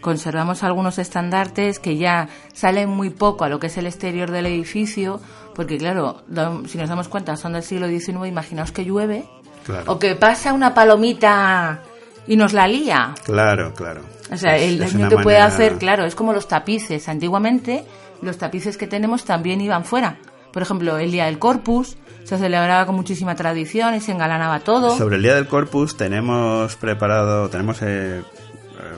Conservamos 0.00 0.62
algunos 0.62 0.98
estandartes 0.98 1.78
que 1.78 1.96
ya 1.96 2.28
salen 2.52 2.88
muy 2.88 3.10
poco 3.10 3.44
a 3.44 3.48
lo 3.48 3.58
que 3.58 3.66
es 3.66 3.76
el 3.78 3.86
exterior 3.86 4.30
del 4.30 4.46
edificio, 4.46 5.20
porque 5.54 5.76
claro, 5.78 6.22
si 6.68 6.78
nos 6.78 6.88
damos 6.88 7.08
cuenta 7.08 7.36
son 7.36 7.54
del 7.54 7.62
siglo 7.62 7.88
XIX, 7.88 8.26
imaginaos 8.28 8.70
que 8.72 8.84
llueve, 8.84 9.24
Claro. 9.64 9.92
o 9.92 9.98
que 9.98 10.14
pasa 10.14 10.52
una 10.52 10.72
palomita 10.72 11.82
y 12.26 12.36
nos 12.36 12.52
la 12.52 12.68
lía. 12.68 13.14
Claro, 13.24 13.74
claro. 13.74 14.02
O 14.32 14.36
sea, 14.36 14.56
Es- 14.56 14.62
el 14.70 14.78
daño 14.78 15.08
que 15.08 15.16
puede 15.16 15.38
manera- 15.38 15.44
hacer, 15.46 15.78
claro, 15.78 16.04
es 16.04 16.14
como 16.14 16.32
los 16.32 16.46
tapices. 16.48 17.08
Antiguamente, 17.08 17.84
los 18.22 18.38
tapices 18.38 18.76
que 18.76 18.86
tenemos 18.86 19.24
también 19.24 19.60
iban 19.60 19.84
fuera. 19.84 20.18
Por 20.52 20.62
ejemplo, 20.62 20.98
el 20.98 21.10
día 21.10 21.26
del 21.26 21.38
Corpus 21.38 21.96
se 22.24 22.38
celebraba 22.38 22.84
con 22.86 22.94
muchísima 22.94 23.34
tradición 23.34 23.94
y 23.94 24.00
se 24.00 24.12
engalanaba 24.12 24.60
todo. 24.60 24.96
Sobre 24.96 25.16
el 25.16 25.22
Día 25.22 25.34
del 25.34 25.46
Corpus 25.48 25.96
tenemos 25.96 26.76
preparado, 26.76 27.48
tenemos, 27.48 27.78
eh, 27.82 28.22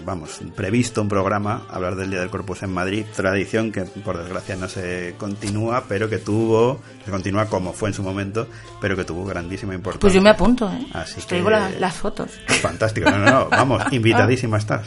vamos, 0.04 0.40
previsto 0.56 1.02
un 1.02 1.08
programa, 1.08 1.62
hablar 1.70 1.96
del 1.96 2.10
Día 2.10 2.20
del 2.20 2.30
Corpus 2.30 2.62
en 2.62 2.72
Madrid, 2.72 3.04
tradición 3.14 3.72
que 3.72 3.82
por 3.82 4.18
desgracia 4.18 4.56
no 4.56 4.68
se 4.68 5.14
continúa, 5.18 5.84
pero 5.88 6.08
que 6.08 6.18
tuvo, 6.18 6.80
se 7.04 7.10
continúa 7.10 7.46
como 7.46 7.72
fue 7.72 7.88
en 7.90 7.94
su 7.94 8.02
momento, 8.02 8.46
pero 8.80 8.96
que 8.96 9.04
tuvo 9.04 9.24
grandísima 9.24 9.74
importancia. 9.74 10.00
Pues 10.00 10.14
yo 10.14 10.22
me 10.22 10.30
apunto, 10.30 10.70
¿eh? 10.70 10.86
Así 10.92 11.20
que- 11.26 11.42
la- 11.42 11.70
las 11.70 11.94
fotos. 11.94 12.30
Fantástico, 12.60 13.10
no, 13.10 13.18
no, 13.18 13.30
no, 13.30 13.48
vamos, 13.50 13.82
invitadísima 13.92 14.58
estás. 14.58 14.86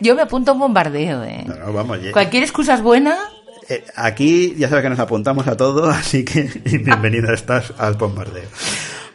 Yo 0.00 0.14
me 0.16 0.22
apunto 0.22 0.50
a 0.50 0.54
un 0.54 0.60
bombardeo, 0.60 1.22
¿eh? 1.24 1.44
No, 1.46 1.54
no, 1.54 1.72
vamos, 1.72 1.98
Cualquier 2.12 2.42
excusa 2.42 2.74
es 2.74 2.82
buena. 2.82 3.16
eh, 3.68 3.84
aquí 3.96 4.54
ya 4.56 4.68
sabes 4.68 4.82
que 4.82 4.90
nos 4.90 4.98
apuntamos 4.98 5.46
a 5.46 5.56
todo, 5.56 5.88
así 5.90 6.24
que 6.24 6.42
bienvenida 6.84 7.32
estás 7.34 7.72
al 7.78 7.94
bombardeo. 7.94 8.48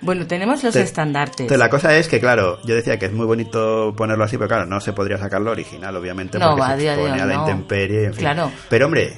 Bueno, 0.03 0.27
tenemos 0.27 0.63
los 0.63 0.73
Te- 0.73 0.81
estandartes. 0.81 1.41
Entonces, 1.41 1.59
la 1.59 1.69
cosa 1.69 1.95
es 1.97 2.07
que, 2.07 2.19
claro, 2.19 2.59
yo 2.65 2.75
decía 2.75 2.99
que 2.99 3.05
es 3.07 3.13
muy 3.13 3.25
bonito 3.25 3.93
ponerlo 3.95 4.23
así, 4.23 4.37
pero 4.37 4.47
claro, 4.47 4.65
no 4.65 4.79
se 4.81 4.93
podría 4.93 5.17
sacarlo 5.17 5.51
original, 5.51 5.95
obviamente, 5.95 6.37
No, 6.39 6.55
porque 6.55 6.63
a 6.73 6.77
se 6.77 6.89
hoy 7.01 7.09
a 7.11 7.25
la 7.25 7.33
no. 7.35 7.41
intemperie, 7.41 8.05
en 8.05 8.13
fin. 8.13 8.19
Claro. 8.21 8.51
Pero, 8.69 8.85
hombre, 8.85 9.13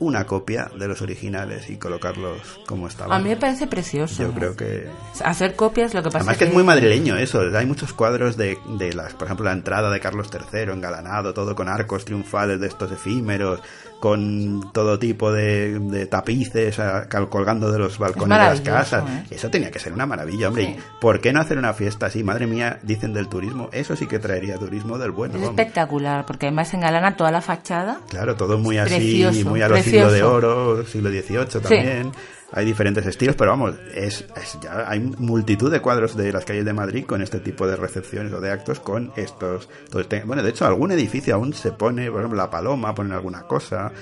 una 0.00 0.24
copia 0.26 0.70
de 0.78 0.86
los 0.86 1.02
originales 1.02 1.68
y 1.70 1.76
colocarlos 1.76 2.60
como 2.66 2.86
estaban. 2.86 3.12
A 3.20 3.22
mí 3.22 3.30
me 3.30 3.36
parece 3.36 3.66
precioso. 3.66 4.22
Yo 4.22 4.32
creo 4.32 4.54
que... 4.54 4.86
Hacer 5.24 5.56
copias, 5.56 5.92
lo 5.92 6.02
que 6.02 6.06
pasa 6.10 6.18
Además 6.18 6.36
que 6.38 6.44
es 6.44 6.52
muy 6.54 6.62
madrileño 6.62 7.16
eso, 7.16 7.42
hay 7.56 7.66
muchos 7.66 7.92
cuadros 7.92 8.36
de, 8.36 8.58
de 8.78 8.92
las, 8.92 9.14
por 9.14 9.24
ejemplo, 9.26 9.44
la 9.46 9.52
entrada 9.52 9.90
de 9.90 9.98
Carlos 9.98 10.28
III 10.32 10.72
engalanado, 10.72 11.34
todo 11.34 11.56
con 11.56 11.68
arcos 11.68 12.04
triunfales 12.04 12.60
de 12.60 12.68
estos 12.68 12.92
efímeros, 12.92 13.60
con 14.00 14.70
todo 14.72 14.98
tipo 14.98 15.32
de, 15.32 15.78
de 15.78 16.06
tapices 16.06 16.78
a- 16.78 17.08
colgando 17.28 17.70
de 17.72 17.78
los 17.78 17.98
balcones 17.98 18.38
de 18.38 18.44
las 18.44 18.60
casas. 18.60 19.04
¿eh? 19.08 19.24
Eso 19.30 19.50
tenía 19.50 19.70
que 19.70 19.78
ser 19.78 19.92
una 19.92 20.06
maravilla, 20.06 20.48
hombre. 20.48 20.64
Sí. 20.64 20.70
¿Y 20.78 21.00
¿Por 21.00 21.20
qué 21.20 21.32
no 21.32 21.40
hacer 21.40 21.58
una 21.58 21.72
fiesta 21.74 22.06
así? 22.06 22.22
Madre 22.22 22.46
mía, 22.46 22.78
dicen 22.82 23.12
del 23.12 23.28
turismo. 23.28 23.68
Eso 23.72 23.96
sí 23.96 24.06
que 24.06 24.18
traería 24.18 24.56
turismo 24.56 24.98
del 24.98 25.10
bueno. 25.10 25.36
Es 25.36 25.42
espectacular, 25.42 26.24
porque 26.26 26.46
además 26.46 26.72
engalana 26.74 27.16
toda 27.16 27.30
la 27.30 27.40
fachada. 27.40 28.00
Claro, 28.08 28.36
todo 28.36 28.58
muy 28.58 28.78
así, 28.78 28.94
Precioso, 28.94 29.48
muy 29.48 29.62
a 29.62 29.68
los 29.68 29.80
siglo 29.80 30.10
de 30.12 30.22
oro, 30.22 30.84
siglo 30.86 31.10
XVIII 31.10 31.60
también. 31.60 32.12
Hay 32.52 32.64
diferentes 32.64 33.04
estilos, 33.06 33.36
pero 33.36 33.50
vamos, 33.50 33.74
es, 33.94 34.24
es 34.40 34.58
ya 34.62 34.84
hay 34.88 35.00
multitud 35.00 35.70
de 35.70 35.80
cuadros 35.80 36.16
de 36.16 36.32
las 36.32 36.44
calles 36.46 36.64
de 36.64 36.72
Madrid 36.72 37.04
con 37.04 37.20
este 37.22 37.40
tipo 37.40 37.66
de 37.66 37.76
recepciones 37.76 38.32
o 38.32 38.40
de 38.40 38.50
actos 38.50 38.80
con 38.80 39.12
estos. 39.16 39.68
todo 39.90 40.00
este- 40.00 40.22
bueno, 40.24 40.42
de 40.42 40.50
hecho, 40.50 40.66
algún 40.66 40.90
edificio 40.92 41.34
aún 41.34 41.52
se 41.52 41.72
pone, 41.72 42.10
por 42.10 42.20
ejemplo, 42.20 42.38
la 42.38 42.50
Paloma, 42.50 42.94
ponen 42.94 43.12
alguna 43.12 43.42
cosa. 43.42 43.92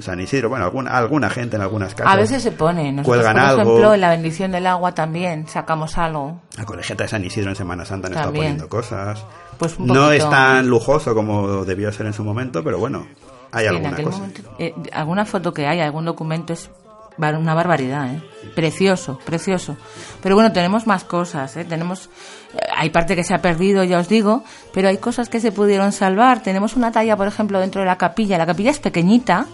San 0.00 0.20
Isidro, 0.20 0.48
bueno, 0.48 0.64
alguna, 0.64 0.90
alguna 0.96 1.30
gente 1.30 1.54
en 1.56 1.62
algunas 1.62 1.94
casas. 1.94 2.12
A 2.12 2.16
veces 2.16 2.42
se 2.42 2.50
pone. 2.50 2.90
Nosotros, 2.90 3.06
Cuelgan 3.24 3.34
por 3.36 3.42
algo. 3.44 3.62
ejemplo, 3.62 3.94
en 3.94 4.00
la 4.00 4.10
bendición 4.10 4.50
del 4.50 4.66
agua 4.66 4.92
también 4.92 5.46
sacamos 5.46 5.96
algo. 5.98 6.42
La 6.58 6.64
colegiata 6.64 7.04
de 7.04 7.08
San 7.08 7.24
Isidro 7.24 7.50
en 7.50 7.56
Semana 7.56 7.84
Santa 7.84 8.08
han 8.08 8.12
estado 8.14 8.26
También. 8.32 8.44
poniendo 8.46 8.68
cosas. 8.68 9.24
Pues 9.56 9.78
un 9.78 9.86
no 9.86 10.10
es 10.10 10.28
tan 10.28 10.66
lujoso 10.66 11.14
como 11.14 11.64
debió 11.64 11.92
ser 11.92 12.06
en 12.06 12.12
su 12.12 12.24
momento, 12.24 12.64
pero 12.64 12.78
bueno, 12.80 13.06
hay 13.52 13.66
en 13.66 13.70
alguna 13.76 13.90
aquel 13.92 14.04
cosa. 14.06 14.18
momento, 14.18 14.42
eh, 14.58 14.74
alguna 14.92 15.24
foto 15.24 15.54
que 15.54 15.68
hay, 15.68 15.78
algún 15.80 16.04
documento 16.06 16.52
es 16.52 16.68
una 17.18 17.54
barbaridad, 17.54 18.12
¿eh? 18.12 18.22
Precioso, 18.54 19.18
precioso. 19.24 19.76
Pero 20.22 20.34
bueno, 20.34 20.52
tenemos 20.52 20.86
más 20.86 21.04
cosas, 21.04 21.56
¿eh? 21.56 21.64
Tenemos, 21.64 22.06
eh, 22.54 22.58
hay 22.76 22.90
parte 22.90 23.16
que 23.16 23.24
se 23.24 23.34
ha 23.34 23.38
perdido, 23.42 23.84
ya 23.84 23.98
os 23.98 24.08
digo, 24.08 24.44
pero 24.72 24.88
hay 24.88 24.98
cosas 24.98 25.28
que 25.28 25.40
se 25.40 25.52
pudieron 25.52 25.92
salvar. 25.92 26.42
Tenemos 26.42 26.74
una 26.76 26.92
talla, 26.92 27.16
por 27.16 27.26
ejemplo, 27.28 27.60
dentro 27.60 27.80
de 27.80 27.86
la 27.86 27.96
capilla. 27.98 28.38
La 28.38 28.46
capilla 28.46 28.70
es 28.70 28.78
pequeñita, 28.78 29.46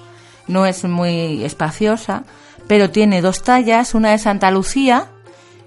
no 0.48 0.66
es 0.66 0.84
muy 0.84 1.44
espaciosa, 1.44 2.24
pero 2.66 2.90
tiene 2.90 3.20
dos 3.20 3.42
tallas, 3.42 3.94
una 3.94 4.10
de 4.10 4.18
Santa 4.18 4.50
Lucía, 4.50 5.06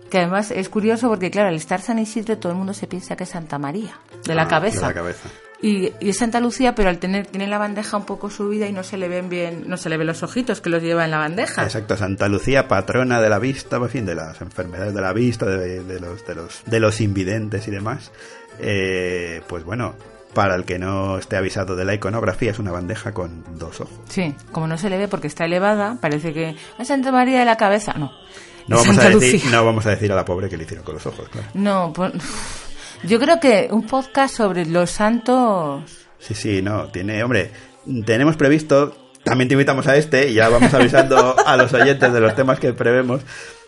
que 0.10 0.20
además 0.20 0.52
es 0.52 0.70
curioso 0.70 1.10
porque, 1.10 1.32
claro, 1.32 1.50
al 1.50 1.56
estar 1.56 1.82
San 1.82 2.00
Isidro 2.00 2.38
todo 2.38 2.52
el 2.52 2.58
mundo 2.58 2.74
se 2.74 2.88
piensa 2.88 3.16
que 3.16 3.24
es 3.24 3.30
Santa 3.30 3.58
María, 3.58 4.00
de 4.26 4.36
la 4.36 4.44
Ah, 4.44 4.48
cabeza. 4.48 4.82
De 4.82 4.88
la 4.88 4.94
cabeza. 4.94 5.30
Y, 5.64 5.94
y 6.02 6.10
es 6.10 6.18
Santa 6.18 6.42
Lucía, 6.42 6.76
pero 6.76 6.90
al 6.90 6.98
tener 6.98 7.26
tiene 7.26 7.48
la 7.48 7.58
bandeja 7.58 7.96
un 7.96 8.04
poco 8.04 8.30
subida 8.30 8.68
y 8.68 8.74
no 8.74 8.84
se 8.84 8.98
le 8.98 9.08
ven 9.08 9.30
bien, 9.30 9.64
no 9.66 9.78
se 9.78 9.88
le 9.88 9.96
ven 9.96 10.08
los 10.08 10.22
ojitos 10.22 10.60
que 10.60 10.70
los 10.70 10.84
lleva 10.84 11.06
en 11.06 11.12
la 11.12 11.20
bandeja. 11.20 11.64
Exacto, 11.64 11.96
Santa 11.96 12.28
Lucía, 12.28 12.68
patrona 12.68 13.22
de 13.22 13.30
la 13.30 13.40
vista, 13.40 13.78
en 13.78 13.90
fin, 13.90 14.06
de 14.06 14.14
las 14.14 14.42
enfermedades 14.42 14.94
de 14.94 15.00
la 15.00 15.14
vista, 15.14 15.46
de, 15.46 15.82
de 15.82 16.00
los, 16.02 16.28
de 16.28 16.36
los, 16.36 16.64
de 16.66 16.80
los 16.82 17.00
invidentes 17.00 17.66
y 17.70 17.72
demás. 17.72 18.12
Eh, 18.60 19.42
pues 19.48 19.64
bueno, 19.64 19.96
para 20.34 20.56
el 20.56 20.66
que 20.66 20.80
no 20.80 21.18
esté 21.18 21.38
avisado 21.38 21.78
de 21.78 21.86
la 21.86 21.94
iconografía, 21.94 22.52
es 22.52 22.60
una 22.60 22.74
bandeja 22.74 23.14
con 23.14 23.46
dos 23.58 23.80
ojos. 23.80 23.98
Sí, 24.10 24.36
como 24.52 24.68
no 24.68 24.78
se 24.78 24.90
le 24.90 24.98
ve 24.98 25.08
porque 25.08 25.28
está 25.28 25.46
elevada, 25.46 25.98
parece 26.02 26.34
que 26.34 26.58
es 26.78 26.88
Santa 26.88 27.14
María 27.14 27.40
de 27.40 27.46
la 27.46 27.56
cabeza. 27.56 27.94
No. 27.94 28.12
No 28.68 28.78
vamos, 28.78 28.98
a 28.98 29.10
decir, 29.10 29.34
Lucía. 29.34 29.52
no 29.52 29.66
vamos 29.66 29.86
a 29.86 29.90
decir 29.90 30.12
a 30.12 30.16
la 30.16 30.26
pobre 30.26 30.50
que 30.50 30.58
le 30.58 30.64
hicieron 30.64 30.86
con 30.86 30.96
los 30.96 31.06
ojos, 31.06 31.28
claro. 31.30 31.48
No, 31.54 31.92
pues, 31.94 32.14
yo 33.04 33.20
creo 33.20 33.40
que 33.40 33.70
un 33.72 33.86
podcast 33.86 34.36
sobre 34.36 34.66
los 34.66 34.90
santos. 34.90 35.84
Sí, 36.20 36.34
sí, 36.34 36.62
no, 36.62 36.88
tiene, 36.88 37.24
hombre, 37.24 37.52
tenemos 38.06 38.38
previsto, 38.38 38.96
también 39.24 39.48
te 39.48 39.54
invitamos 39.54 39.88
a 39.88 39.98
este, 39.98 40.30
y 40.30 40.36
ya 40.36 40.50
vamos 40.50 40.74
avisando 40.74 41.36
a 41.46 41.58
los 41.58 41.74
oyentes 41.74 42.14
de 42.14 42.20
los 42.20 42.36
temas 42.36 42.60
que 42.60 42.74
prevemos 42.74 43.22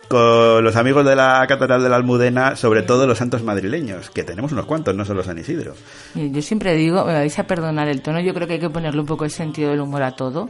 con 0.07 0.63
los 0.63 0.75
amigos 0.75 1.05
de 1.05 1.15
la 1.15 1.45
Catedral 1.47 1.81
de 1.81 1.89
la 1.89 1.95
Almudena, 1.95 2.55
sobre 2.55 2.83
todo 2.83 3.07
los 3.07 3.17
santos 3.17 3.43
madrileños, 3.43 4.09
que 4.09 4.23
tenemos 4.23 4.51
unos 4.51 4.65
cuantos, 4.65 4.95
no 4.95 5.05
solo 5.05 5.23
San 5.23 5.37
Isidro. 5.37 5.73
Yo 6.13 6.41
siempre 6.41 6.75
digo, 6.75 7.05
me 7.05 7.13
vais 7.13 7.39
a 7.39 7.47
perdonar 7.47 7.87
el 7.87 8.01
tono, 8.01 8.19
yo 8.19 8.33
creo 8.33 8.47
que 8.47 8.53
hay 8.53 8.59
que 8.59 8.69
ponerle 8.69 9.01
un 9.01 9.07
poco 9.07 9.25
el 9.25 9.31
sentido 9.31 9.71
del 9.71 9.81
humor 9.81 10.03
a 10.03 10.15
todo. 10.15 10.49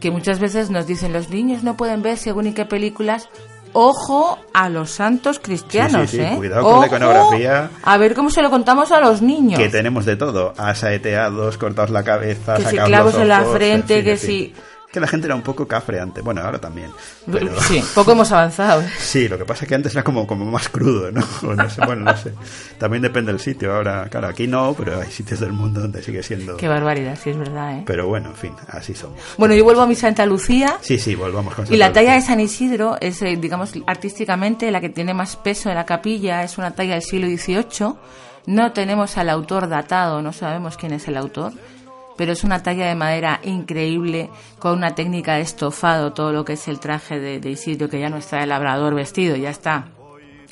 Que 0.00 0.10
muchas 0.10 0.38
veces 0.38 0.70
nos 0.70 0.86
dicen 0.86 1.12
los 1.12 1.28
niños 1.28 1.64
no 1.64 1.76
pueden 1.76 2.02
ver 2.02 2.18
según 2.18 2.46
y 2.46 2.52
qué 2.52 2.64
películas. 2.64 3.28
Ojo 3.72 4.38
a 4.54 4.68
los 4.68 4.90
santos 4.90 5.38
cristianos, 5.38 6.10
Sí, 6.10 6.16
sí, 6.18 6.22
sí, 6.22 6.22
¿eh? 6.22 6.36
cuidado 6.36 6.62
con 6.62 6.72
la 6.72 6.78
Ojo 6.78 6.86
iconografía. 6.86 7.70
A 7.82 7.96
ver 7.98 8.14
cómo 8.14 8.30
se 8.30 8.42
lo 8.42 8.50
contamos 8.50 8.90
a 8.92 9.00
los 9.00 9.22
niños. 9.22 9.58
Que 9.60 9.68
tenemos 9.68 10.04
de 10.04 10.16
todo, 10.16 10.54
asaeteados, 10.56 11.58
cortados 11.58 11.90
la 11.90 12.02
cabeza, 12.04 12.56
Que 12.56 12.64
si 12.64 12.76
clavos 12.76 13.14
los 13.14 13.22
en 13.22 13.28
la 13.28 13.44
frente, 13.44 13.98
en 13.98 14.04
fin, 14.04 14.12
que 14.12 14.16
si- 14.18 14.54
Que 14.92 15.00
la 15.00 15.06
gente 15.06 15.26
era 15.26 15.34
un 15.34 15.42
poco 15.42 15.68
cafre 15.68 16.00
antes, 16.00 16.24
bueno, 16.24 16.40
ahora 16.40 16.58
también. 16.58 16.90
Pero... 17.30 17.60
Sí, 17.60 17.82
poco 17.94 18.12
hemos 18.12 18.32
avanzado. 18.32 18.82
Sí, 18.98 19.28
lo 19.28 19.36
que 19.36 19.44
pasa 19.44 19.64
es 19.64 19.68
que 19.68 19.74
antes 19.74 19.92
era 19.94 20.02
como, 20.02 20.26
como 20.26 20.44
más 20.46 20.68
crudo, 20.68 21.10
¿no? 21.10 21.22
O 21.42 21.54
no 21.54 21.68
sé, 21.68 21.84
bueno, 21.84 22.04
no 22.04 22.16
sé. 22.16 22.32
También 22.78 23.02
depende 23.02 23.32
del 23.32 23.40
sitio. 23.40 23.74
Ahora, 23.74 24.08
claro, 24.08 24.28
aquí 24.28 24.46
no, 24.46 24.74
pero 24.76 25.00
hay 25.00 25.10
sitios 25.10 25.40
del 25.40 25.52
mundo 25.52 25.80
donde 25.80 26.02
sigue 26.02 26.22
siendo. 26.22 26.56
Qué 26.56 26.68
barbaridad, 26.68 27.18
sí 27.22 27.30
es 27.30 27.38
verdad, 27.38 27.78
¿eh? 27.78 27.82
Pero 27.86 28.06
bueno, 28.08 28.30
en 28.30 28.36
fin, 28.36 28.54
así 28.68 28.94
somos. 28.94 29.18
Bueno, 29.36 29.54
yo 29.54 29.64
vuelvo 29.64 29.82
a 29.82 29.86
mi 29.86 29.94
Santa 29.94 30.24
Lucía. 30.24 30.78
Sí, 30.80 30.98
sí, 30.98 31.14
volvamos 31.14 31.54
con 31.54 31.66
Y 31.72 31.76
la 31.76 31.86
Santa 31.86 32.00
talla 32.00 32.14
de. 32.14 32.22
San 32.22 32.40
Isidro 32.40 32.96
es, 33.00 33.20
eh, 33.22 33.36
digamos, 33.36 33.72
artísticamente 33.86 34.70
la 34.70 34.80
que 34.80 34.88
tiene 34.88 35.12
más 35.12 35.36
peso 35.36 35.68
en 35.68 35.74
la 35.74 35.84
capilla, 35.84 36.42
es 36.42 36.58
una 36.58 36.70
talla 36.70 36.94
del 36.94 37.02
siglo 37.02 37.26
XVIII. 37.26 37.94
No 38.46 38.72
tenemos 38.72 39.18
al 39.18 39.28
autor 39.28 39.68
datado, 39.68 40.22
no 40.22 40.32
sabemos 40.32 40.76
quién 40.78 40.92
es 40.92 41.06
el 41.08 41.18
autor, 41.18 41.52
pero 42.18 42.32
es 42.32 42.44
una 42.44 42.62
talla 42.62 42.88
de 42.88 42.96
madera 42.96 43.40
increíble, 43.44 44.28
con 44.58 44.76
una 44.76 44.94
técnica 44.96 45.36
de 45.36 45.42
estofado, 45.42 46.12
todo 46.12 46.32
lo 46.32 46.44
que 46.44 46.54
es 46.54 46.66
el 46.68 46.80
traje 46.80 47.20
de, 47.20 47.38
de 47.38 47.50
Isidro, 47.50 47.88
que 47.88 48.00
ya 48.00 48.10
no 48.10 48.16
está 48.18 48.42
el 48.42 48.48
labrador 48.50 48.94
vestido, 48.94 49.36
ya 49.36 49.50
está 49.50 49.86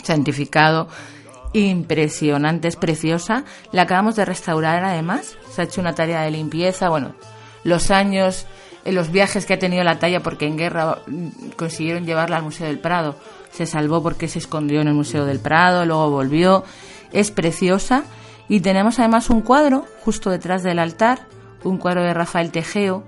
santificado. 0.03 0.89
Impresionante, 1.53 2.69
es 2.69 2.77
preciosa. 2.77 3.45
La 3.73 3.83
acabamos 3.83 4.15
de 4.15 4.25
restaurar 4.25 4.85
además, 4.85 5.37
se 5.51 5.61
ha 5.61 5.65
hecho 5.65 5.81
una 5.81 5.95
tarea 5.95 6.23
de 6.23 6.31
limpieza, 6.31 6.89
bueno, 6.89 7.15
los 7.65 7.91
años, 7.91 8.47
eh, 8.85 8.93
los 8.93 9.11
viajes 9.11 9.45
que 9.45 9.55
ha 9.55 9.59
tenido 9.59 9.83
la 9.83 9.99
talla, 9.99 10.21
porque 10.23 10.47
en 10.47 10.57
guerra 10.57 10.99
mm, 11.09 11.51
consiguieron 11.57 12.07
llevarla 12.07 12.37
al 12.37 12.45
Museo 12.45 12.69
del 12.69 12.79
Prado. 12.79 13.17
Se 13.51 13.67
salvó 13.67 14.05
porque 14.05 14.29
se 14.29 14.39
escondió 14.39 14.81
en 14.83 14.89
el 14.89 14.95
Museo 14.95 15.25
del 15.25 15.41
Prado, 15.41 15.85
luego 15.85 16.11
volvió. 16.11 16.63
Es 17.13 17.33
preciosa. 17.33 18.05
Y 18.49 18.61
tenemos 18.61 19.01
además 19.01 19.31
un 19.31 19.41
cuadro 19.41 19.85
justo 20.05 20.31
detrás 20.31 20.63
del 20.63 20.79
altar, 20.79 21.27
un 21.67 21.79
cuadro 21.79 22.03
de 22.03 22.15
Rafael 22.15 22.51
Tejeo, 22.51 23.03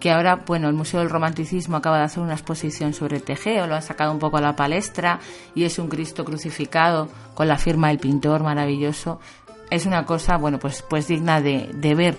que 0.00 0.10
ahora, 0.10 0.36
bueno, 0.46 0.68
el 0.68 0.74
Museo 0.74 1.00
del 1.00 1.10
Romanticismo 1.10 1.76
acaba 1.76 1.98
de 1.98 2.04
hacer 2.04 2.22
una 2.22 2.32
exposición 2.32 2.92
sobre 2.92 3.18
el 3.18 3.22
Tejeo, 3.22 3.66
lo 3.66 3.76
han 3.76 3.82
sacado 3.82 4.10
un 4.10 4.18
poco 4.18 4.38
a 4.38 4.40
la 4.40 4.56
palestra 4.56 5.20
y 5.54 5.64
es 5.64 5.78
un 5.78 5.88
Cristo 5.88 6.24
crucificado 6.24 7.08
con 7.34 7.46
la 7.46 7.56
firma 7.56 7.88
del 7.88 7.98
pintor 7.98 8.42
maravilloso. 8.42 9.20
Es 9.70 9.86
una 9.86 10.04
cosa, 10.04 10.36
bueno, 10.38 10.58
pues, 10.58 10.82
pues 10.82 11.06
digna 11.06 11.40
de, 11.40 11.70
de 11.72 11.94
ver. 11.94 12.18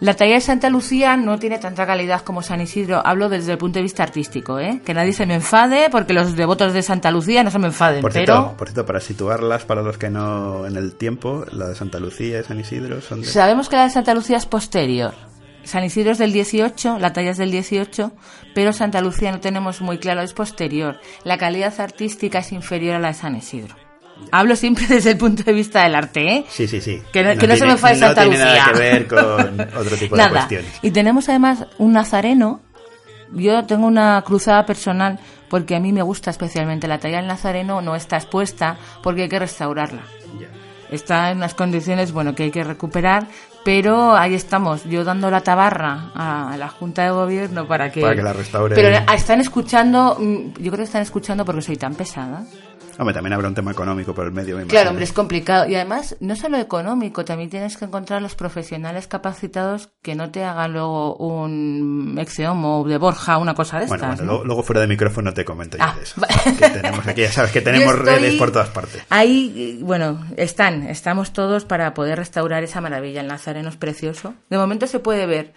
La 0.00 0.14
talla 0.14 0.34
de 0.34 0.40
Santa 0.40 0.70
Lucía 0.70 1.16
no 1.16 1.38
tiene 1.40 1.58
tanta 1.58 1.84
calidad 1.84 2.22
como 2.22 2.40
San 2.40 2.60
Isidro. 2.60 3.02
Hablo 3.04 3.28
desde 3.28 3.52
el 3.52 3.58
punto 3.58 3.80
de 3.80 3.82
vista 3.82 4.04
artístico, 4.04 4.60
¿eh? 4.60 4.80
Que 4.84 4.94
nadie 4.94 5.12
se 5.12 5.26
me 5.26 5.34
enfade, 5.34 5.90
porque 5.90 6.12
los 6.12 6.36
devotos 6.36 6.72
de 6.72 6.82
Santa 6.82 7.10
Lucía 7.10 7.42
no 7.42 7.50
se 7.50 7.58
me 7.58 7.66
enfaden. 7.66 8.00
Por 8.00 8.12
pero 8.12 8.24
cierto, 8.24 8.56
por 8.56 8.68
cierto, 8.68 8.86
para 8.86 9.00
situarlas, 9.00 9.64
para 9.64 9.82
los 9.82 9.98
que 9.98 10.08
no 10.08 10.66
en 10.66 10.76
el 10.76 10.94
tiempo, 10.94 11.44
la 11.50 11.66
de 11.66 11.74
Santa 11.74 11.98
Lucía 11.98 12.40
y 12.40 12.44
San 12.44 12.60
Isidro 12.60 13.00
son 13.00 13.22
de... 13.22 13.26
sabemos 13.26 13.68
que 13.68 13.74
la 13.74 13.84
de 13.84 13.90
Santa 13.90 14.14
Lucía 14.14 14.36
es 14.36 14.46
posterior. 14.46 15.27
San 15.68 15.84
Isidro 15.84 16.12
es 16.12 16.18
del 16.18 16.32
18, 16.32 16.98
la 16.98 17.12
talla 17.12 17.30
es 17.30 17.36
del 17.38 17.50
18, 17.50 18.12
pero 18.54 18.72
Santa 18.72 19.00
Lucía 19.02 19.30
no 19.30 19.40
tenemos 19.40 19.80
muy 19.82 19.98
claro, 19.98 20.22
es 20.22 20.32
posterior. 20.32 20.98
La 21.24 21.36
calidad 21.38 21.78
artística 21.80 22.38
es 22.38 22.52
inferior 22.52 22.96
a 22.96 22.98
la 22.98 23.08
de 23.08 23.14
San 23.14 23.36
Isidro. 23.36 23.76
Hablo 24.32 24.56
siempre 24.56 24.86
desde 24.88 25.10
el 25.12 25.18
punto 25.18 25.42
de 25.42 25.52
vista 25.52 25.82
del 25.84 25.94
arte, 25.94 26.26
¿eh? 26.26 26.44
Sí, 26.48 26.66
sí, 26.66 26.80
sí. 26.80 27.02
Que 27.12 27.22
no- 27.22 27.38
que 27.38 27.46
no 27.46 27.54
se 27.54 27.60
tiene- 27.60 27.74
me 27.74 27.78
Santa 27.78 28.24
No 28.24 28.30
tiene 28.30 28.38
nada 28.38 28.54
Lucía. 28.56 28.72
que 28.72 28.78
ver 28.78 29.06
con 29.06 29.60
otro 29.76 29.96
tipo 29.96 30.16
de 30.16 30.22
Nada. 30.22 30.30
cuestiones. 30.30 30.72
Y 30.82 30.90
tenemos 30.90 31.28
además 31.28 31.66
un 31.78 31.92
nazareno. 31.92 32.60
Yo 33.34 33.64
tengo 33.66 33.86
una 33.86 34.22
cruzada 34.22 34.64
personal 34.64 35.18
porque 35.50 35.76
a 35.76 35.80
mí 35.80 35.92
me 35.92 36.00
gusta 36.02 36.30
especialmente 36.30 36.88
la 36.88 36.98
talla 36.98 37.18
del 37.18 37.26
nazareno, 37.26 37.82
no 37.82 37.94
está 37.94 38.16
expuesta 38.16 38.78
porque 39.02 39.22
hay 39.24 39.28
que 39.28 39.38
restaurarla. 39.38 40.00
Está 40.90 41.30
en 41.30 41.38
unas 41.38 41.54
condiciones, 41.54 42.12
bueno, 42.12 42.34
que 42.34 42.44
hay 42.44 42.50
que 42.50 42.64
recuperar, 42.64 43.26
pero 43.64 44.16
ahí 44.16 44.34
estamos, 44.34 44.84
yo 44.84 45.04
dando 45.04 45.30
la 45.30 45.42
tabarra 45.42 46.10
a 46.14 46.56
la 46.56 46.68
Junta 46.68 47.04
de 47.04 47.10
Gobierno 47.10 47.66
para 47.66 47.90
que... 47.92 48.00
Para 48.00 48.16
que 48.16 48.22
la 48.22 48.32
restaure. 48.32 48.74
Pero 48.74 48.88
están 49.12 49.40
escuchando, 49.40 50.16
mm, 50.18 50.62
yo 50.62 50.70
creo 50.70 50.78
que 50.78 50.82
están 50.84 51.02
escuchando 51.02 51.44
porque 51.44 51.62
soy 51.62 51.76
tan 51.76 51.94
pesada. 51.94 52.44
Hombre, 52.98 53.14
también 53.14 53.32
habrá 53.32 53.48
un 53.48 53.54
tema 53.54 53.70
económico 53.70 54.12
por 54.12 54.26
el 54.26 54.32
medio, 54.32 54.56
me 54.56 54.64
Claro, 54.66 54.90
hombre, 54.90 55.04
es 55.04 55.12
complicado. 55.12 55.68
Y 55.68 55.76
además, 55.76 56.16
no 56.20 56.34
solo 56.36 56.58
económico, 56.58 57.24
también 57.24 57.48
tienes 57.48 57.76
que 57.76 57.84
encontrar 57.84 58.20
los 58.20 58.34
profesionales 58.34 59.06
capacitados 59.06 59.90
que 60.02 60.14
no 60.16 60.30
te 60.30 60.42
hagan 60.44 60.72
luego 60.72 61.14
un 61.16 62.16
exeomo 62.18 62.84
de 62.84 62.98
Borja, 62.98 63.38
una 63.38 63.54
cosa 63.54 63.78
de 63.78 63.86
Bueno, 63.86 64.04
estas. 64.04 64.18
bueno, 64.18 64.38
¿no? 64.40 64.44
luego, 64.44 64.62
fuera 64.62 64.80
de 64.80 64.88
micrófono 64.88 65.32
te 65.32 65.44
comento 65.44 65.76
yo 65.78 65.84
Ah, 65.84 65.94
de 65.96 66.02
eso. 66.02 66.20
Que 66.58 66.70
tenemos 66.70 67.06
aquí, 67.06 67.22
ya 67.22 67.32
sabes 67.32 67.52
que 67.52 67.60
tenemos 67.62 67.94
estoy 67.94 68.06
redes 68.14 68.34
por 68.34 68.50
todas 68.50 68.68
partes. 68.70 69.02
Ahí, 69.10 69.78
bueno, 69.82 70.26
están, 70.36 70.82
estamos 70.88 71.32
todos 71.32 71.64
para 71.64 71.94
poder 71.94 72.18
restaurar 72.18 72.64
esa 72.64 72.80
maravilla. 72.80 73.20
El 73.20 73.28
Nazareno 73.28 73.68
es 73.68 73.76
precioso. 73.76 74.34
De 74.50 74.58
momento 74.58 74.86
se 74.88 74.98
puede 74.98 75.26
ver 75.26 75.54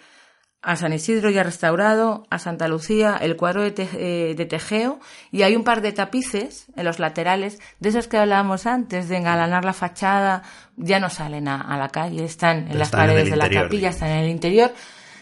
a 0.63 0.75
San 0.75 0.93
Isidro 0.93 1.29
ya 1.31 1.41
restaurado, 1.43 2.27
a 2.29 2.37
Santa 2.37 2.67
Lucía, 2.67 3.17
el 3.19 3.35
cuadro 3.35 3.63
de, 3.63 3.71
Te- 3.71 3.89
eh, 4.31 4.35
de 4.35 4.45
Tejeo 4.45 4.99
y 5.31 5.41
hay 5.41 5.55
un 5.55 5.63
par 5.63 5.81
de 5.81 5.91
tapices 5.91 6.67
en 6.75 6.85
los 6.85 6.99
laterales, 6.99 7.59
de 7.79 7.89
esos 7.89 8.07
que 8.07 8.17
hablábamos 8.17 8.67
antes, 8.67 9.09
de 9.09 9.17
engalanar 9.17 9.65
la 9.65 9.73
fachada, 9.73 10.43
ya 10.77 10.99
no 10.99 11.09
salen 11.09 11.47
a, 11.47 11.61
a 11.61 11.77
la 11.77 11.89
calle, 11.89 12.23
están 12.25 12.69
en 12.71 12.77
las 12.77 12.89
Están 12.89 12.99
paredes 13.07 13.29
de 13.31 13.35
la 13.37 13.45
interior, 13.45 13.63
capilla, 13.63 13.79
digamos. 13.79 13.95
están 13.95 14.09
en 14.11 14.23
el 14.25 14.29
interior. 14.29 14.73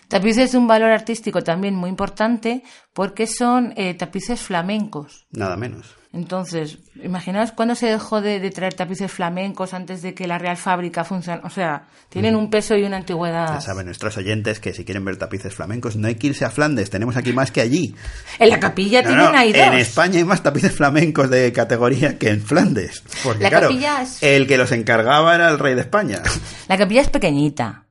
Tapices 0.10 0.52
de 0.52 0.58
un 0.58 0.68
valor 0.68 0.90
artístico 0.92 1.44
también 1.44 1.76
muy 1.76 1.90
importante 1.90 2.64
porque 2.94 3.28
son 3.28 3.74
eh, 3.78 3.94
tapices 3.94 4.42
flamencos. 4.42 5.28
Nada 5.32 5.56
menos. 5.56 5.96
Entonces, 6.12 6.80
imaginaos 7.04 7.52
cuándo 7.52 7.76
se 7.76 7.86
dejó 7.86 8.20
de, 8.20 8.40
de 8.40 8.50
traer 8.50 8.74
tapices 8.74 9.12
flamencos 9.12 9.76
antes 9.76 10.02
de 10.02 10.16
que 10.16 10.26
la 10.26 10.40
Real 10.40 10.58
Fábrica 10.58 11.04
funcione. 11.04 11.42
O 11.44 11.52
sea, 11.52 11.84
tienen 12.10 12.36
un 12.36 12.50
peso 12.50 12.76
y 12.76 12.84
una 12.84 12.98
antigüedad. 12.98 13.54
Ya 13.54 13.62
saben 13.62 13.86
nuestros 13.86 14.18
oyentes 14.18 14.60
que 14.60 14.74
si 14.74 14.84
quieren 14.86 15.06
ver 15.06 15.18
tapices 15.18 15.54
flamencos 15.54 15.96
no 15.98 16.08
hay 16.08 16.16
que 16.16 16.28
irse 16.28 16.46
a 16.46 16.50
Flandes, 16.50 16.90
tenemos 16.90 17.16
aquí 17.16 17.32
más 17.32 17.52
que 17.52 17.62
allí. 17.62 17.94
En 18.40 18.50
la 18.50 18.60
capilla 18.60 19.04
No, 19.04 19.10
tienen 19.10 19.26
no, 19.32 19.38
ahí 19.38 19.54
dos. 19.54 19.62
en 19.62 19.74
España 19.76 20.18
hay 20.18 20.24
más 20.26 20.42
tapices 20.42 20.72
flamencos 20.74 21.30
de 21.30 21.54
categoría 21.54 22.18
que 22.18 22.30
en 22.30 22.42
Flandes. 22.42 23.04
Porque 23.24 23.44
La 23.44 23.50
claro, 23.50 23.68
capilla 23.68 24.02
es- 24.02 24.24
el 24.24 24.48
que 24.48 24.58
los 24.58 24.72
encargaba 24.72 25.36
era 25.36 25.48
el 25.50 25.60
rey 25.60 25.76
de 25.76 25.82
España. 25.82 26.24
La 26.68 26.78
capilla 26.80 27.02
es 27.02 27.10
pequeñita. 27.10 27.86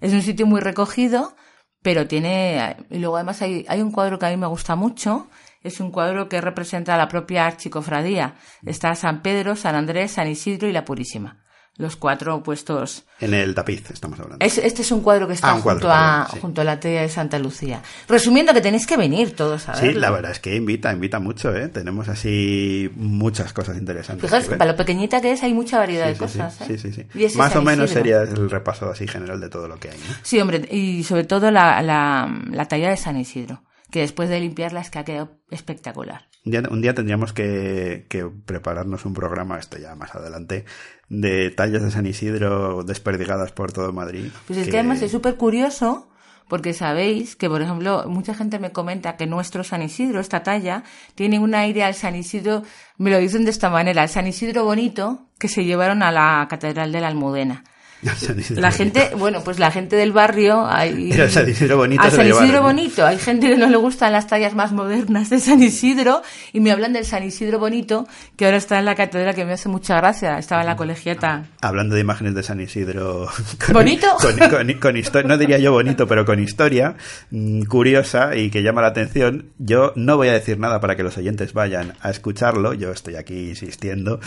Es 0.00 0.12
un 0.12 0.22
sitio 0.22 0.44
muy 0.44 0.60
recogido, 0.60 1.36
pero 1.82 2.08
tiene... 2.08 2.76
Y 2.90 2.98
luego 2.98 3.14
además 3.16 3.40
hay, 3.42 3.64
hay 3.68 3.80
un 3.80 3.92
cuadro 3.92 4.18
que 4.18 4.26
a 4.26 4.30
mí 4.30 4.36
me 4.36 4.48
gusta 4.48 4.74
mucho. 4.74 5.28
Es 5.62 5.80
un 5.80 5.90
cuadro 5.90 6.28
que 6.28 6.40
representa 6.40 6.94
a 6.94 6.98
la 6.98 7.08
propia 7.08 7.46
archicofradía. 7.46 8.34
Está 8.64 8.94
San 8.94 9.22
Pedro, 9.22 9.56
San 9.56 9.74
Andrés, 9.74 10.12
San 10.12 10.28
Isidro 10.28 10.68
y 10.68 10.72
la 10.72 10.84
Purísima. 10.84 11.38
Los 11.76 11.96
cuatro 11.96 12.42
puestos. 12.42 13.06
En 13.20 13.32
el 13.32 13.54
tapiz 13.54 13.90
estamos 13.90 14.20
hablando. 14.20 14.44
Es- 14.44 14.58
este 14.58 14.82
es 14.82 14.92
un 14.92 15.00
cuadro 15.00 15.26
que 15.26 15.32
está 15.34 15.50
Ah, 15.52 15.60
cuadro, 15.62 15.80
junto, 15.80 15.90
a, 15.90 16.28
sí. 16.30 16.38
junto 16.40 16.60
a 16.60 16.64
la 16.64 16.78
talla 16.78 17.00
de 17.02 17.08
Santa 17.08 17.38
Lucía. 17.38 17.80
Resumiendo 18.06 18.52
que 18.52 18.60
tenéis 18.60 18.86
que 18.86 18.98
venir 18.98 19.34
todos 19.34 19.66
a 19.68 19.74
Sí, 19.76 19.86
verlo. 19.86 20.00
la 20.00 20.10
verdad 20.10 20.30
es 20.32 20.40
que 20.40 20.54
invita, 20.56 20.92
invita 20.92 21.20
mucho, 21.20 21.54
¿eh? 21.56 21.68
Tenemos 21.68 22.08
así 22.10 22.90
muchas 22.96 23.54
cosas 23.54 23.78
interesantes. 23.78 24.26
Fijaos 24.28 24.42
que 24.42 24.46
que 24.46 24.50
ver. 24.50 24.58
para 24.58 24.72
lo 24.72 24.76
pequeñita 24.76 25.22
que 25.22 25.32
es 25.32 25.42
hay 25.42 25.54
mucha 25.54 25.78
variedad 25.78 26.04
Sí, 26.06 26.10
de 26.10 26.14
sí, 26.16 26.20
cosas. 26.20 26.54
sí, 26.66 26.72
¿eh? 26.74 26.78
sí, 26.78 26.92
sí, 26.92 27.06
sí. 27.30 27.38
Más 27.38 27.56
o 27.56 27.62
menos 27.62 27.88
sería 27.90 28.22
el 28.22 28.50
repaso 28.50 28.90
así 28.90 29.06
general 29.08 29.40
de 29.40 29.48
todo 29.48 29.66
lo 29.66 29.78
que 29.78 29.88
hay, 29.90 29.96
¿no? 29.98 30.14
Sí, 30.22 30.38
hombre, 30.38 30.68
y 30.70 31.02
sobre 31.04 31.24
todo 31.24 31.50
la, 31.50 31.80
la, 31.80 32.30
la 32.50 32.64
talla 32.66 32.90
de 32.90 32.96
San 32.98 33.16
Isidro, 33.16 33.62
que 33.90 34.00
después 34.00 34.28
de 34.28 34.40
limpiarla 34.40 34.80
es 34.80 34.90
que 34.90 34.98
ha 34.98 35.04
quedado 35.04 35.38
espectacular. 35.50 36.28
Un 36.44 36.52
día, 36.52 36.62
un 36.70 36.80
día 36.80 36.94
tendríamos 36.94 37.32
que, 37.32 38.06
que 38.08 38.24
prepararnos 38.24 39.04
un 39.04 39.12
programa, 39.12 39.58
esto 39.58 39.78
ya 39.78 39.94
más 39.94 40.14
adelante, 40.14 40.64
de 41.08 41.50
tallas 41.50 41.82
de 41.82 41.90
San 41.90 42.06
Isidro 42.06 42.82
desperdigadas 42.82 43.52
por 43.52 43.72
todo 43.72 43.92
Madrid. 43.92 44.30
Pues 44.46 44.58
es 44.58 44.68
que 44.68 44.78
además 44.78 45.02
es 45.02 45.10
súper 45.10 45.36
curioso 45.36 46.10
porque 46.50 46.74
sabéis 46.74 47.36
que, 47.36 47.48
por 47.48 47.62
ejemplo, 47.62 48.04
mucha 48.08 48.34
gente 48.34 48.58
me 48.58 48.72
comenta 48.72 49.16
que 49.16 49.26
nuestro 49.26 49.62
San 49.62 49.82
Isidro, 49.82 50.18
esta 50.18 50.42
talla, 50.42 50.82
tiene 51.14 51.38
un 51.38 51.54
aire 51.54 51.84
al 51.84 51.94
San 51.94 52.16
Isidro, 52.16 52.64
me 52.98 53.10
lo 53.10 53.18
dicen 53.18 53.44
de 53.44 53.52
esta 53.52 53.70
manera, 53.70 54.02
al 54.02 54.08
San 54.08 54.26
Isidro 54.26 54.64
bonito 54.64 55.28
que 55.38 55.46
se 55.46 55.64
llevaron 55.64 56.02
a 56.02 56.10
la 56.10 56.44
Catedral 56.50 56.90
de 56.90 57.00
la 57.00 57.06
Almudena. 57.06 57.62
La 58.02 58.14
bonito. 58.14 58.70
gente, 58.72 59.10
bueno, 59.16 59.42
pues 59.44 59.58
la 59.58 59.70
gente 59.70 59.96
del 59.96 60.12
barrio... 60.12 60.66
Hay, 60.66 61.12
Era 61.12 61.28
San 61.28 61.48
Isidro 61.48 61.76
bonito, 61.76 62.02
lo 62.02 62.10
San 62.10 62.20
Isidro 62.26 62.44
llevaron. 62.46 62.62
bonito. 62.64 63.06
Hay 63.06 63.18
gente 63.18 63.48
que 63.48 63.56
no 63.56 63.66
le 63.68 63.76
gustan 63.76 64.12
las 64.12 64.26
tallas 64.26 64.54
más 64.54 64.72
modernas 64.72 65.28
de 65.30 65.38
San 65.40 65.62
Isidro 65.62 66.22
y 66.52 66.60
me 66.60 66.70
hablan 66.72 66.92
del 66.92 67.04
San 67.04 67.22
Isidro 67.22 67.58
bonito 67.58 68.06
que 68.36 68.46
ahora 68.46 68.56
está 68.56 68.78
en 68.78 68.86
la 68.86 68.94
catedral 68.94 69.34
que 69.34 69.44
me 69.44 69.52
hace 69.52 69.68
mucha 69.68 69.96
gracia. 69.96 70.38
Estaba 70.38 70.62
en 70.62 70.68
la 70.68 70.76
colegiata. 70.76 71.44
Hablando 71.60 71.94
de 71.94 72.00
imágenes 72.00 72.34
de 72.34 72.42
San 72.42 72.60
Isidro. 72.60 73.28
con- 73.66 73.74
¿Bonito? 73.74 74.06
Con, 74.20 74.36
con- 74.48 74.72
con 74.80 74.96
histo- 74.96 75.24
no 75.24 75.36
diría 75.36 75.58
yo 75.58 75.72
bonito, 75.72 76.06
pero 76.06 76.24
con 76.24 76.40
historia 76.42 76.94
mm, 77.30 77.62
curiosa 77.64 78.34
y 78.36 78.50
que 78.50 78.62
llama 78.62 78.80
la 78.82 78.88
atención. 78.88 79.50
Yo 79.58 79.92
no 79.96 80.16
voy 80.16 80.28
a 80.28 80.32
decir 80.32 80.58
nada 80.58 80.80
para 80.80 80.96
que 80.96 81.02
los 81.02 81.16
oyentes 81.18 81.52
vayan 81.52 81.94
a 82.00 82.10
escucharlo. 82.10 82.72
Yo 82.74 82.92
estoy 82.92 83.16
aquí 83.16 83.50
insistiendo. 83.50 84.20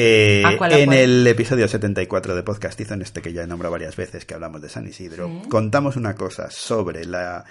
Eh, 0.00 0.44
¿A 0.46 0.56
cuál, 0.56 0.72
a 0.74 0.78
en 0.78 0.92
el 0.92 1.26
episodio 1.26 1.66
74 1.66 2.36
de 2.36 2.44
Podcastizo, 2.44 2.94
en 2.94 3.02
este 3.02 3.20
que 3.20 3.32
ya 3.32 3.42
he 3.42 3.46
nombrado 3.48 3.72
varias 3.72 3.96
veces 3.96 4.24
que 4.24 4.32
hablamos 4.32 4.62
de 4.62 4.68
San 4.68 4.86
Isidro, 4.86 5.42
contamos 5.48 5.96
una 5.96 6.14
cosa 6.14 6.52
sobre 6.52 7.04
las 7.04 7.44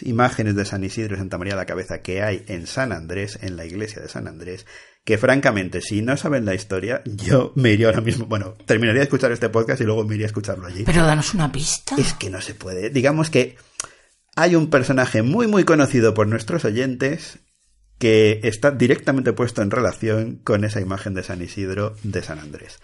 imágenes 0.00 0.56
de 0.56 0.64
San 0.64 0.82
Isidro 0.82 1.14
y 1.14 1.18
Santa 1.18 1.38
María 1.38 1.54
de 1.54 1.60
la 1.60 1.66
Cabeza 1.66 2.02
que 2.02 2.20
hay 2.20 2.42
en 2.48 2.66
San 2.66 2.90
Andrés, 2.90 3.38
en 3.40 3.56
la 3.56 3.66
iglesia 3.66 4.02
de 4.02 4.08
San 4.08 4.26
Andrés, 4.26 4.66
que 5.04 5.16
francamente, 5.16 5.80
si 5.80 6.02
no 6.02 6.16
saben 6.16 6.44
la 6.44 6.56
historia, 6.56 7.02
yo 7.04 7.52
me 7.54 7.70
iría 7.70 7.86
ahora 7.86 8.00
mismo, 8.00 8.26
bueno, 8.26 8.54
terminaría 8.66 8.98
de 8.98 9.04
escuchar 9.04 9.30
este 9.30 9.48
podcast 9.48 9.80
y 9.80 9.84
luego 9.84 10.02
me 10.02 10.16
iría 10.16 10.26
a 10.26 10.32
escucharlo 10.34 10.66
allí. 10.66 10.82
Pero 10.82 11.06
danos 11.06 11.34
una 11.34 11.52
pista. 11.52 11.94
Es 11.96 12.14
que 12.14 12.30
no 12.30 12.40
se 12.40 12.54
puede. 12.54 12.90
Digamos 12.90 13.30
que 13.30 13.56
hay 14.34 14.56
un 14.56 14.70
personaje 14.70 15.22
muy 15.22 15.46
muy 15.46 15.62
conocido 15.62 16.14
por 16.14 16.26
nuestros 16.26 16.64
oyentes 16.64 17.38
que 18.02 18.40
está 18.42 18.72
directamente 18.72 19.32
puesto 19.32 19.62
en 19.62 19.70
relación 19.70 20.40
con 20.42 20.64
esa 20.64 20.80
imagen 20.80 21.14
de 21.14 21.22
San 21.22 21.40
Isidro 21.40 21.94
de 22.02 22.20
San 22.20 22.40
Andrés. 22.40 22.80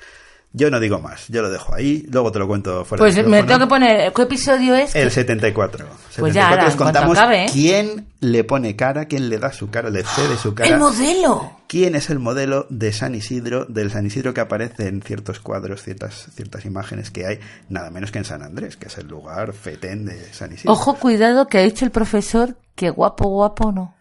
Yo 0.53 0.71
no 0.71 0.79
digo 0.79 1.01
más, 1.01 1.27
yo 1.27 1.43
lo 1.43 1.51
dejo 1.51 1.75
ahí, 1.75 2.07
luego 2.09 2.31
te 2.31 2.39
lo 2.39 2.47
cuento 2.47 2.85
fuera 2.85 3.03
Pues 3.03 3.17
me 3.27 3.43
tengo 3.43 3.59
que 3.59 3.67
poner... 3.67 4.13
¿Qué 4.13 4.23
episodio 4.23 4.77
es? 4.77 4.95
El 4.95 5.11
74. 5.11 5.87
Pues 6.21 6.33
ya, 6.33 6.51
74 6.51 6.53
ahora, 6.53 6.67
os 6.67 6.73
en 6.73 6.79
cuanto 6.79 7.01
contamos 7.01 7.19
acabe, 7.19 7.45
¿eh? 7.47 7.49
quién 7.53 8.07
le 8.21 8.45
pone 8.45 8.77
cara, 8.77 9.07
quién 9.07 9.29
le 9.29 9.39
da 9.41 9.53
su 9.53 9.71
cara, 9.71 9.91
le 9.91 10.05
cede 10.05 10.37
su 10.37 10.55
cara. 10.55 10.71
¡El 10.71 10.79
modelo! 10.79 11.51
¿Quién 11.67 11.97
es 11.97 12.11
el 12.11 12.21
modelo 12.21 12.69
de 12.71 12.93
San 12.93 13.17
Isidro, 13.17 13.65
del 13.65 13.91
San 13.91 14.07
Isidro 14.07 14.33
que 14.33 14.41
aparece 14.41 14.87
en 14.87 15.03
ciertos 15.03 15.41
cuadros, 15.41 15.83
ciertas, 15.83 16.29
ciertas 16.33 16.65
imágenes 16.65 17.11
que 17.11 17.27
hay, 17.27 17.41
nada 17.69 17.91
menos 17.91 18.13
que 18.13 18.19
en 18.19 18.25
San 18.25 18.43
Andrés, 18.43 18.77
que 18.77 18.87
es 18.87 18.97
el 18.99 19.09
lugar 19.09 19.53
fetén 19.53 20.05
de 20.05 20.33
San 20.33 20.53
Isidro? 20.53 20.75
Ojo, 20.75 20.95
cuidado, 20.95 21.49
que 21.49 21.59
ha 21.59 21.63
dicho 21.63 21.85
el 21.85 21.91
profesor 21.91 22.55
que 22.77 22.91
guapo, 22.91 23.29
guapo 23.29 23.73
no. 23.73 23.98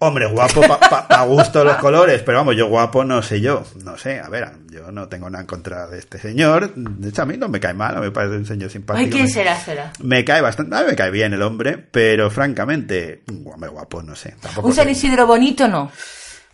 Hombre, 0.00 0.26
guapo 0.30 0.60
para 0.60 1.22
gusto 1.24 1.64
los 1.64 1.76
colores, 1.78 2.22
pero 2.24 2.38
vamos, 2.38 2.54
yo 2.54 2.68
guapo 2.68 3.04
no 3.04 3.20
sé 3.20 3.40
yo, 3.40 3.64
no 3.84 3.98
sé, 3.98 4.20
a 4.20 4.28
ver, 4.28 4.48
yo 4.70 4.92
no 4.92 5.08
tengo 5.08 5.28
nada 5.28 5.40
en 5.42 5.46
contra 5.48 5.88
de 5.88 5.98
este 5.98 6.18
señor, 6.18 6.72
de 6.76 7.08
hecho 7.08 7.22
a 7.22 7.26
mí 7.26 7.36
no 7.36 7.48
me 7.48 7.58
cae 7.58 7.74
mal, 7.74 7.98
me 8.00 8.12
parece 8.12 8.36
un 8.36 8.46
señor 8.46 8.70
simpático. 8.70 9.04
Ay, 9.06 9.10
¿quién 9.10 9.24
me- 9.24 9.28
será? 9.30 9.58
Será. 9.58 9.92
Me 10.00 10.24
cae 10.24 10.40
bastante, 10.40 10.76
a 10.76 10.82
mí 10.82 10.86
me 10.90 10.94
cae 10.94 11.10
bien 11.10 11.32
el 11.32 11.42
hombre, 11.42 11.78
pero 11.78 12.30
francamente, 12.30 13.22
hombre, 13.52 13.68
guapo 13.70 14.00
no 14.02 14.14
sé. 14.14 14.36
Tampoco 14.40 14.68
Un 14.68 14.74
San. 14.74 14.88
Isidro 14.88 15.26
bonito 15.26 15.66
no. 15.66 15.90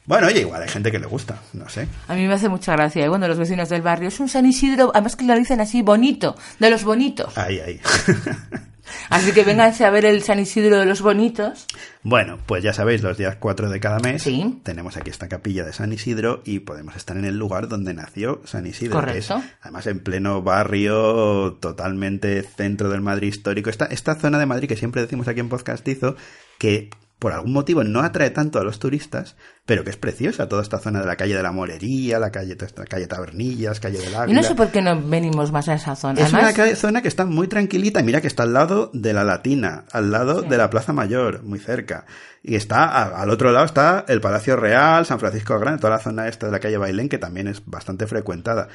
Bueno, 0.07 0.26
oye, 0.26 0.40
igual 0.40 0.62
hay 0.62 0.68
gente 0.70 0.90
que 0.90 0.99
le 0.99 1.07
gusta, 1.07 1.38
no 1.53 1.68
sé. 1.68 1.86
A 2.09 2.14
mí 2.14 2.26
me 2.26 2.32
hace 2.34 2.49
mucha 2.49 2.72
gracia. 2.72 3.05
Y 3.05 3.09
bueno, 3.09 3.26
los 3.28 3.38
vecinos 3.38 3.68
del 3.70 3.80
barrio 3.82 4.09
es 4.09 4.20
un 4.20 4.28
San 4.28 4.45
Isidro, 4.47 4.90
además 4.95 5.16
que 5.16 5.24
lo 5.24 5.34
dicen 5.34 5.61
así, 5.61 5.80
bonito, 5.82 6.34
de 6.59 6.68
los 6.70 6.84
bonitos. 6.84 7.36
Ahí, 7.38 7.59
ahí. 7.61 7.80
Así 9.11 9.32
que 9.32 9.45
vénganse 9.45 9.85
a 9.85 9.91
ver 9.91 10.05
el 10.05 10.22
San 10.22 10.39
Isidro 10.39 10.78
de 10.78 10.87
los 10.87 11.01
bonitos. 11.03 11.66
Bueno, 12.03 12.39
pues 12.47 12.62
ya 12.62 12.72
sabéis, 12.72 13.03
los 13.03 13.16
días 13.16 13.37
4 13.39 13.70
de 13.70 13.80
cada 13.80 13.99
mes 13.99 14.22
Sí. 14.22 14.61
tenemos 14.62 14.97
aquí 14.97 15.11
esta 15.11 15.28
capilla 15.28 15.64
de 15.64 15.72
San 15.72 15.93
Isidro 15.93 16.43
y 16.45 16.61
podemos 16.61 16.97
estar 16.97 17.16
en 17.16 17.24
el 17.24 17.39
lugar 17.39 17.68
donde 17.68 17.95
nació 17.95 18.41
San 18.45 18.66
Isidro. 18.66 19.03
que 19.05 19.18
es, 19.18 19.26
Correcto. 19.28 19.49
además, 19.62 19.87
en 19.87 20.01
pleno 20.01 20.43
barrio, 20.43 21.55
totalmente 21.61 22.43
centro 22.43 22.89
del 22.91 23.01
Madrid 23.01 23.28
histórico. 23.28 23.70
Esta, 23.70 23.87
esta 23.87 24.14
zona 24.16 24.39
de 24.39 24.47
Madrid 24.47 24.68
que 24.68 24.76
siempre 24.76 25.03
decimos 25.03 25.28
aquí 25.28 25.41
en 25.41 25.49
Podcastizo, 25.49 26.16
que 26.59 26.91
por 27.18 27.32
algún 27.32 27.52
motivo 27.52 27.84
no 27.84 28.00
atrae 28.00 28.30
tanto 28.30 28.58
a 28.58 28.64
los 28.64 28.78
turistas, 28.78 29.36
pero 29.64 29.82
que 29.84 29.90
es 29.90 29.96
preciosa. 29.96 30.48
Toda 30.48 30.62
esta 30.62 30.78
zona 30.78 31.00
de 31.00 31.06
la 31.06 31.16
calle 31.16 31.34
de 31.34 31.42
la 31.42 31.52
Morería, 31.52 32.18
la 32.18 32.30
calle, 32.30 32.56
la 32.76 32.84
calle 32.84 33.06
Tabernillas, 33.06 33.80
calle 33.80 33.98
del 33.98 34.12
Y 34.12 34.14
Águila. 34.14 34.40
no 34.42 34.46
sé 34.46 34.54
por 34.54 34.70
qué 34.70 34.82
no 34.82 35.00
venimos 35.00 35.50
más 35.52 35.68
a 35.68 35.74
esa 35.74 35.96
zona. 35.96 36.20
Es 36.20 36.34
Además, 36.34 36.54
una 36.58 36.76
zona 36.76 37.02
que 37.02 37.08
está 37.08 37.24
muy 37.24 37.48
tranquilita. 37.48 38.00
y 38.00 38.04
Mira 38.04 38.20
que 38.20 38.26
está 38.26 38.42
al 38.42 38.52
lado 38.52 38.90
de 38.92 39.12
la 39.14 39.24
Latina, 39.24 39.84
al 39.92 40.10
lado 40.10 40.42
Sí. 40.42 40.48
de 40.48 40.58
la 40.58 40.68
Plaza 40.68 40.92
Mayor, 40.92 41.42
muy 41.44 41.58
cerca. 41.60 42.04
Y 42.42 42.56
está 42.56 43.20
al 43.20 43.30
otro 43.30 43.52
lado 43.52 43.64
está 43.64 44.04
el 44.08 44.20
Palacio 44.20 44.56
Real, 44.56 45.06
San 45.06 45.18
Francisco 45.18 45.58
Grande, 45.58 45.80
toda 45.80 45.94
la 45.96 46.02
zona 46.02 46.28
esta 46.28 46.46
de 46.46 46.52
la 46.52 46.60
calle 46.60 46.76
Bailén, 46.76 47.08
que 47.08 47.18
también 47.18 47.48
es 47.48 47.64
bastante 47.64 48.06
frecuentada. 48.06 48.68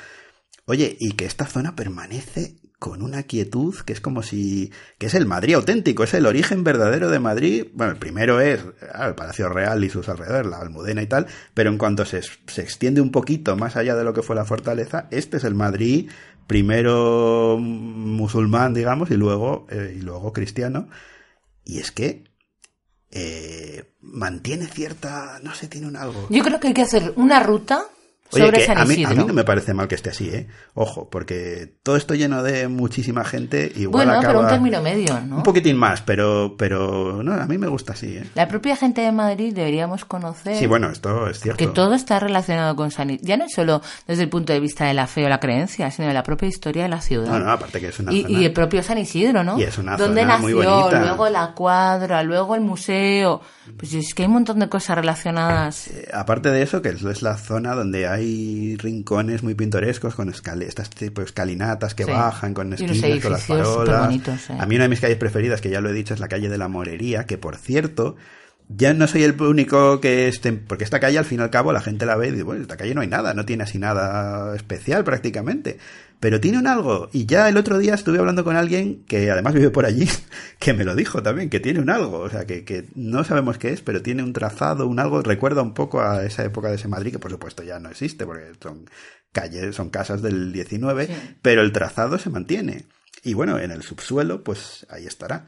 Oye, 0.66 0.96
y 1.00 1.12
que 1.12 1.26
esta 1.26 1.46
zona 1.46 1.76
permanece 1.76 2.56
con 2.80 3.02
una 3.02 3.24
quietud 3.24 3.76
que 3.86 3.94
es 3.94 4.02
como 4.02 4.24
si... 4.24 4.72
que 4.98 5.08
es 5.08 5.14
el 5.14 5.26
Madrid 5.26 5.56
auténtico, 5.56 6.04
es 6.04 6.14
el 6.14 6.26
origen 6.26 6.64
verdadero 6.64 7.10
de 7.10 7.20
Madrid. 7.20 7.68
Bueno, 7.74 7.92
el 7.92 8.00
primero 8.00 8.40
es 8.40 8.62
ah, 8.94 9.08
el 9.08 9.16
Palacio 9.16 9.50
Real 9.50 9.84
y 9.84 9.90
sus 9.90 10.08
alrededores, 10.08 10.50
la 10.50 10.60
Almudena 10.60 11.02
y 11.02 11.08
tal, 11.08 11.28
pero 11.54 11.70
en 11.70 11.78
cuanto 11.78 12.06
se, 12.06 12.22
se 12.22 12.62
extiende 12.62 13.02
un 13.02 13.12
poquito 13.12 13.58
más 13.58 13.76
allá 13.76 13.96
de 13.96 14.06
lo 14.06 14.14
que 14.14 14.22
fue 14.22 14.36
la 14.36 14.46
fortaleza, 14.46 15.08
este 15.12 15.38
es 15.38 15.44
el 15.44 15.56
Madrid 15.56 16.10
primero 16.48 17.58
musulmán, 17.60 18.74
digamos, 18.74 19.12
y 19.12 19.16
luego, 19.16 19.68
eh, 19.70 19.96
y 19.96 20.02
luego 20.02 20.34
cristiano. 20.34 20.88
Y 21.64 21.78
es 21.78 21.92
que 21.92 22.24
eh, 23.12 23.94
mantiene 24.02 24.66
cierta... 24.66 25.40
no 25.44 25.54
sé, 25.54 25.68
tiene 25.68 25.86
un 25.88 25.96
algo... 25.96 26.28
yo 26.30 26.44
creo 26.44 26.60
que 26.60 26.70
hay 26.70 26.74
que 26.74 26.82
hacer 26.82 27.14
una 27.18 27.40
ruta 27.42 27.86
Oye, 28.32 28.46
sobre 28.46 28.58
que 28.60 28.66
San 28.66 28.78
a 28.78 28.86
mí, 28.86 29.04
a 29.04 29.10
mí 29.10 29.16
no 29.16 29.34
me 29.34 29.44
parece 29.44 29.74
mal 29.74 29.88
que 29.88 29.96
esté 29.96 30.12
así, 30.12 30.30
¿eh? 30.30 30.48
Ojo, 30.76 31.10
porque 31.10 31.74
todo 31.84 31.96
esto 31.96 32.14
lleno 32.14 32.44
de 32.44 32.68
muchísima 32.68 33.26
gente, 33.26 33.72
igual 33.76 34.06
bueno, 34.06 34.20
acaba... 34.20 34.28
pero 34.34 34.40
un 34.42 34.48
término 34.48 34.82
medio, 34.82 35.20
¿no? 35.22 35.38
Un 35.38 35.44
poquitín 35.44 35.78
más, 35.78 36.02
pero, 36.02 36.56
pero 36.58 37.24
no, 37.24 37.34
a 37.34 37.46
mí 37.48 37.58
me 37.58 37.68
gusta 37.68 37.94
así, 37.94 38.18
¿eh? 38.18 38.26
La 38.36 38.48
propia 38.48 38.76
gente 38.76 39.02
de 39.02 39.12
Madrid 39.12 39.54
deberíamos 39.54 40.06
conocer 40.06 40.56
Sí, 40.58 40.68
bueno, 40.68 40.90
esto 40.92 41.28
es 41.28 41.40
cierto. 41.40 41.58
que 41.58 41.68
todo 41.68 41.94
está 41.96 42.20
relacionado 42.20 42.76
con 42.76 42.92
San 42.92 43.10
Isidro. 43.10 43.28
Ya 43.28 43.38
no 43.38 43.46
es 43.46 43.54
solo 43.54 43.82
desde 44.08 44.24
el 44.24 44.30
punto 44.30 44.54
de 44.54 44.60
vista 44.60 44.86
de 44.86 44.94
la 44.94 45.08
fe 45.08 45.26
o 45.26 45.30
la 45.30 45.40
creencia, 45.40 45.90
sino 45.92 46.08
de 46.08 46.14
la 46.14 46.24
propia 46.24 46.48
historia 46.48 46.84
de 46.84 46.90
la 46.90 47.02
ciudad. 47.02 47.32
No, 47.32 47.40
no, 47.40 47.52
aparte 47.52 47.80
que 47.80 47.88
es 47.88 48.00
una 48.00 48.14
y, 48.14 48.22
zona... 48.24 48.40
y 48.40 48.46
el 48.46 48.54
propio 48.54 48.84
San 48.84 48.98
Isidro, 48.98 49.44
¿no? 49.44 49.60
Y 49.60 49.64
es 49.64 49.78
una 49.78 49.98
Donde 49.98 50.22
zona 50.22 50.34
nació, 50.38 50.56
muy 50.56 50.66
bonita. 50.66 51.00
luego 51.00 51.30
la 51.30 51.52
cuadra, 51.54 52.24
luego 52.24 52.56
el 52.56 52.62
museo. 52.62 53.42
Pues 53.78 53.94
es 53.94 54.14
que 54.14 54.24
hay 54.24 54.28
un 54.28 54.34
montón 54.34 54.60
de 54.60 54.68
cosas 54.70 54.98
relacionadas. 54.98 55.88
Eh, 55.88 56.08
aparte 56.14 56.50
de 56.50 56.62
eso, 56.62 56.82
que 56.82 56.90
es, 56.90 57.22
la 57.22 57.38
zona 57.38 57.76
donde 57.76 58.08
hay 58.08 58.76
rincones 58.78 59.44
muy 59.44 59.56
pintorescos 59.56 60.16
con 60.16 60.30
escale- 60.30 60.66
estas 60.68 60.90
tipo 60.90 61.22
escalinatas 61.22 61.96
que 61.96 62.04
Sí. 62.04 62.12
bajan 62.12 62.54
con 62.54 62.74
esquinas, 62.74 63.22
con 63.22 63.32
las 63.32 63.44
farolas. 63.46 63.74
superbonitos, 63.74 64.50
eh. 64.50 64.58
A 64.60 64.66
mí 64.66 64.76
una 64.76 64.84
de 64.86 64.90
mis 64.90 65.00
calles 65.00 65.18
preferidas, 65.18 65.62
que 65.62 65.70
ya 65.70 65.82
lo 65.82 65.90
he 65.90 65.94
dicho, 65.94 66.14
es 66.14 66.20
la 66.20 66.28
calle 66.28 66.50
de 66.50 66.58
la 66.58 66.68
Morería, 66.68 67.26
que 67.26 67.38
por 67.38 67.56
cierto 67.58 68.16
ya 68.68 68.94
no 68.94 69.08
soy 69.08 69.24
el 69.24 69.42
único 69.42 70.00
que 70.00 70.28
esté, 70.28 70.52
porque 70.54 70.84
esta 70.84 71.00
calle 71.00 71.18
al 71.18 71.26
fin 71.26 71.40
y 71.40 71.42
al 71.44 71.50
cabo 71.50 71.72
la 71.74 71.82
gente 71.82 72.06
la 72.06 72.16
ve 72.16 72.28
y 72.28 72.32
dice, 72.32 72.44
bueno, 72.44 72.62
esta 72.62 72.78
calle 72.78 72.94
no 72.94 73.02
hay 73.02 73.08
nada, 73.08 73.34
no 73.34 73.44
tiene 73.46 73.64
así 73.64 73.80
nada 73.80 74.56
especial 74.56 75.04
prácticamente, 75.04 75.80
pero 76.20 76.40
tiene 76.42 76.58
un 76.58 76.68
algo. 76.68 77.10
Y 77.14 77.26
ya 77.26 77.48
el 77.50 77.58
otro 77.58 77.78
día 77.78 77.94
estuve 77.94 78.20
hablando 78.20 78.44
con 78.44 78.56
alguien 78.56 79.04
que 79.06 79.30
además 79.32 79.54
vive 79.54 79.70
por 79.70 79.86
allí, 79.86 80.08
que 80.60 80.74
me 80.74 80.84
lo 80.84 80.96
dijo 80.96 81.24
también, 81.24 81.50
que 81.50 81.60
tiene 81.60 81.80
un 81.80 81.90
algo, 81.90 82.20
o 82.20 82.30
sea, 82.30 82.46
que, 82.46 82.66
que 82.66 82.86
no 82.96 83.24
sabemos 83.24 83.58
qué 83.58 83.70
es, 83.72 83.82
pero 83.82 84.02
tiene 84.02 84.24
un 84.24 84.34
trazado, 84.34 84.88
un 84.88 85.00
algo, 85.00 85.22
recuerda 85.22 85.62
un 85.62 85.74
poco 85.74 86.02
a 86.02 86.26
esa 86.26 86.44
época 86.44 86.70
de 86.70 86.76
ese 86.76 86.88
Madrid, 86.88 87.12
que 87.14 87.20
por 87.20 87.32
supuesto 87.32 87.64
ya 87.64 87.80
no 87.80 87.90
existe, 87.90 88.26
porque 88.26 88.52
son 88.62 88.86
calles, 89.32 89.76
son 89.76 89.90
casas 89.90 90.22
del 90.22 90.52
19, 90.52 91.06
Sí. 91.08 91.14
pero 91.42 91.62
el 91.62 91.72
trazado 91.72 92.18
se 92.18 92.30
mantiene. 92.30 92.86
Y 93.24 93.34
bueno, 93.34 93.60
en 93.60 93.72
el 93.72 93.84
subsuelo, 93.84 94.44
pues 94.44 94.86
ahí 94.90 95.06
estará 95.06 95.46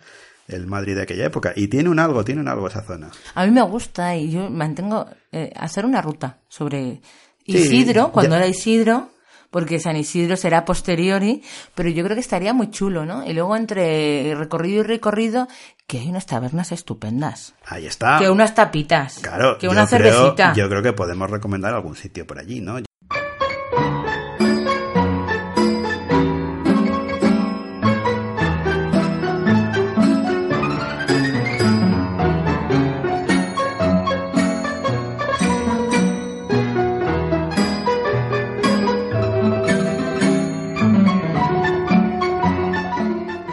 el 0.47 0.67
Madrid 0.67 0.95
de 0.95 1.03
aquella 1.03 1.25
época. 1.25 1.53
Y 1.55 1.67
tiene 1.67 1.87
un 1.89 1.97
algo, 1.99 2.23
tiene 2.25 2.41
un 2.41 2.47
algo 2.49 2.67
esa 2.67 2.83
zona. 2.83 3.09
A 3.35 3.45
mí 3.45 3.51
me 3.51 3.61
gusta 3.61 4.15
y 4.17 4.29
yo 4.31 4.49
mantengo 4.49 5.07
eh, 5.31 5.51
hacer 5.55 5.85
una 5.85 6.01
ruta 6.01 6.39
sobre 6.49 7.01
Sí, 7.45 7.57
Isidro, 7.57 8.11
cuando 8.11 8.31
ya- 8.35 8.37
era 8.39 8.47
Isidro, 8.47 9.11
porque 9.51 9.79
San 9.79 9.95
Isidro 9.97 10.35
será 10.37 10.65
posteriori, 10.65 11.43
pero 11.75 11.89
yo 11.89 12.03
creo 12.03 12.15
que 12.15 12.21
estaría 12.21 12.53
muy 12.53 12.71
chulo, 12.71 13.05
¿no? 13.05 13.23
Y 13.23 13.33
luego 13.33 13.55
entre 13.55 14.33
recorrido 14.33 14.79
y 14.79 14.83
recorrido, 14.87 15.47
que 15.85 15.99
hay 15.99 16.09
unas 16.09 16.25
tabernas 16.25 16.71
estupendas, 16.71 17.53
Ahí 17.67 17.85
está. 17.85 18.17
que 18.17 18.29
unas 18.29 18.55
tapitas, 18.55 19.19
Claro, 19.19 19.57
que 19.59 19.67
una 19.67 19.85
creo- 19.85 19.99
cervecita. 20.13 20.53
yo 20.53 20.67
creo 20.69 20.81
que 20.81 20.93
podemos 20.93 21.29
recomendar 21.29 21.73
algún 21.75 21.95
sitio 21.95 22.25
por 22.25 22.39
allí, 22.39 22.61
¿no? 22.61 22.79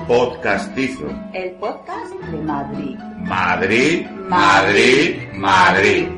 Podcastizo. 0.08 1.06
El 1.34 1.50
podcast 1.56 2.14
de 2.14 2.38
Madrid. 2.38 2.98
Madrid, 3.18 4.06
Madrid, 4.26 5.16
Madrid. 5.34 6.08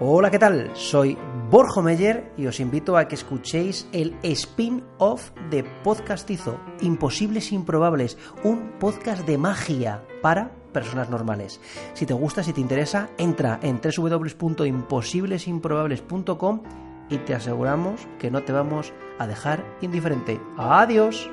Hola, 0.00 0.30
¿qué 0.30 0.38
tal? 0.38 0.70
Soy 0.74 1.18
Borjo 1.50 1.82
Meyer 1.82 2.30
y 2.36 2.46
os 2.46 2.60
invito 2.60 2.98
a 2.98 3.08
que 3.08 3.14
escuchéis 3.14 3.88
el 3.92 4.14
spin-off 4.22 5.30
de 5.50 5.64
Podcastizo, 5.82 6.60
Imposibles 6.82 7.52
Improbables, 7.52 8.18
un 8.44 8.72
podcast 8.78 9.26
de 9.26 9.38
magia 9.38 10.04
para 10.20 10.52
personas 10.72 11.08
normales. 11.08 11.58
Si 11.94 12.04
te 12.04 12.12
gusta, 12.12 12.42
si 12.42 12.52
te 12.52 12.60
interesa, 12.60 13.08
entra 13.16 13.58
en 13.62 13.80
www.imposiblesimprobables.com 13.80 16.62
y 17.08 17.16
te 17.16 17.34
aseguramos 17.34 18.06
que 18.18 18.30
no 18.30 18.42
te 18.42 18.52
vamos 18.52 18.92
a 19.18 19.26
dejar 19.26 19.64
indiferente. 19.80 20.38
Adiós. 20.58 21.30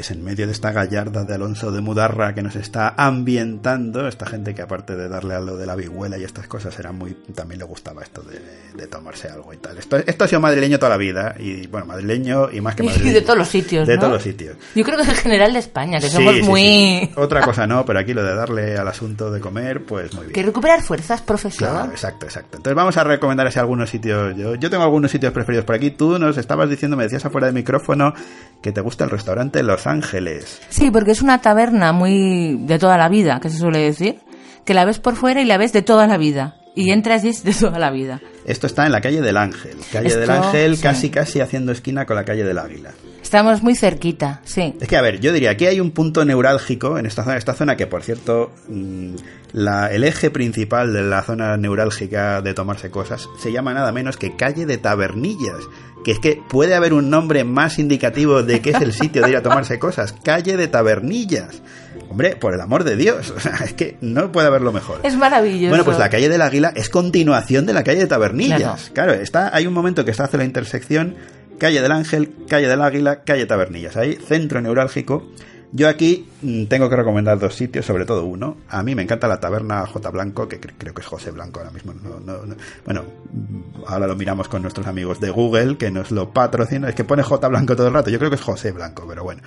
Pues 0.00 0.12
en 0.12 0.24
medio 0.24 0.46
de 0.46 0.52
esta 0.52 0.72
gallarda 0.72 1.24
de 1.24 1.34
Alonso 1.34 1.70
de 1.70 1.82
Mudarra 1.82 2.34
que 2.34 2.40
nos 2.40 2.56
está 2.56 2.94
ambientando, 2.96 4.08
esta 4.08 4.24
gente 4.24 4.54
que 4.54 4.62
aparte 4.62 4.96
de 4.96 5.10
darle 5.10 5.34
a 5.34 5.40
lo 5.40 5.58
de 5.58 5.66
la 5.66 5.76
vihuela 5.76 6.16
y 6.16 6.24
estas 6.24 6.46
cosas, 6.46 6.78
era 6.78 6.90
muy 6.90 7.12
también 7.34 7.58
le 7.58 7.66
gustaba 7.66 8.02
esto 8.02 8.22
de, 8.22 8.40
de 8.74 8.86
tomarse 8.86 9.28
algo 9.28 9.52
y 9.52 9.58
tal. 9.58 9.76
Esto, 9.76 9.98
esto 9.98 10.24
ha 10.24 10.26
sido 10.26 10.40
madrileño 10.40 10.78
toda 10.78 10.88
la 10.88 10.96
vida, 10.96 11.34
y 11.38 11.66
bueno, 11.66 11.84
madrileño 11.84 12.50
y 12.50 12.62
más 12.62 12.76
que 12.76 12.82
madrileño. 12.82 13.10
Y 13.10 13.12
de 13.12 13.20
todos 13.20 13.38
los 13.38 13.48
sitios, 13.48 13.86
De 13.86 13.96
¿no? 13.96 14.00
todos 14.00 14.12
los 14.14 14.22
sitios. 14.22 14.56
Yo 14.74 14.84
creo 14.84 14.96
que 14.96 15.02
es 15.02 15.08
el 15.10 15.16
general 15.16 15.52
de 15.52 15.58
España, 15.58 16.00
que 16.00 16.06
Sí, 16.08 16.16
somos 16.16 16.34
sí, 16.36 16.42
muy... 16.44 16.60
sí. 16.62 17.10
Otra 17.16 17.40
cosa 17.44 17.66
no, 17.66 17.84
pero 17.84 17.98
aquí 17.98 18.14
lo 18.14 18.24
de 18.24 18.34
darle 18.34 18.78
al 18.78 18.88
asunto 18.88 19.30
de 19.30 19.38
comer, 19.38 19.84
pues 19.84 20.14
muy 20.14 20.22
bien. 20.24 20.32
Que 20.32 20.42
recuperar 20.42 20.80
fuerzas, 20.80 21.20
profesor. 21.20 21.68
Claro, 21.68 21.90
exacto, 21.90 22.24
exacto. 22.24 22.56
Entonces 22.56 22.74
vamos 22.74 22.96
a 22.96 23.04
recomendar 23.04 23.46
así 23.46 23.58
algunos 23.58 23.90
sitios. 23.90 24.34
Yo, 24.34 24.54
yo 24.54 24.70
tengo 24.70 24.82
algunos 24.82 25.10
sitios 25.10 25.30
preferidos 25.34 25.66
por 25.66 25.74
aquí. 25.74 25.90
Tú 25.90 26.18
nos 26.18 26.38
estabas 26.38 26.70
diciendo, 26.70 26.96
me 26.96 27.02
decías 27.02 27.26
afuera 27.26 27.48
de 27.48 27.52
micrófono, 27.52 28.14
que 28.62 28.72
te 28.72 28.80
gusta 28.80 29.04
el 29.04 29.10
restaurante 29.10 29.62
Los 29.62 29.86
Ángeles. 29.90 30.60
Sí, 30.70 30.90
porque 30.90 31.10
es 31.10 31.20
una 31.20 31.40
taberna 31.40 31.92
muy 31.92 32.56
de 32.60 32.78
toda 32.78 32.96
la 32.96 33.08
vida, 33.08 33.40
que 33.40 33.50
se 33.50 33.58
suele 33.58 33.80
decir, 33.80 34.20
que 34.64 34.74
la 34.74 34.84
ves 34.84 34.98
por 34.98 35.16
fuera 35.16 35.42
y 35.42 35.44
la 35.44 35.58
ves 35.58 35.72
de 35.72 35.82
toda 35.82 36.06
la 36.06 36.16
vida. 36.16 36.56
Y 36.74 36.92
entras 36.92 37.24
y 37.24 37.28
es 37.28 37.42
de 37.42 37.52
toda 37.52 37.78
la 37.78 37.90
vida. 37.90 38.20
Esto 38.46 38.66
está 38.66 38.86
en 38.86 38.92
la 38.92 39.00
calle 39.00 39.20
del 39.20 39.36
Ángel. 39.36 39.76
Calle 39.92 40.06
Esto, 40.06 40.20
del 40.20 40.30
Ángel, 40.30 40.76
sí. 40.76 40.82
casi 40.82 41.10
casi 41.10 41.40
haciendo 41.40 41.72
esquina 41.72 42.06
con 42.06 42.16
la 42.16 42.24
calle 42.24 42.44
del 42.44 42.58
Águila. 42.58 42.92
Estamos 43.22 43.62
muy 43.62 43.74
cerquita, 43.74 44.40
sí. 44.44 44.74
Es 44.80 44.88
que, 44.88 44.96
a 44.96 45.02
ver, 45.02 45.20
yo 45.20 45.32
diría, 45.32 45.50
aquí 45.50 45.66
hay 45.66 45.78
un 45.78 45.90
punto 45.90 46.24
neurálgico 46.24 46.98
en 46.98 47.06
esta 47.06 47.22
zona, 47.22 47.36
esta 47.36 47.54
zona 47.54 47.76
que, 47.76 47.86
por 47.86 48.02
cierto, 48.02 48.50
mm, 48.68 49.14
la, 49.52 49.88
el 49.92 50.04
eje 50.04 50.30
principal 50.30 50.92
de 50.92 51.02
la 51.02 51.22
zona 51.22 51.56
neurálgica 51.56 52.40
de 52.40 52.54
tomarse 52.54 52.90
cosas 52.90 53.28
se 53.38 53.52
llama 53.52 53.74
nada 53.74 53.92
menos 53.92 54.16
que 54.16 54.36
calle 54.36 54.66
de 54.66 54.78
Tabernillas. 54.78 55.68
Que 56.04 56.12
es 56.12 56.18
que 56.18 56.42
puede 56.48 56.74
haber 56.74 56.92
un 56.92 57.10
nombre 57.10 57.44
más 57.44 57.78
indicativo 57.78 58.42
de 58.42 58.60
que 58.60 58.70
es 58.70 58.80
el 58.80 58.92
sitio 58.92 59.22
de 59.22 59.30
ir 59.30 59.36
a 59.36 59.42
tomarse 59.42 59.78
cosas. 59.78 60.14
Calle 60.22 60.56
de 60.56 60.68
Tabernillas. 60.68 61.62
Hombre, 62.08 62.36
por 62.36 62.54
el 62.54 62.60
amor 62.60 62.84
de 62.84 62.96
Dios. 62.96 63.32
O 63.36 63.40
sea, 63.40 63.58
es 63.64 63.72
que 63.72 63.96
no 64.00 64.32
puede 64.32 64.48
haberlo 64.48 64.72
mejor. 64.72 65.00
Es 65.02 65.16
maravilloso. 65.16 65.70
Bueno, 65.70 65.84
pues 65.84 65.98
la 65.98 66.10
calle 66.10 66.28
del 66.28 66.42
Águila 66.42 66.72
es 66.74 66.88
continuación 66.88 67.66
de 67.66 67.72
la 67.72 67.84
calle 67.84 68.00
de 68.00 68.06
Tabernillas. 68.06 68.90
Claro, 68.92 69.12
está, 69.12 69.54
hay 69.54 69.66
un 69.66 69.74
momento 69.74 70.04
que 70.04 70.10
está 70.10 70.24
hacia 70.24 70.38
la 70.38 70.44
intersección 70.44 71.16
calle 71.60 71.80
del 71.80 71.92
Ángel, 71.92 72.32
calle 72.48 72.66
del 72.66 72.80
Águila, 72.80 73.22
calle 73.22 73.46
Tabernillas. 73.46 73.96
Ahí, 73.96 74.16
centro 74.26 74.60
neurálgico. 74.60 75.30
Yo 75.72 75.88
aquí 75.88 76.28
mm, 76.42 76.64
tengo 76.64 76.90
que 76.90 76.96
recomendar 76.96 77.38
dos 77.38 77.54
sitios, 77.54 77.86
sobre 77.86 78.04
todo 78.04 78.24
uno. 78.24 78.56
A 78.68 78.82
mí 78.82 78.94
me 78.94 79.02
encanta 79.02 79.28
la 79.28 79.38
taberna 79.38 79.86
J. 79.86 80.10
Blanco, 80.10 80.48
que 80.48 80.60
cre- 80.60 80.74
creo 80.76 80.92
que 80.94 81.00
es 81.02 81.06
José 81.06 81.30
Blanco 81.30 81.60
ahora 81.60 81.70
mismo. 81.70 81.92
No, 81.94 82.18
no, 82.18 82.44
no. 82.44 82.56
Bueno, 82.84 83.04
mm, 83.32 83.84
ahora 83.86 84.06
lo 84.08 84.16
miramos 84.16 84.48
con 84.48 84.62
nuestros 84.62 84.86
amigos 84.88 85.20
de 85.20 85.30
Google, 85.30 85.76
que 85.76 85.90
nos 85.90 86.10
lo 86.10 86.32
patrocinan. 86.32 86.88
Es 86.90 86.96
que 86.96 87.04
pone 87.04 87.22
J. 87.22 87.46
Blanco 87.48 87.76
todo 87.76 87.86
el 87.88 87.94
rato. 87.94 88.10
Yo 88.10 88.18
creo 88.18 88.30
que 88.30 88.36
es 88.36 88.42
José 88.42 88.72
Blanco, 88.72 89.04
pero 89.08 89.22
bueno. 89.22 89.42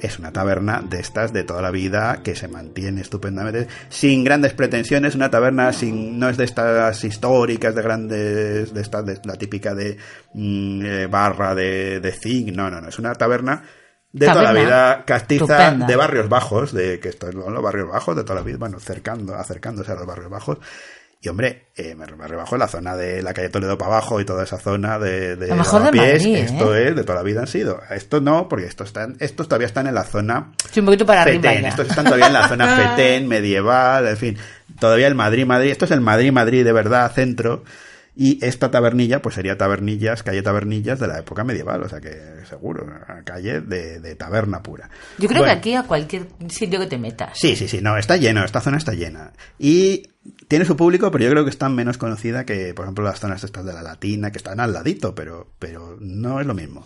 Es 0.00 0.18
una 0.18 0.32
taberna 0.32 0.82
de 0.82 0.98
estas 0.98 1.32
de 1.32 1.44
toda 1.44 1.62
la 1.62 1.70
vida 1.70 2.22
que 2.24 2.34
se 2.34 2.48
mantiene 2.48 3.00
estupendamente, 3.02 3.68
sin 3.88 4.24
grandes 4.24 4.52
pretensiones, 4.52 5.14
una 5.14 5.30
taberna 5.30 5.72
sin 5.72 6.18
no 6.18 6.28
es 6.28 6.36
de 6.36 6.42
estas 6.42 7.04
históricas, 7.04 7.72
de 7.76 7.82
grandes, 7.82 8.74
de 8.74 8.80
estas, 8.80 9.06
de 9.06 9.20
la 9.24 9.36
típica 9.36 9.76
de 9.76 9.96
mm, 10.34 10.82
eh, 10.84 11.06
barra 11.06 11.54
de, 11.54 12.00
de 12.00 12.10
zinc, 12.10 12.48
no, 12.52 12.68
no, 12.68 12.80
no, 12.80 12.88
es 12.88 12.98
una 12.98 13.14
taberna 13.14 13.62
de 14.12 14.26
toda 14.26 14.42
la 14.42 14.48
Taberna. 14.48 14.68
vida 14.68 15.04
castiza, 15.04 15.70
de 15.72 15.96
barrios 15.96 16.28
bajos, 16.28 16.72
de 16.72 17.00
que 17.00 17.08
esto 17.08 17.28
es 17.28 17.34
los 17.34 17.62
barrios 17.62 17.88
bajos 17.88 18.16
de 18.16 18.22
toda 18.24 18.36
la 18.36 18.42
vida, 18.42 18.58
bueno, 18.58 18.78
cercando, 18.78 19.34
acercándose 19.34 19.92
a 19.92 19.94
los 19.94 20.06
barrios 20.06 20.30
bajos. 20.30 20.58
Y 21.24 21.28
hombre, 21.28 21.68
eh, 21.76 21.94
barrio 21.94 22.36
bajo, 22.36 22.56
la 22.56 22.66
zona 22.66 22.96
de 22.96 23.22
la 23.22 23.32
calle 23.32 23.48
Toledo 23.48 23.78
para 23.78 23.92
abajo 23.92 24.20
y 24.20 24.24
toda 24.24 24.42
esa 24.42 24.58
zona 24.58 24.98
de, 24.98 25.36
de 25.36 25.54
mejor 25.54 25.84
de 25.84 25.96
Madrid, 25.96 26.34
¿eh? 26.34 26.40
esto 26.40 26.74
es, 26.74 26.96
de 26.96 27.04
toda 27.04 27.18
la 27.18 27.22
vida 27.22 27.42
han 27.42 27.46
sido. 27.46 27.80
Esto 27.90 28.20
no, 28.20 28.48
porque 28.48 28.66
estos 28.66 28.88
están, 28.88 29.14
estos 29.20 29.46
todavía 29.46 29.68
están 29.68 29.86
en 29.86 29.94
la 29.94 30.02
zona 30.02 30.50
Sí, 30.72 30.80
un 30.80 30.86
poquito 30.86 31.06
para 31.06 31.22
arriba 31.22 31.42
Petén, 31.42 31.62
ya. 31.62 31.68
estos 31.68 31.88
están 31.88 32.06
todavía 32.06 32.26
en 32.26 32.32
la 32.32 32.48
zona 32.48 32.94
Petén, 32.96 33.28
medieval, 33.28 34.08
en 34.08 34.16
fin, 34.16 34.38
todavía 34.80 35.06
el 35.06 35.14
Madrid, 35.14 35.46
Madrid, 35.46 35.70
esto 35.70 35.84
es 35.84 35.92
el 35.92 36.00
Madrid, 36.00 36.32
Madrid 36.32 36.64
de 36.64 36.72
verdad, 36.72 37.12
centro. 37.12 37.62
Y 38.14 38.44
esta 38.44 38.70
tabernilla, 38.70 39.22
pues 39.22 39.36
sería 39.36 39.56
tabernillas, 39.56 40.22
calle 40.22 40.42
tabernillas 40.42 41.00
de 41.00 41.06
la 41.08 41.18
época 41.20 41.44
medieval, 41.44 41.82
o 41.82 41.88
sea 41.88 41.98
que 42.00 42.44
seguro, 42.46 42.84
una 42.84 43.22
calle 43.24 43.62
de, 43.62 44.00
de 44.00 44.14
taberna 44.16 44.62
pura. 44.62 44.90
Yo 45.18 45.28
creo 45.28 45.40
Bueno. 45.40 45.54
que 45.54 45.58
aquí 45.58 45.74
a 45.74 45.84
cualquier 45.84 46.26
sitio 46.48 46.78
que 46.78 46.86
te 46.86 46.98
metas. 46.98 47.38
Sí, 47.38 47.56
sí, 47.56 47.68
sí, 47.68 47.80
no, 47.80 47.96
está 47.96 48.18
lleno, 48.18 48.44
esta 48.44 48.60
zona 48.60 48.76
está 48.76 48.92
llena. 48.92 49.32
Y 49.58 50.10
tiene 50.46 50.66
su 50.66 50.76
público, 50.76 51.10
pero 51.10 51.24
yo 51.24 51.30
creo 51.30 51.44
que 51.44 51.50
está 51.50 51.70
menos 51.70 51.96
conocida 51.96 52.44
que, 52.44 52.74
por 52.74 52.84
ejemplo, 52.84 53.02
las 53.02 53.18
zonas 53.18 53.44
estas 53.44 53.64
de 53.64 53.72
la 53.72 53.82
Latina, 53.82 54.30
que 54.30 54.36
están 54.38 54.60
al 54.60 54.74
ladito, 54.74 55.14
pero, 55.14 55.48
pero 55.58 55.96
no 55.98 56.38
es 56.38 56.46
lo 56.46 56.52
mismo. 56.52 56.84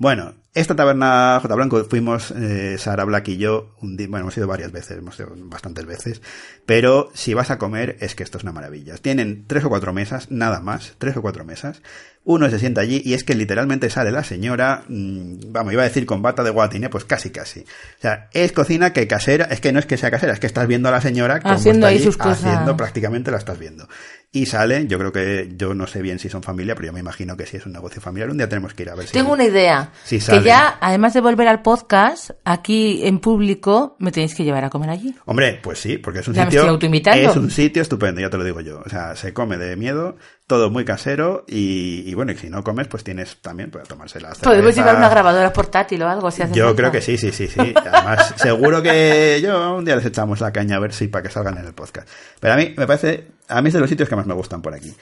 Bueno, 0.00 0.32
esta 0.54 0.74
taberna 0.74 1.38
J. 1.42 1.54
Blanco 1.54 1.84
fuimos 1.84 2.30
eh, 2.30 2.78
Sara 2.78 3.04
Black 3.04 3.28
y 3.28 3.36
yo, 3.36 3.76
un 3.82 3.98
día, 3.98 4.06
bueno, 4.08 4.24
hemos 4.24 4.36
ido 4.38 4.46
varias 4.46 4.72
veces, 4.72 4.96
hemos 4.96 5.18
ido 5.20 5.28
bastantes 5.36 5.84
veces, 5.84 6.22
pero 6.64 7.10
si 7.12 7.34
vas 7.34 7.50
a 7.50 7.58
comer 7.58 7.98
es 8.00 8.14
que 8.14 8.22
esto 8.22 8.38
es 8.38 8.44
una 8.44 8.52
maravilla. 8.52 8.96
Tienen 8.96 9.44
tres 9.46 9.62
o 9.62 9.68
cuatro 9.68 9.92
mesas, 9.92 10.30
nada 10.30 10.60
más, 10.60 10.94
tres 10.96 11.18
o 11.18 11.20
cuatro 11.20 11.44
mesas. 11.44 11.82
Uno 12.24 12.48
se 12.48 12.58
sienta 12.58 12.80
allí 12.80 13.02
y 13.04 13.12
es 13.12 13.24
que 13.24 13.34
literalmente 13.34 13.90
sale 13.90 14.10
la 14.10 14.24
señora, 14.24 14.84
mm, 14.88 15.52
vamos, 15.52 15.74
iba 15.74 15.82
a 15.82 15.88
decir 15.88 16.06
con 16.06 16.22
bata 16.22 16.42
de 16.44 16.50
guatine, 16.50 16.88
pues 16.88 17.04
casi 17.04 17.28
casi. 17.28 17.60
O 17.60 18.00
sea, 18.00 18.30
es 18.32 18.52
cocina 18.52 18.94
que 18.94 19.06
casera, 19.06 19.44
es 19.50 19.60
que 19.60 19.70
no 19.70 19.80
es 19.80 19.84
que 19.84 19.98
sea 19.98 20.10
casera, 20.10 20.32
es 20.32 20.40
que 20.40 20.46
estás 20.46 20.66
viendo 20.66 20.88
a 20.88 20.92
la 20.92 21.02
señora 21.02 21.40
como 21.40 21.54
Haciendo 21.54 21.80
está 21.80 21.88
ahí 21.88 21.96
allí, 21.96 22.04
sus 22.04 22.16
cosas. 22.16 22.42
haciendo 22.42 22.74
prácticamente 22.74 23.30
la 23.30 23.36
estás 23.36 23.58
viendo. 23.58 23.86
Y 24.32 24.46
sale, 24.46 24.86
yo 24.86 24.96
creo 24.96 25.10
que, 25.10 25.48
yo 25.56 25.74
no 25.74 25.88
sé 25.88 26.02
bien 26.02 26.20
si 26.20 26.28
son 26.28 26.44
familia, 26.44 26.76
pero 26.76 26.86
yo 26.86 26.92
me 26.92 27.00
imagino 27.00 27.36
que 27.36 27.46
sí 27.46 27.56
es 27.56 27.66
un 27.66 27.72
negocio 27.72 28.00
familiar. 28.00 28.30
Un 28.30 28.36
día 28.36 28.48
tenemos 28.48 28.74
que 28.74 28.84
ir 28.84 28.90
a 28.90 28.94
ver 28.94 29.08
si... 29.08 29.12
Tengo 29.12 29.32
una 29.32 29.42
idea. 29.44 29.90
Que 30.08 30.20
ya, 30.42 30.78
además 30.80 31.14
de 31.14 31.20
volver 31.20 31.48
al 31.48 31.62
podcast, 31.62 32.30
aquí 32.44 33.00
en 33.04 33.18
público 33.18 33.96
me 33.98 34.12
tenéis 34.12 34.36
que 34.36 34.44
llevar 34.44 34.64
a 34.64 34.70
comer 34.70 34.90
allí. 34.90 35.16
Hombre, 35.24 35.58
pues 35.60 35.80
sí, 35.80 35.98
porque 35.98 36.20
es 36.20 36.28
un 36.28 36.34
Ya 36.34 36.44
me 36.44 36.50
sitio. 36.52 36.78
Es 37.12 37.36
un 37.36 37.50
sitio 37.50 37.82
estupendo, 37.82 38.20
ya 38.20 38.30
te 38.30 38.38
lo 38.38 38.44
digo 38.44 38.60
yo. 38.60 38.80
O 38.86 38.88
sea, 38.88 39.16
se 39.16 39.34
come 39.34 39.56
de 39.58 39.74
miedo, 39.74 40.16
todo 40.46 40.70
muy 40.70 40.84
casero 40.84 41.44
y, 41.48 42.04
y 42.08 42.14
bueno, 42.14 42.30
y 42.30 42.36
si 42.36 42.50
no 42.50 42.62
comes, 42.62 42.86
pues 42.86 43.02
tienes 43.02 43.36
también 43.42 43.72
para 43.72 43.84
tomarse 43.84 44.20
las 44.20 44.38
Podemos 44.38 44.74
llevar 44.76 44.94
una 44.94 45.08
grabadora 45.08 45.52
portátil 45.52 46.02
o 46.04 46.08
algo 46.08 46.30
si 46.30 46.42
hace 46.42 46.54
Yo 46.54 46.66
falta. 46.66 46.76
creo 46.76 46.92
que 46.92 47.00
sí, 47.00 47.18
sí, 47.18 47.32
sí, 47.32 47.48
sí. 47.48 47.74
Además, 47.76 48.32
seguro 48.36 48.80
que 48.80 49.40
yo 49.42 49.74
un 49.74 49.84
día 49.84 49.96
les 49.96 50.06
echamos 50.06 50.40
la 50.40 50.52
caña 50.52 50.76
a 50.76 50.78
ver 50.80 50.92
si 50.92 51.08
para 51.08 51.24
que 51.24 51.30
salgan 51.30 51.58
en 51.58 51.66
el 51.66 51.72
podcast. 51.74 52.08
Pero 52.38 52.54
a 52.54 52.56
mí 52.56 52.74
me 52.76 52.86
parece, 52.86 53.26
a 53.50 53.60
mí 53.62 53.68
es 53.68 53.74
de 53.74 53.80
los 53.80 53.90
sitios 53.90 54.08
que 54.08 54.16
más 54.16 54.26
me 54.26 54.34
gustan 54.34 54.62
por 54.62 54.74
aquí. 54.74 54.94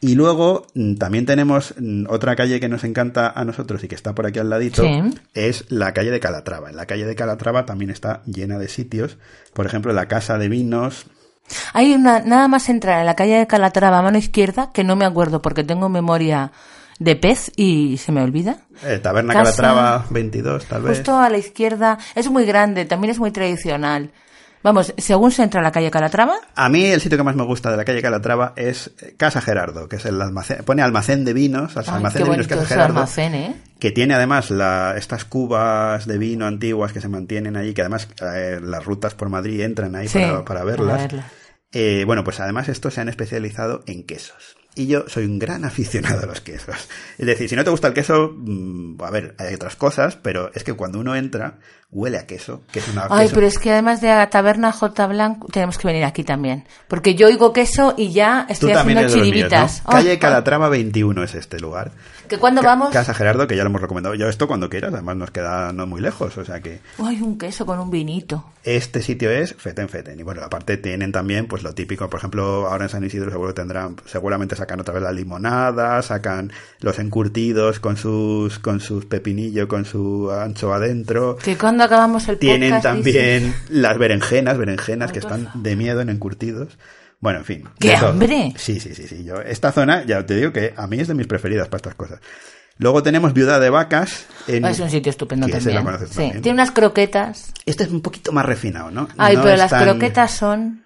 Y 0.00 0.14
luego 0.14 0.66
mm, 0.74 0.96
también 0.96 1.24
tenemos 1.24 1.74
mm, 1.78 2.04
otra 2.10 2.36
calle 2.36 2.60
que 2.60 2.68
nos 2.68 2.84
encanta 2.84 3.30
a 3.34 3.44
nosotros 3.46 3.82
y 3.82 3.88
que 3.88 3.94
está 3.94 4.14
por 4.14 4.26
aquí 4.26 4.38
al 4.38 4.50
ladito, 4.50 4.82
Sí. 4.82 5.00
es 5.32 5.64
la 5.70 5.94
calle 5.94 6.10
de 6.10 6.20
Calatrava. 6.20 6.68
En 6.68 6.76
la 6.76 6.84
calle 6.86 7.06
de 7.06 7.14
Calatrava 7.14 7.64
también 7.64 7.90
está 7.90 8.22
llena 8.26 8.58
de 8.58 8.68
sitios, 8.68 9.16
por 9.54 9.64
ejemplo, 9.64 9.92
la 9.94 10.06
Casa 10.06 10.36
de 10.36 10.48
Vinos, 10.48 11.06
Hay 11.72 11.94
una, 11.94 12.18
nada 12.20 12.48
más 12.48 12.68
entrar 12.68 12.98
en 13.00 13.06
la 13.06 13.14
calle 13.14 13.38
de 13.38 13.46
Calatrava 13.46 13.98
a 14.00 14.02
mano 14.02 14.18
izquierda, 14.18 14.70
que 14.72 14.82
no 14.84 14.96
me 14.96 15.04
acuerdo 15.04 15.40
porque 15.40 15.62
tengo 15.64 15.88
memoria 15.88 16.50
de 16.98 17.14
pez 17.14 17.52
y 17.56 17.98
se 17.98 18.10
me 18.12 18.20
olvida. 18.20 18.58
eh, 18.84 18.98
Taberna 18.98 19.32
Casa- 19.32 19.56
Calatrava 19.62 20.06
22, 20.10 20.64
tal 20.66 20.82
vez. 20.82 20.98
Justo 20.98 21.16
a 21.16 21.28
la 21.30 21.38
izquierda. 21.38 21.98
Es 22.16 22.28
muy 22.30 22.44
grande, 22.46 22.84
también 22.84 23.12
es 23.12 23.18
muy 23.20 23.30
tradicional. 23.30 24.10
Vamos, 24.66 24.92
según 24.98 25.30
se 25.30 25.44
entra 25.44 25.60
a 25.60 25.62
la 25.62 25.70
calle 25.70 25.92
Calatrava, 25.92 26.34
A 26.56 26.68
mí 26.68 26.84
el 26.86 27.00
sitio 27.00 27.16
que 27.16 27.22
más 27.22 27.36
me 27.36 27.44
gusta 27.44 27.70
de 27.70 27.76
la 27.76 27.84
calle 27.84 28.02
Calatrava 28.02 28.52
es 28.56 28.90
eh, 29.00 29.14
Casa 29.16 29.40
Gerardo, 29.40 29.88
que 29.88 29.94
es 29.94 30.04
el 30.06 30.20
almacén, 30.20 30.64
pone 30.64 30.82
almacén 30.82 31.24
de 31.24 31.32
vinos, 31.34 31.76
Ay, 31.76 31.84
almacén 31.86 32.24
de 32.24 32.30
vinos 32.30 32.48
Casa 32.48 32.66
Gerardo. 32.66 32.94
almacén, 32.94 33.34
¿eh? 33.36 33.54
que 33.78 33.92
tiene 33.92 34.14
además 34.14 34.50
la, 34.50 34.94
estas 34.96 35.24
cubas 35.24 36.04
de 36.06 36.18
vino 36.18 36.46
antiguas 36.46 36.92
que 36.92 37.00
se 37.00 37.06
mantienen 37.08 37.56
ahí, 37.56 37.74
que 37.74 37.82
además 37.82 38.08
eh, 38.20 38.58
las 38.60 38.84
rutas 38.84 39.14
por 39.14 39.28
Madrid 39.28 39.60
entran 39.60 39.94
ahí 39.94 40.08
Sí, 40.08 40.18
para, 40.18 40.44
para 40.44 40.64
verlas. 40.64 41.06
para. 41.06 41.30
Eh, 41.70 42.02
bueno, 42.04 42.24
pues 42.24 42.40
además 42.40 42.68
estos 42.68 42.94
se 42.94 43.00
han 43.02 43.08
especializado 43.08 43.84
en 43.86 44.04
quesos. 44.04 44.56
Y 44.76 44.86
yo 44.88 45.08
soy 45.08 45.24
un 45.24 45.38
gran 45.38 45.64
aficionado 45.64 46.22
a 46.22 46.26
los 46.26 46.40
quesos. 46.42 46.76
Es 47.18 47.26
decir, 47.26 47.48
si 47.48 47.56
no 47.56 47.64
te 47.64 47.70
gusta 47.70 47.88
el 47.88 47.94
queso, 47.94 48.32
mm, 48.36 49.02
a 49.02 49.10
ver, 49.10 49.34
hay 49.38 49.54
otras 49.54 49.74
cosas, 49.74 50.16
pero 50.16 50.50
es 50.54 50.62
que 50.64 50.74
cuando 50.74 51.00
uno 51.00 51.16
entra, 51.16 51.54
huele 51.90 52.18
a 52.18 52.26
queso, 52.26 52.62
que 52.70 52.80
es 52.80 52.88
una 52.88 53.06
Ay, 53.08 53.22
queso- 53.26 53.34
pero 53.36 53.46
es 53.46 53.58
que 53.58 53.72
además 53.72 54.00
de 54.02 54.08
la 54.08 54.28
taberna 54.28 54.72
J. 54.72 55.06
Blanco, 55.06 55.48
tenemos 55.50 55.78
que 55.78 55.86
venir 55.88 56.04
aquí 56.04 56.24
también. 56.24 56.64
Porque 56.88 57.14
yo 57.14 57.26
oigo 57.28 57.52
queso 57.54 57.94
y 57.96 58.12
ya 58.12 58.44
Tú 58.48 58.52
estoy 58.52 58.72
también 58.74 58.98
haciendo 58.98 59.16
los 59.16 59.24
míos, 59.24 59.34
chiribitas. 59.48 59.82
¿no? 59.84 59.90
Calle 59.92 60.10
Ay, 60.10 60.18
Calatrava 60.18 60.68
21 60.68 61.22
es 61.22 61.34
este 61.34 61.58
lugar. 61.58 61.92
Que 62.28 62.38
cuando 62.38 62.60
vamos. 62.60 62.90
Casa 62.90 63.14
Gerardo, 63.14 63.46
que 63.46 63.54
ya 63.56 63.62
lo 63.62 63.70
hemos 63.70 63.80
recomendado. 63.80 64.16
Yo 64.16 64.28
esto 64.28 64.48
cuando 64.48 64.68
quieras, 64.68 64.92
además 64.92 65.16
nos 65.16 65.30
queda 65.30 65.72
no 65.72 65.86
muy 65.86 66.00
lejos, 66.00 66.36
o 66.36 66.44
sea 66.44 66.60
que 66.60 66.80
Ay, 66.98 67.20
un 67.22 67.38
queso 67.38 67.64
con 67.64 67.78
un 67.78 67.88
vinito. 67.88 68.44
este 68.64 69.00
sitio 69.00 69.30
es 69.30 69.54
Feten 69.54 69.88
Feten. 69.88 70.18
Y 70.18 70.24
bueno, 70.24 70.42
aparte 70.42 70.76
tienen 70.76 71.12
también 71.12 71.46
pues 71.46 71.62
lo 71.62 71.72
típico, 71.72 72.10
por 72.10 72.18
ejemplo, 72.18 72.66
ahora 72.66 72.86
en 72.86 72.90
San 72.90 73.04
Isidro 73.04 73.30
seguro 73.30 73.54
tendrán, 73.54 73.94
seguramente 74.06 74.56
sacan 74.66 74.80
otra 74.80 74.94
vez 74.94 75.02
la 75.04 75.12
limonada, 75.12 76.02
sacan 76.02 76.52
los 76.80 76.98
encurtidos 76.98 77.78
con 77.78 77.96
sus, 77.96 78.58
con 78.58 78.80
sus 78.80 79.06
pepinillo, 79.06 79.68
con 79.68 79.84
su 79.84 80.28
ancho 80.32 80.74
adentro. 80.74 81.36
Que 81.36 81.56
cuando 81.56 81.84
acabamos 81.84 82.26
el 82.28 82.36
Tienen 82.38 82.74
podcast. 82.74 82.96
dices, 82.98 83.14
también 83.14 83.54
las 83.70 83.96
berenjenas, 83.96 84.58
berenjenas 84.58 85.12
que 85.12 85.20
están 85.20 85.50
de 85.54 85.76
miedo 85.76 86.00
en 86.00 86.08
encurtidos. 86.10 86.76
Bueno, 87.20 87.38
en 87.38 87.44
fin. 87.44 87.64
¡Qué 87.78 87.94
hambre! 87.94 88.52
Sí, 88.56 88.80
sí, 88.80 88.94
sí, 88.94 89.06
sí. 89.06 89.24
Yo, 89.24 89.40
esta 89.40 89.70
zona, 89.72 90.04
ya 90.04 90.26
te 90.26 90.34
digo 90.34 90.52
que 90.52 90.74
a 90.76 90.86
mí 90.88 90.98
es 91.00 91.06
de 91.08 91.14
mis 91.14 91.26
preferidas 91.28 91.68
para 91.68 91.78
estas 91.78 91.94
cosas. 91.94 92.18
Luego 92.78 93.02
tenemos 93.02 93.32
Viuda 93.32 93.58
de 93.58 93.70
Vacas. 93.70 94.26
En, 94.48 94.64
"Ah, 94.66 94.70
Es 94.70 94.80
un 94.80 94.90
sitio 94.90 95.08
estupendo 95.10 95.46
también. 95.46 95.62
sí, 95.80 96.14
también. 96.14 96.42
tiene 96.42 96.54
unas 96.56 96.72
croquetas. 96.72 97.52
Este 97.64 97.84
es 97.84 97.90
un 97.90 98.02
poquito 98.02 98.32
más 98.32 98.44
refinado, 98.44 98.90
¿no? 98.90 99.08
Ay, 99.16 99.36
No 99.36 99.44
pero 99.44 99.56
las 99.56 99.70
tan- 99.70 99.84
croquetas 99.84 100.32
son. 100.32 100.82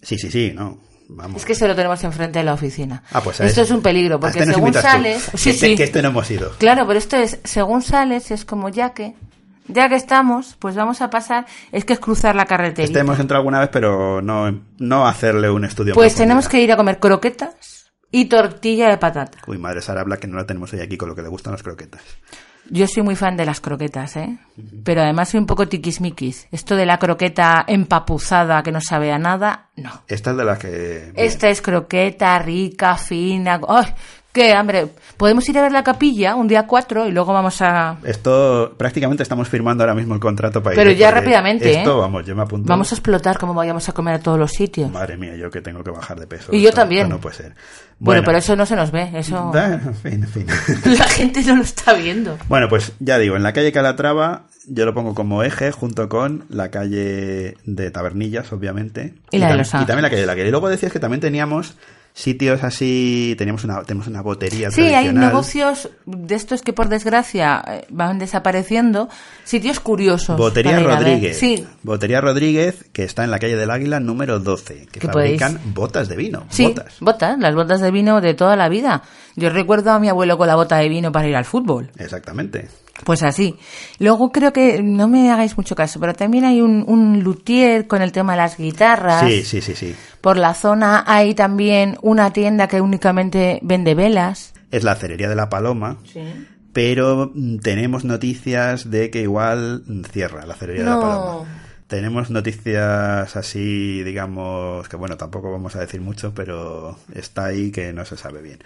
Sí, 0.00 0.16
sí, 0.18 0.30
sí, 0.30 0.52
no. 0.54 0.78
Vamos. 1.08 1.36
Es 1.36 1.44
que 1.46 1.54
se 1.54 1.68
lo 1.68 1.74
tenemos 1.74 2.02
enfrente 2.04 2.38
de 2.38 2.44
la 2.44 2.54
oficina. 2.54 3.02
Ah, 3.12 3.20
pues 3.20 3.40
esto 3.40 3.62
es 3.62 3.70
un 3.70 3.82
peligro, 3.82 4.18
porque 4.18 4.38
este 4.38 4.46
nos 4.46 4.56
según 4.56 4.74
sales. 4.74 5.30
Sí, 5.34 5.50
este, 5.50 5.68
sí. 5.68 5.76
que 5.76 5.84
este 5.84 6.02
no 6.02 6.08
hemos 6.08 6.30
ido. 6.30 6.52
Claro, 6.58 6.86
pero 6.86 6.98
esto 6.98 7.16
es, 7.16 7.38
según 7.44 7.82
sales, 7.82 8.30
es 8.30 8.44
como 8.44 8.68
ya 8.68 8.90
que. 8.90 9.14
Ya 9.66 9.88
que 9.88 9.94
estamos, 9.94 10.56
pues 10.58 10.74
vamos 10.74 11.00
a 11.00 11.08
pasar. 11.08 11.46
Es 11.72 11.86
que 11.86 11.94
es 11.94 11.98
cruzar 11.98 12.36
la 12.36 12.44
carretera. 12.44 12.84
Este 12.84 12.98
hemos 12.98 13.18
entrado 13.18 13.40
alguna 13.40 13.60
vez, 13.60 13.70
pero 13.72 14.20
no, 14.20 14.60
no 14.78 15.06
hacerle 15.08 15.48
un 15.48 15.64
estudio. 15.64 15.94
Pues 15.94 16.14
tenemos 16.14 16.48
que 16.48 16.60
ir 16.60 16.70
a 16.70 16.76
comer 16.76 16.98
croquetas 16.98 17.90
y 18.10 18.26
tortilla 18.26 18.90
de 18.90 18.98
patata. 18.98 19.38
Uy, 19.46 19.56
madre 19.56 19.80
Sara 19.80 20.02
habla 20.02 20.18
que 20.18 20.26
no 20.26 20.36
la 20.36 20.46
tenemos 20.46 20.72
hoy 20.74 20.80
aquí 20.80 20.98
con 20.98 21.08
lo 21.08 21.14
que 21.14 21.22
le 21.22 21.28
gustan 21.28 21.52
las 21.52 21.62
croquetas. 21.62 22.02
Yo 22.70 22.86
soy 22.86 23.02
muy 23.02 23.16
fan 23.16 23.36
de 23.36 23.44
las 23.44 23.60
croquetas, 23.60 24.16
¿eh? 24.16 24.38
Pero 24.84 25.02
además 25.02 25.28
soy 25.28 25.40
un 25.40 25.46
poco 25.46 25.68
tiquismiquis. 25.68 26.48
Esto 26.50 26.76
de 26.76 26.86
la 26.86 26.98
croqueta 26.98 27.64
empapuzada 27.66 28.62
que 28.62 28.72
no 28.72 28.80
sabe 28.80 29.12
a 29.12 29.18
nada, 29.18 29.68
no. 29.76 30.02
Esta 30.08 30.30
es 30.30 30.36
de 30.36 30.44
las 30.44 30.58
que. 30.58 31.12
Esta 31.14 31.48
es 31.50 31.60
croqueta 31.60 32.38
rica, 32.38 32.96
fina. 32.96 33.60
¡Ay! 33.68 33.86
¡Qué 34.34 34.52
hambre! 34.52 34.88
Podemos 35.16 35.48
ir 35.48 35.56
a 35.58 35.62
ver 35.62 35.70
la 35.70 35.84
capilla 35.84 36.34
un 36.34 36.48
día 36.48 36.66
cuatro 36.66 37.06
y 37.06 37.12
luego 37.12 37.32
vamos 37.32 37.62
a. 37.62 37.98
Esto 38.02 38.74
prácticamente 38.76 39.22
estamos 39.22 39.48
firmando 39.48 39.84
ahora 39.84 39.94
mismo 39.94 40.12
el 40.12 40.20
contrato 40.20 40.60
para 40.60 40.74
ir. 40.74 40.76
Pero 40.80 40.90
ya 40.90 41.12
rápidamente, 41.12 41.70
Esto, 41.72 41.96
¿eh? 41.98 42.00
vamos, 42.00 42.26
yo 42.26 42.34
me 42.34 42.42
apunto. 42.42 42.68
Vamos 42.68 42.90
a 42.90 42.96
explotar 42.96 43.38
como 43.38 43.54
vayamos 43.54 43.88
a 43.88 43.92
comer 43.92 44.14
a 44.14 44.18
todos 44.18 44.36
los 44.36 44.50
sitios. 44.50 44.90
Madre 44.90 45.16
mía, 45.16 45.36
yo 45.36 45.52
que 45.52 45.60
tengo 45.60 45.84
que 45.84 45.92
bajar 45.92 46.18
de 46.18 46.26
peso. 46.26 46.52
Y 46.52 46.60
yo 46.60 46.72
también. 46.72 47.08
no 47.08 47.20
puede 47.20 47.36
ser. 47.36 47.54
Bueno, 48.00 48.22
pero 48.24 48.38
eso 48.38 48.56
no 48.56 48.66
se 48.66 48.74
nos 48.74 48.90
ve, 48.90 49.08
eso. 49.14 49.52
En 49.54 49.94
fin, 49.94 50.12
en 50.24 50.28
fin. 50.28 50.46
La 50.98 51.04
gente 51.04 51.40
no 51.44 51.54
lo 51.54 51.62
está 51.62 51.94
viendo. 51.94 52.36
Bueno, 52.48 52.68
pues 52.68 52.92
ya 52.98 53.18
digo, 53.18 53.36
en 53.36 53.44
la 53.44 53.52
calle 53.52 53.70
Calatrava 53.70 54.46
yo 54.66 54.84
lo 54.84 54.94
pongo 54.94 55.14
como 55.14 55.44
eje 55.44 55.70
junto 55.70 56.08
con 56.08 56.44
la 56.48 56.72
calle 56.72 57.56
de 57.64 57.90
Tabernillas, 57.92 58.52
obviamente. 58.52 59.14
Y 59.30 59.38
la 59.38 59.46
de 59.46 59.52
tam- 59.54 59.58
Los 59.58 59.68
Y 59.68 59.86
también 59.86 60.02
la 60.02 60.10
calle 60.10 60.22
de 60.22 60.26
la 60.26 60.34
calle. 60.34 60.48
Y 60.48 60.50
luego 60.50 60.68
decías 60.68 60.90
que 60.90 60.98
también 60.98 61.20
teníamos 61.20 61.76
sitios 62.16 62.62
así, 62.62 63.34
teníamos 63.36 63.64
una, 63.64 63.82
tenemos 63.82 64.06
una 64.06 64.22
botería 64.22 64.70
Sí, 64.70 64.82
hay 64.94 65.12
negocios 65.12 65.90
de 66.06 66.36
estos 66.36 66.62
que 66.62 66.72
por 66.72 66.88
desgracia 66.88 67.62
eh, 67.66 67.86
van 67.90 68.20
desapareciendo, 68.20 69.08
sitios 69.42 69.80
curiosos. 69.80 70.38
Botería. 70.38 70.78
Rodríguez. 70.78 71.36
Sí, 71.36 71.66
Botería 71.82 72.20
Rodríguez, 72.20 72.86
que 72.92 73.02
está 73.02 73.24
en 73.24 73.32
la 73.32 73.40
calle 73.40 73.56
del 73.56 73.70
Águila 73.70 73.98
número 73.98 74.38
12, 74.38 74.86
que 74.92 75.00
fabrican 75.00 75.60
botas 75.74 76.08
de 76.08 76.16
vino. 76.16 76.46
sí, 76.50 76.66
Botas. 76.68 77.00
botas, 77.00 77.38
las 77.38 77.54
botas 77.54 77.80
de 77.80 77.90
vino 77.90 78.20
de 78.20 78.34
toda 78.34 78.54
la 78.54 78.68
vida. 78.68 79.02
Yo 79.34 79.50
recuerdo 79.50 79.90
a 79.90 79.98
mi 79.98 80.08
abuelo 80.08 80.38
con 80.38 80.46
la 80.46 80.54
bota 80.54 80.76
de 80.76 80.88
vino 80.88 81.10
para 81.10 81.26
ir 81.26 81.34
al 81.34 81.44
fútbol. 81.44 81.90
Exactamente. 81.98 82.68
Pues 83.02 83.22
así. 83.22 83.56
Luego 83.98 84.30
creo 84.30 84.52
que, 84.52 84.82
no 84.82 85.08
me 85.08 85.30
hagáis 85.30 85.56
mucho 85.56 85.74
caso, 85.74 85.98
pero 85.98 86.14
también 86.14 86.44
hay 86.44 86.60
un, 86.60 86.84
un 86.86 87.22
luthier 87.24 87.86
con 87.86 88.02
el 88.02 88.12
tema 88.12 88.32
de 88.32 88.38
las 88.38 88.56
guitarras. 88.56 89.28
Sí, 89.28 89.42
sí, 89.42 89.60
sí, 89.60 89.74
sí. 89.74 89.94
Por 90.20 90.36
la 90.36 90.54
zona 90.54 91.04
hay 91.06 91.34
también 91.34 91.98
una 92.02 92.32
tienda 92.32 92.68
que 92.68 92.80
únicamente 92.80 93.58
vende 93.62 93.94
velas. 93.94 94.54
Es 94.70 94.84
la 94.84 94.94
cerería 94.94 95.28
de 95.28 95.34
la 95.34 95.48
Paloma. 95.48 95.98
Pero 96.72 97.30
mm, 97.34 97.58
tenemos 97.58 98.04
noticias 98.04 98.90
de 98.90 99.10
que 99.10 99.22
igual 99.22 99.82
cierra 100.10 100.46
la 100.46 100.54
cerería 100.54 100.84
de 100.84 100.90
la. 100.90 101.00
Paloma. 101.00 101.48
Tenemos 101.86 102.30
noticias 102.30 103.36
así, 103.36 104.02
digamos, 104.02 104.88
que 104.88 104.96
bueno, 104.96 105.16
tampoco 105.16 105.52
vamos 105.52 105.76
a 105.76 105.80
decir 105.80 106.00
mucho, 106.00 106.32
pero 106.34 106.96
está 107.14 107.44
ahí 107.44 107.70
que 107.70 107.92
no 107.92 108.04
se 108.06 108.16
sabe 108.16 108.40
bien. 108.40 108.58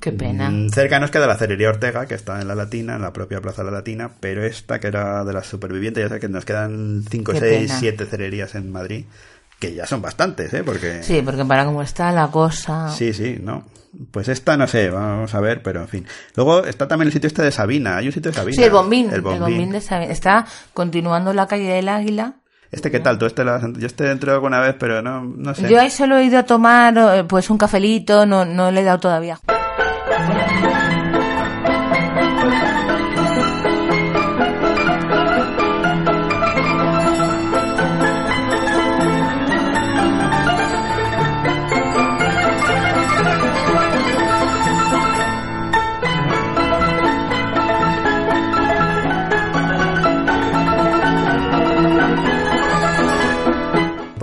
Qué 0.00 0.12
pena. 0.12 0.48
Mm, 0.50 0.70
Cerca 0.70 0.98
nos 0.98 1.10
queda 1.10 1.26
la 1.26 1.36
cerería 1.36 1.68
Ortega, 1.68 2.06
que 2.06 2.14
está 2.14 2.40
en 2.40 2.48
la 2.48 2.54
Latina, 2.54 2.96
en 2.96 3.02
la 3.02 3.12
propia 3.12 3.40
Plaza 3.40 3.62
de 3.62 3.70
la 3.70 3.78
Latina, 3.78 4.10
pero 4.18 4.42
esta 4.44 4.80
que 4.80 4.86
era 4.88 5.24
de 5.24 5.32
las 5.34 5.46
supervivientes, 5.46 6.02
ya 6.02 6.14
sé 6.14 6.20
que 6.20 6.28
nos 6.28 6.44
quedan 6.46 7.02
5, 7.10 7.32
Qué 7.32 7.38
6, 7.40 7.62
pena. 7.68 7.78
7 7.78 8.06
cererías 8.06 8.54
en 8.54 8.72
Madrid, 8.72 9.04
que 9.58 9.74
ya 9.74 9.86
son 9.86 10.00
bastantes, 10.00 10.54
¿eh? 10.54 10.62
Porque... 10.64 11.02
Sí, 11.02 11.20
porque 11.22 11.44
para 11.44 11.66
cómo 11.66 11.82
está 11.82 12.10
la 12.12 12.28
cosa... 12.28 12.88
Sí, 12.88 13.12
sí, 13.12 13.38
no. 13.42 13.66
Pues 14.12 14.28
esta 14.28 14.56
no 14.56 14.66
sé, 14.68 14.88
vamos 14.88 15.34
a 15.34 15.40
ver, 15.40 15.62
pero 15.62 15.82
en 15.82 15.88
fin. 15.88 16.06
Luego 16.36 16.64
está 16.64 16.86
también 16.88 17.08
el 17.08 17.12
sitio 17.12 17.26
este 17.26 17.42
de 17.42 17.50
Sabina, 17.50 17.96
hay 17.98 18.06
un 18.06 18.12
sitio 18.12 18.30
de 18.30 18.36
Sabina. 18.38 18.56
Sí, 18.56 18.62
el 18.62 18.70
bombín, 18.70 19.08
el 19.08 19.16
El 19.16 19.20
bombín, 19.20 19.40
bombín. 19.40 19.70
de 19.72 19.80
Sabina. 19.82 20.12
Está 20.12 20.46
continuando 20.72 21.32
la 21.34 21.46
calle 21.46 21.64
del 21.68 21.88
Águila. 21.90 22.34
Este, 22.70 22.90
¿qué 22.92 23.00
tal? 23.00 23.18
¿Tú 23.18 23.26
este 23.26 23.42
has- 23.42 23.64
Yo 23.76 23.86
este 23.86 24.08
entré 24.10 24.30
alguna 24.30 24.60
vez, 24.60 24.76
pero 24.78 25.02
no, 25.02 25.24
no 25.24 25.54
sé. 25.56 25.68
Yo 25.68 25.80
ahí 25.80 25.90
solo 25.90 26.16
he 26.18 26.24
ido 26.24 26.38
a 26.38 26.44
tomar 26.44 26.96
eh, 26.96 27.24
pues 27.24 27.50
un 27.50 27.58
cafelito, 27.58 28.24
no, 28.26 28.44
no 28.44 28.70
le 28.70 28.80
he 28.80 28.84
dado 28.84 29.00
todavía. 29.00 29.40
Thank 30.26 30.84
you. 30.84 30.89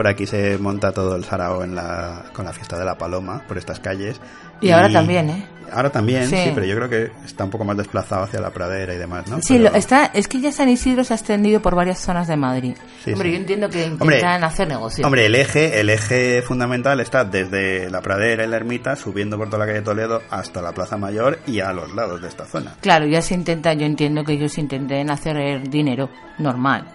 Por 0.07 0.13
aquí 0.13 0.25
se 0.25 0.57
monta 0.57 0.93
todo 0.93 1.17
el 1.17 1.25
sarao 1.25 1.65
en 1.65 1.75
la, 1.75 2.23
con 2.31 2.45
la 2.45 2.53
fiesta 2.53 2.79
de 2.79 2.85
la 2.85 2.97
paloma, 2.97 3.43
por 3.45 3.57
estas 3.57 3.81
calles. 3.81 4.21
Y 4.61 4.69
ahora 4.69 4.89
también, 4.89 5.29
¿eh? 5.29 5.45
Ahora 5.69 5.89
también, 5.89 6.29
sí. 6.29 6.37
Sí. 6.37 6.51
pero 6.55 6.65
yo 6.65 6.77
creo 6.77 6.87
que 6.89 7.11
está 7.25 7.43
un 7.43 7.49
poco 7.49 7.65
más 7.65 7.75
desplazado 7.75 8.23
hacia 8.23 8.39
la 8.39 8.51
pradera 8.51 8.93
y 8.93 8.97
demás, 8.97 9.27
¿no? 9.27 9.41
Sí, 9.41 9.57
Pero- 9.57 9.71
lo- 9.71 9.75
está, 9.75 10.05
es 10.13 10.29
que 10.29 10.39
ya 10.39 10.49
San 10.53 10.69
Isidro 10.69 11.03
se 11.03 11.11
ha 11.13 11.17
extendido 11.17 11.61
por 11.61 11.75
varias 11.75 11.99
zonas 11.99 12.25
de 12.29 12.37
Madrid. 12.37 12.73
Sí, 13.03 13.11
Hombre, 13.11 13.27
sí. 13.27 13.33
yo 13.35 13.41
entiendo 13.41 13.69
que 13.69 13.83
Hombre, 13.83 14.15
intentan 14.15 14.45
hacer 14.45 14.69
negocio. 14.69 15.05
Hombre, 15.05 15.25
el 15.25 15.35
eje, 15.35 15.81
el 15.81 15.89
eje 15.89 16.41
fundamental 16.41 17.01
está 17.01 17.25
desde 17.25 17.89
la 17.89 17.99
pradera 17.99 18.45
y 18.45 18.47
la 18.47 18.55
ermita, 18.55 18.95
subiendo 18.95 19.37
por 19.37 19.49
toda 19.49 19.65
la 19.65 19.73
calle 19.73 19.81
Toledo 19.81 20.21
hasta 20.29 20.61
la 20.61 20.71
Plaza 20.71 20.95
Mayor 20.95 21.39
y 21.45 21.59
a 21.59 21.73
los 21.73 21.93
lados 21.93 22.21
de 22.21 22.29
esta 22.29 22.45
zona. 22.45 22.75
Claro, 22.79 23.05
ya 23.07 23.21
se 23.21 23.33
intenta, 23.33 23.73
yo 23.73 23.85
entiendo 23.85 24.23
que 24.23 24.31
ellos 24.31 24.57
intenten 24.57 25.09
hacer 25.11 25.67
dinero 25.69 26.09
normal. 26.37 26.85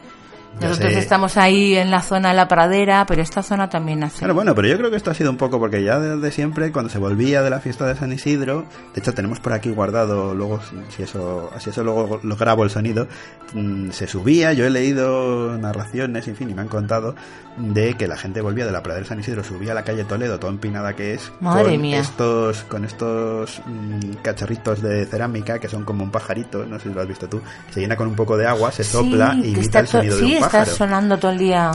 Nosotros 0.60 0.92
estamos 0.92 1.36
ahí 1.36 1.74
en 1.76 1.90
la 1.90 2.02
zona 2.02 2.28
de 2.28 2.34
la 2.34 2.46
pradera, 2.48 3.04
pero 3.06 3.22
esta 3.22 3.42
zona 3.42 3.68
también 3.68 4.04
hace. 4.04 4.18
Claro, 4.18 4.34
bueno, 4.34 4.54
pero 4.54 4.68
yo 4.68 4.76
creo 4.78 4.90
que 4.90 4.96
esto 4.96 5.10
ha 5.10 5.14
sido 5.14 5.30
un 5.30 5.36
poco 5.36 5.58
porque 5.58 5.82
ya 5.82 5.98
desde 5.98 6.30
siempre, 6.30 6.70
cuando 6.70 6.90
se 6.90 6.98
volvía 6.98 7.42
de 7.42 7.50
la 7.50 7.60
fiesta 7.60 7.86
de 7.86 7.96
San 7.96 8.12
Isidro, 8.12 8.64
de 8.94 9.00
hecho 9.00 9.12
tenemos 9.12 9.40
por 9.40 9.52
aquí 9.52 9.70
guardado, 9.70 10.34
luego, 10.34 10.60
si 10.94 11.02
eso, 11.02 11.50
si 11.58 11.70
eso 11.70 11.82
luego 11.82 12.20
lo 12.22 12.36
grabo 12.36 12.64
el 12.64 12.70
sonido, 12.70 13.08
mm, 13.54 13.90
se 13.90 14.06
subía, 14.06 14.52
yo 14.52 14.64
he 14.64 14.70
leído 14.70 15.56
narraciones, 15.58 16.28
en 16.28 16.36
fin, 16.36 16.50
y 16.50 16.54
me 16.54 16.62
han 16.62 16.68
contado 16.68 17.14
de 17.56 17.94
que 17.94 18.08
la 18.08 18.16
gente 18.16 18.40
volvía 18.40 18.64
de 18.64 18.72
la 18.72 18.82
pradera 18.82 19.02
de 19.02 19.08
San 19.08 19.20
Isidro, 19.20 19.44
subía 19.44 19.72
a 19.72 19.74
la 19.74 19.84
calle 19.84 20.04
Toledo, 20.04 20.38
toda 20.38 20.52
empinada 20.52 20.94
que 20.94 21.14
es, 21.14 21.32
Madre 21.40 21.72
con 21.72 21.80
mía. 21.82 22.00
estos, 22.00 22.62
con 22.64 22.84
estos 22.84 23.60
mm, 23.66 24.14
cacharritos 24.22 24.80
de 24.80 25.06
cerámica 25.06 25.58
que 25.58 25.68
son 25.68 25.84
como 25.84 26.04
un 26.04 26.10
pajarito, 26.10 26.64
no 26.64 26.78
sé 26.78 26.88
si 26.88 26.94
lo 26.94 27.00
has 27.00 27.08
visto 27.08 27.28
tú, 27.28 27.40
se 27.70 27.80
llena 27.80 27.96
con 27.96 28.06
un 28.06 28.14
poco 28.14 28.36
de 28.36 28.46
agua, 28.46 28.70
se 28.72 28.84
sopla 28.84 29.32
Sí, 29.32 29.38
y 29.40 29.42
que 29.54 29.60
imita 29.60 29.80
el 29.80 29.88
sonido 29.88 30.16
de 30.16 30.24
un 30.24 30.41
sonando 30.66 31.18
todo 31.18 31.32
el 31.32 31.38
día. 31.38 31.70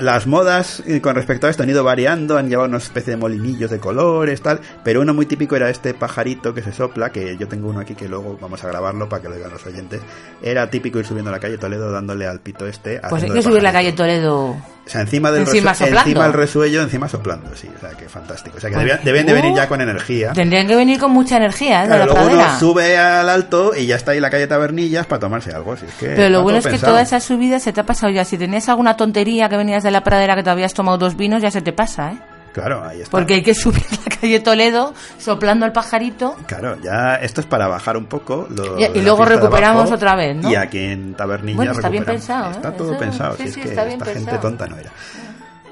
Las 0.00 0.28
modas 0.28 0.84
eh, 0.86 1.00
con 1.00 1.16
respecto 1.16 1.48
a 1.48 1.50
esto 1.50 1.64
han 1.64 1.70
ido 1.70 1.82
variando, 1.82 2.38
han 2.38 2.48
llevado 2.48 2.68
una 2.68 2.78
especie 2.78 3.12
de 3.12 3.16
molinillos 3.16 3.72
de 3.72 3.80
colores, 3.80 4.40
tal, 4.40 4.60
pero 4.84 5.00
uno 5.00 5.12
muy 5.14 5.26
típico 5.26 5.56
era 5.56 5.68
este 5.68 5.94
pajarito 5.94 6.54
que 6.54 6.62
se 6.62 6.72
sopla, 6.72 7.10
que 7.10 7.36
yo 7.36 7.48
tengo 7.48 7.68
uno 7.68 7.80
aquí 7.80 7.96
que 7.96 8.08
luego 8.08 8.38
vamos 8.40 8.62
a 8.62 8.68
grabarlo 8.68 9.08
para 9.08 9.22
que 9.22 9.28
lo 9.28 9.34
vean 9.34 9.50
los 9.50 9.66
oyentes. 9.66 10.00
Era 10.42 10.70
típico 10.70 11.00
ir 11.00 11.06
subiendo 11.06 11.32
la 11.32 11.40
calle 11.40 11.58
Toledo 11.58 11.90
dándole 11.90 12.26
al 12.26 12.38
pito 12.38 12.68
este. 12.68 13.00
Pues 13.10 13.24
hay 13.24 13.30
que 13.30 13.42
subir 13.42 13.64
la 13.64 13.72
calle. 13.72 13.92
Toledo. 13.92 14.56
O 14.86 14.90
sea, 14.92 15.02
encima 15.02 15.30
del 15.30 15.42
Encima 15.42 15.72
resu- 15.72 15.86
encima 15.98 16.26
el 16.26 16.32
resuello, 16.32 16.82
encima 16.82 17.08
soplando, 17.08 17.54
sí, 17.54 17.70
o 17.76 17.78
sea, 17.80 17.90
que 17.90 18.08
fantástico. 18.08 18.56
O 18.56 18.60
sea, 18.60 18.70
que 18.70 18.74
Pues, 18.74 18.86
debían, 18.86 19.04
deben 19.04 19.26
de 19.26 19.32
venir 19.34 19.54
ya 19.54 19.68
con 19.68 19.80
energía. 19.80 20.32
Tendrían 20.32 20.66
que 20.66 20.74
venir 20.74 20.98
con 20.98 21.12
mucha 21.12 21.36
energía 21.36 21.80
¿eh? 21.80 21.82
de 21.82 21.86
Claro, 21.94 22.06
la 22.06 22.12
luego 22.24 22.34
uno 22.34 22.58
sube 22.58 22.98
al 22.98 23.28
alto 23.28 23.72
y 23.76 23.86
ya 23.86 23.94
está 23.96 24.12
ahí 24.12 24.20
la 24.20 24.30
calle 24.30 24.46
Tabernillas 24.48 25.06
para 25.06 25.20
tomarse 25.20 25.52
algo. 25.52 25.76
Si 25.76 25.86
es 25.86 25.92
que 25.94 26.06
Pero 26.08 26.28
lo 26.30 26.42
bueno 26.42 26.58
es 26.58 26.64
que 26.64 26.70
pensado. 26.72 26.92
toda 26.94 27.02
esa 27.02 27.20
subida 27.20 27.60
se 27.60 27.72
te 27.72 27.80
ha 27.80 27.86
pasado 27.86 28.10
ya. 28.12 28.24
Si 28.24 28.36
tenías 28.36 28.68
alguna 28.68 28.96
tontería 28.96 29.48
que 29.48 29.56
venías 29.56 29.82
de 29.84 29.92
la 29.92 30.02
pradera 30.02 30.34
que 30.34 30.42
te 30.42 30.50
habías 30.50 30.74
tomado 30.74 30.98
dos 30.98 31.16
vinos, 31.16 31.40
ya 31.40 31.50
se 31.52 31.62
te 31.62 31.72
pasa, 31.72 32.12
¿eh? 32.12 32.18
Claro, 32.52 32.84
ahí 32.84 32.98
está. 33.00 33.10
Porque 33.10 33.34
hay 33.34 33.42
que 33.42 33.54
subir 33.54 33.82
la 33.92 34.16
calle 34.20 34.40
Toledo 34.40 34.92
soplando 35.18 35.66
el 35.66 35.72
pajarito. 35.72 36.36
Claro, 36.46 36.76
ya 36.82 37.14
esto 37.16 37.40
es 37.40 37.46
para 37.46 37.68
bajar 37.68 37.96
un 37.96 38.06
poco. 38.06 38.46
lo 38.50 38.78
Y- 38.78 39.02
luego 39.02 39.24
recuperamos 39.24 39.82
abajo, 39.82 39.94
otra 39.94 40.16
vez, 40.16 40.36
¿no? 40.36 40.50
Y 40.50 40.56
aquí 40.56 40.78
en 40.78 41.14
Tabernilla 41.14 41.56
Bueno, 41.56 41.72
está 41.72 41.88
bien 41.88 42.04
pensado, 42.04 42.48
¿eh? 42.50 42.54
Está 42.56 42.72
todo 42.72 42.90
Eso- 42.90 42.98
pensado, 42.98 43.36
sí, 43.36 43.44
si 43.44 43.48
es 43.48 43.56
que 43.68 43.72
esta 43.74 44.04
gente 44.06 44.38
tonta 44.38 44.66
no 44.66 44.76
era. 44.76 44.90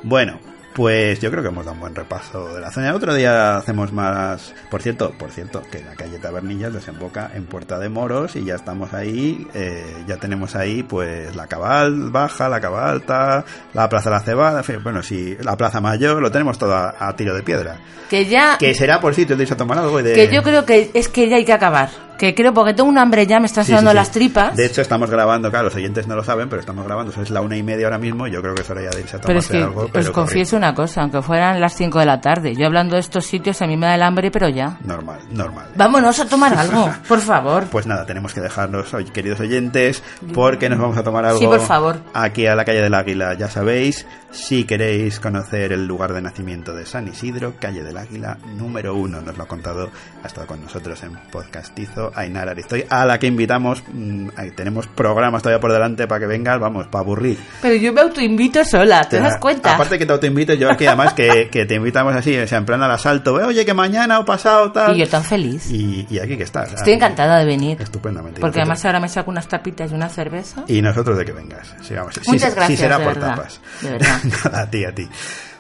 Bueno, 0.03 0.39
pues 0.79 1.19
yo 1.21 1.29
creo 1.33 1.43
que 1.43 1.49
hemos 1.49 1.65
dado 1.65 1.75
un 1.75 1.81
buen 1.81 1.95
repaso 1.97 2.55
de 2.55 2.61
la 2.61 2.71
zona. 2.71 2.95
Otro 2.95 3.13
día 3.13 3.57
hacemos 3.57 3.93
más. 3.93 4.55
Por 4.71 4.81
cierto, 4.81 5.11
por 5.19 5.33
cierto, 5.33 5.61
que 5.73 5.83
la 5.83 5.97
calle 5.97 6.21
Tabernillas 6.21 6.73
desemboca 6.73 7.33
en 7.35 7.47
Puerta 7.47 7.81
de 7.81 7.89
Moros 7.89 8.37
y 8.37 8.45
ya 8.45 8.55
estamos 8.55 8.95
ahí. 8.95 9.45
eh, 9.55 10.05
ya 10.07 10.19
tenemos 10.19 10.55
ahí, 10.55 10.85
pues, 10.85 11.35
la 11.35 11.49
Cabal 11.49 12.11
Baja, 12.13 12.49
la 12.49 12.61
Cabal 12.61 12.91
Alta, 12.91 13.45
la 13.75 13.89
Plaza 13.89 14.09
de 14.11 14.17
la 14.19 14.23
Cebada, 14.23 14.59
en 14.59 14.65
fin, 14.65 14.79
bueno, 14.85 15.03
sí, 15.03 15.37
la 15.41 15.57
Plaza 15.57 15.81
Mayor, 15.81 16.23
lo 16.23 16.31
tenemos 16.31 16.57
todo 16.59 16.75
a, 16.77 16.95
a 16.97 17.17
tiro 17.17 17.35
de 17.35 17.43
piedra. 17.43 17.79
Que 18.09 18.27
ya. 18.27 18.57
Que 18.57 18.73
será 18.73 19.01
por 19.01 19.17
sitio 19.17 19.37
de 19.37 19.43
irse 19.43 19.55
a 19.55 19.57
tomar 19.57 19.79
algo 19.79 19.99
y 19.99 20.05
de. 20.05 20.15
Que 20.15 20.33
yo 20.33 20.45
creo 20.45 20.65
que 20.65 20.93
es 20.95 21.09
que 21.09 21.29
ya 21.29 21.37
hay 21.39 21.45
que 21.45 21.53
acabar. 21.53 21.91
Que 22.19 22.35
creo, 22.35 22.53
porque 22.53 22.75
tengo 22.75 22.89
un 22.89 22.99
hambre 22.99 23.27
ya, 23.27 23.39
me 23.41 23.47
están 23.47 23.65
Sí, 23.65 23.71
sonando 23.71 23.91
sí, 23.91 23.95
sí. 23.95 23.97
las 23.97 24.11
tripas. 24.11 24.57
De 24.57 24.67
hecho, 24.67 24.83
estamos 24.83 25.09
grabando, 25.09 25.51
claro, 25.51 25.67
los 25.67 25.75
oyentes 25.77 26.07
no 26.09 26.17
lo 26.17 26.25
saben, 26.25 26.49
pero 26.49 26.59
estamos 26.61 26.85
grabando, 26.85 27.13
es 27.13 27.31
la 27.31 27.41
una 27.41 27.57
y 27.57 27.63
media 27.63 27.87
ahora 27.87 27.99
mismo, 27.99 28.27
y 28.27 28.33
yo 28.33 28.43
creo 28.43 28.55
que 28.55 28.63
es 28.63 28.71
hora 28.71 28.83
ya 28.83 28.91
de 28.91 29.01
irse 29.01 29.17
a 29.17 29.21
pero 29.21 29.39
es 29.39 29.47
tomarse 29.47 29.53
que 29.53 29.63
algo. 29.65 29.85
os 29.87 29.91
pero 29.93 30.13
confieso 30.13 30.57
una 30.57 30.75
cosa, 30.75 31.03
aunque 31.03 31.23
fueran 31.23 31.61
las 31.61 31.75
5 31.77 31.99
de 32.01 32.07
la 32.07 32.21
tarde, 32.21 32.55
yo 32.57 32.67
hablando 32.67 32.95
de 32.97 33.01
estos 33.01 33.25
sitios 33.25 33.63
a 33.63 33.67
mí 33.67 33.77
me 33.77 33.87
da 33.87 33.95
el 33.95 34.03
hambre, 34.03 34.31
pero 34.33 34.49
ya. 34.49 34.77
Normal, 34.85 35.21
normal. 35.31 35.69
Vámonos 35.77 36.19
a 36.19 36.27
tomar 36.29 36.53
algo, 36.59 36.91
por 37.07 37.21
favor. 37.21 37.67
Pues 37.71 37.87
nada, 37.87 38.05
tenemos 38.05 38.35
que 38.35 38.41
dejarnos, 38.41 38.93
hoy, 38.95 39.05
queridos 39.05 39.39
oyentes, 39.41 40.03
porque 40.35 40.69
nos 40.69 40.81
vamos 40.81 40.97
a 40.99 41.05
tomar 41.05 41.25
algo 41.25 41.39
Sí, 41.39 41.47
por 41.47 41.61
favor. 41.61 41.99
aquí 42.15 42.47
a 42.47 42.57
la 42.57 42.65
calle 42.65 42.83
del 42.83 42.95
Águila. 42.95 43.35
Ya 43.35 43.49
sabéis, 43.49 44.07
si 44.33 44.65
queréis 44.65 45.21
conocer 45.21 45.73
el 45.73 45.87
lugar 45.87 46.13
de 46.15 46.21
nacimiento 46.21 46.75
de 46.75 46.85
San 46.85 47.07
Isidro, 47.07 47.55
calle 47.61 47.85
del 47.85 47.97
Águila 47.97 48.39
número 48.57 48.97
uno. 48.97 49.21
Nos 49.21 49.37
lo 49.37 49.45
ha 49.45 49.47
contado, 49.47 49.89
ha 50.25 50.27
estado 50.27 50.49
con 50.49 50.61
nosotros 50.63 51.01
en 51.05 51.13
Podcastizo 51.31 52.08
Ainara 52.15 52.53
Aristoy, 52.53 52.85
a 52.89 53.05
la 53.07 53.19
que 53.19 53.27
invitamos. 53.27 53.83
mm, 53.93 54.29
ahí 54.37 54.51
tenemos 54.53 54.87
programas 54.87 55.43
todavía 55.43 55.61
por 55.61 55.73
delante 55.73 56.07
para 56.07 56.21
que 56.21 56.27
vengas, 56.27 56.59
vamos, 56.61 56.87
para 56.87 57.01
aburrir. 57.03 57.39
Pero 57.63 57.75
yo 57.77 57.93
me 57.93 58.01
autoinvito 58.01 58.65
sola, 58.65 59.05
¿te 59.09 59.19
das 59.21 59.39
cuenta? 59.39 59.75
Aparte 59.75 59.99
que 59.99 60.07
te 60.07 60.13
autoinvito, 60.13 60.55
yo 60.55 60.71
aquí 60.71 60.87
además 60.87 61.13
que, 61.15 61.49
que 61.51 61.67
te 61.67 61.75
invitamos 61.75 62.15
así, 62.15 62.37
o 62.37 62.47
sea, 62.47 62.59
en 62.59 62.65
plan 62.65 62.83
al 62.83 62.91
asalto, 62.91 63.35
oye, 63.35 63.65
que 63.65 63.75
mañana 63.75 64.19
o 64.19 64.25
pasado, 64.25 64.73
tal. 64.73 64.97
Y 64.97 65.01
yo 65.01 65.09
tan 65.09 65.25
feliz. 65.25 65.71
Y, 65.71 66.07
y 66.11 66.19
aquí 66.19 66.37
que 66.37 66.45
estás. 66.45 66.73
Estoy 66.73 66.93
encantada 66.95 67.39
de 67.39 67.45
venir. 67.45 67.81
Estupendamente. 67.81 68.41
Porque 68.41 68.61
además 68.61 68.85
ahora 68.85 69.01
me 69.01 69.09
saco 69.09 69.31
unas 69.31 69.49
tapitas 69.49 69.91
y 69.91 69.95
una 69.95 70.09
cerveza. 70.09 70.65
Y 70.67 70.83
nosotros 70.83 71.17
de 71.19 71.25
que 71.25 71.33
vengas. 71.33 71.75
Sí, 71.83 71.95
vamos, 71.95 72.15
sí, 72.15 72.21
Muchas 72.27 72.51
sí 72.51 72.57
gracias, 72.57 72.79
será 72.81 72.99
de 72.99 73.05
por 73.05 73.15
verdad, 73.15 73.37
tapas. 73.37 73.61
de 73.81 73.91
verdad. 73.91 74.19
Nada, 74.45 74.61
a 74.63 74.71
ti, 74.71 74.85
a 74.85 74.95
ti. 74.95 75.09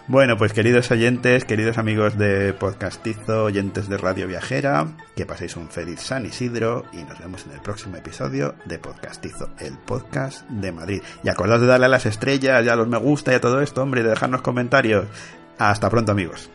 Bueno, 0.08 0.38
pues 0.38 0.54
queridos 0.54 0.90
oyentes, 0.90 1.44
queridos 1.44 1.76
amigos 1.76 2.16
de 2.16 2.54
Podcastizo, 2.54 3.44
oyentes 3.44 3.90
de 3.90 3.98
Radio 3.98 4.26
Viajera, 4.26 4.86
que 5.14 5.26
paséis 5.26 5.54
un 5.54 5.68
feliz 5.68 6.00
San 6.00 6.24
Isidro 6.24 6.86
y 6.94 7.02
nos 7.02 7.18
vemos 7.18 7.44
en 7.44 7.52
el 7.52 7.60
próximo 7.60 7.96
episodio 7.96 8.54
de 8.64 8.78
Podcastizo, 8.78 9.50
el 9.58 9.76
podcast 9.76 10.48
de 10.48 10.72
Madrid. 10.72 11.02
Y 11.22 11.28
acordaos 11.28 11.60
de 11.60 11.66
darle 11.66 11.86
a 11.86 11.90
las 11.90 12.06
estrellas, 12.06 12.64
y 12.64 12.70
a 12.70 12.76
los 12.76 12.88
me 12.88 12.96
gusta 12.96 13.32
y 13.32 13.34
a 13.34 13.40
todo 13.42 13.60
esto, 13.60 13.82
hombre, 13.82 14.02
de 14.02 14.08
dejarnos 14.08 14.40
comentarios. 14.40 15.04
Hasta 15.58 15.90
pronto, 15.90 16.12
amigos. 16.12 16.48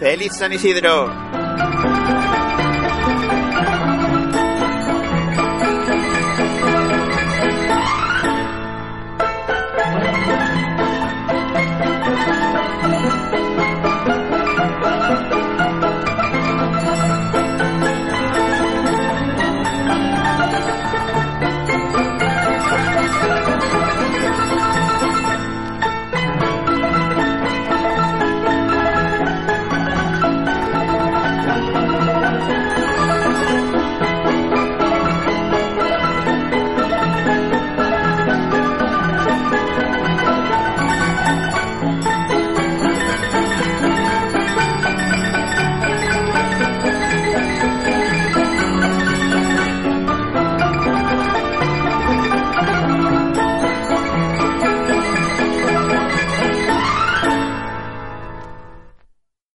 ¡Feliz 0.00 0.32
San 0.36 0.52
Isidro! 0.52 1.49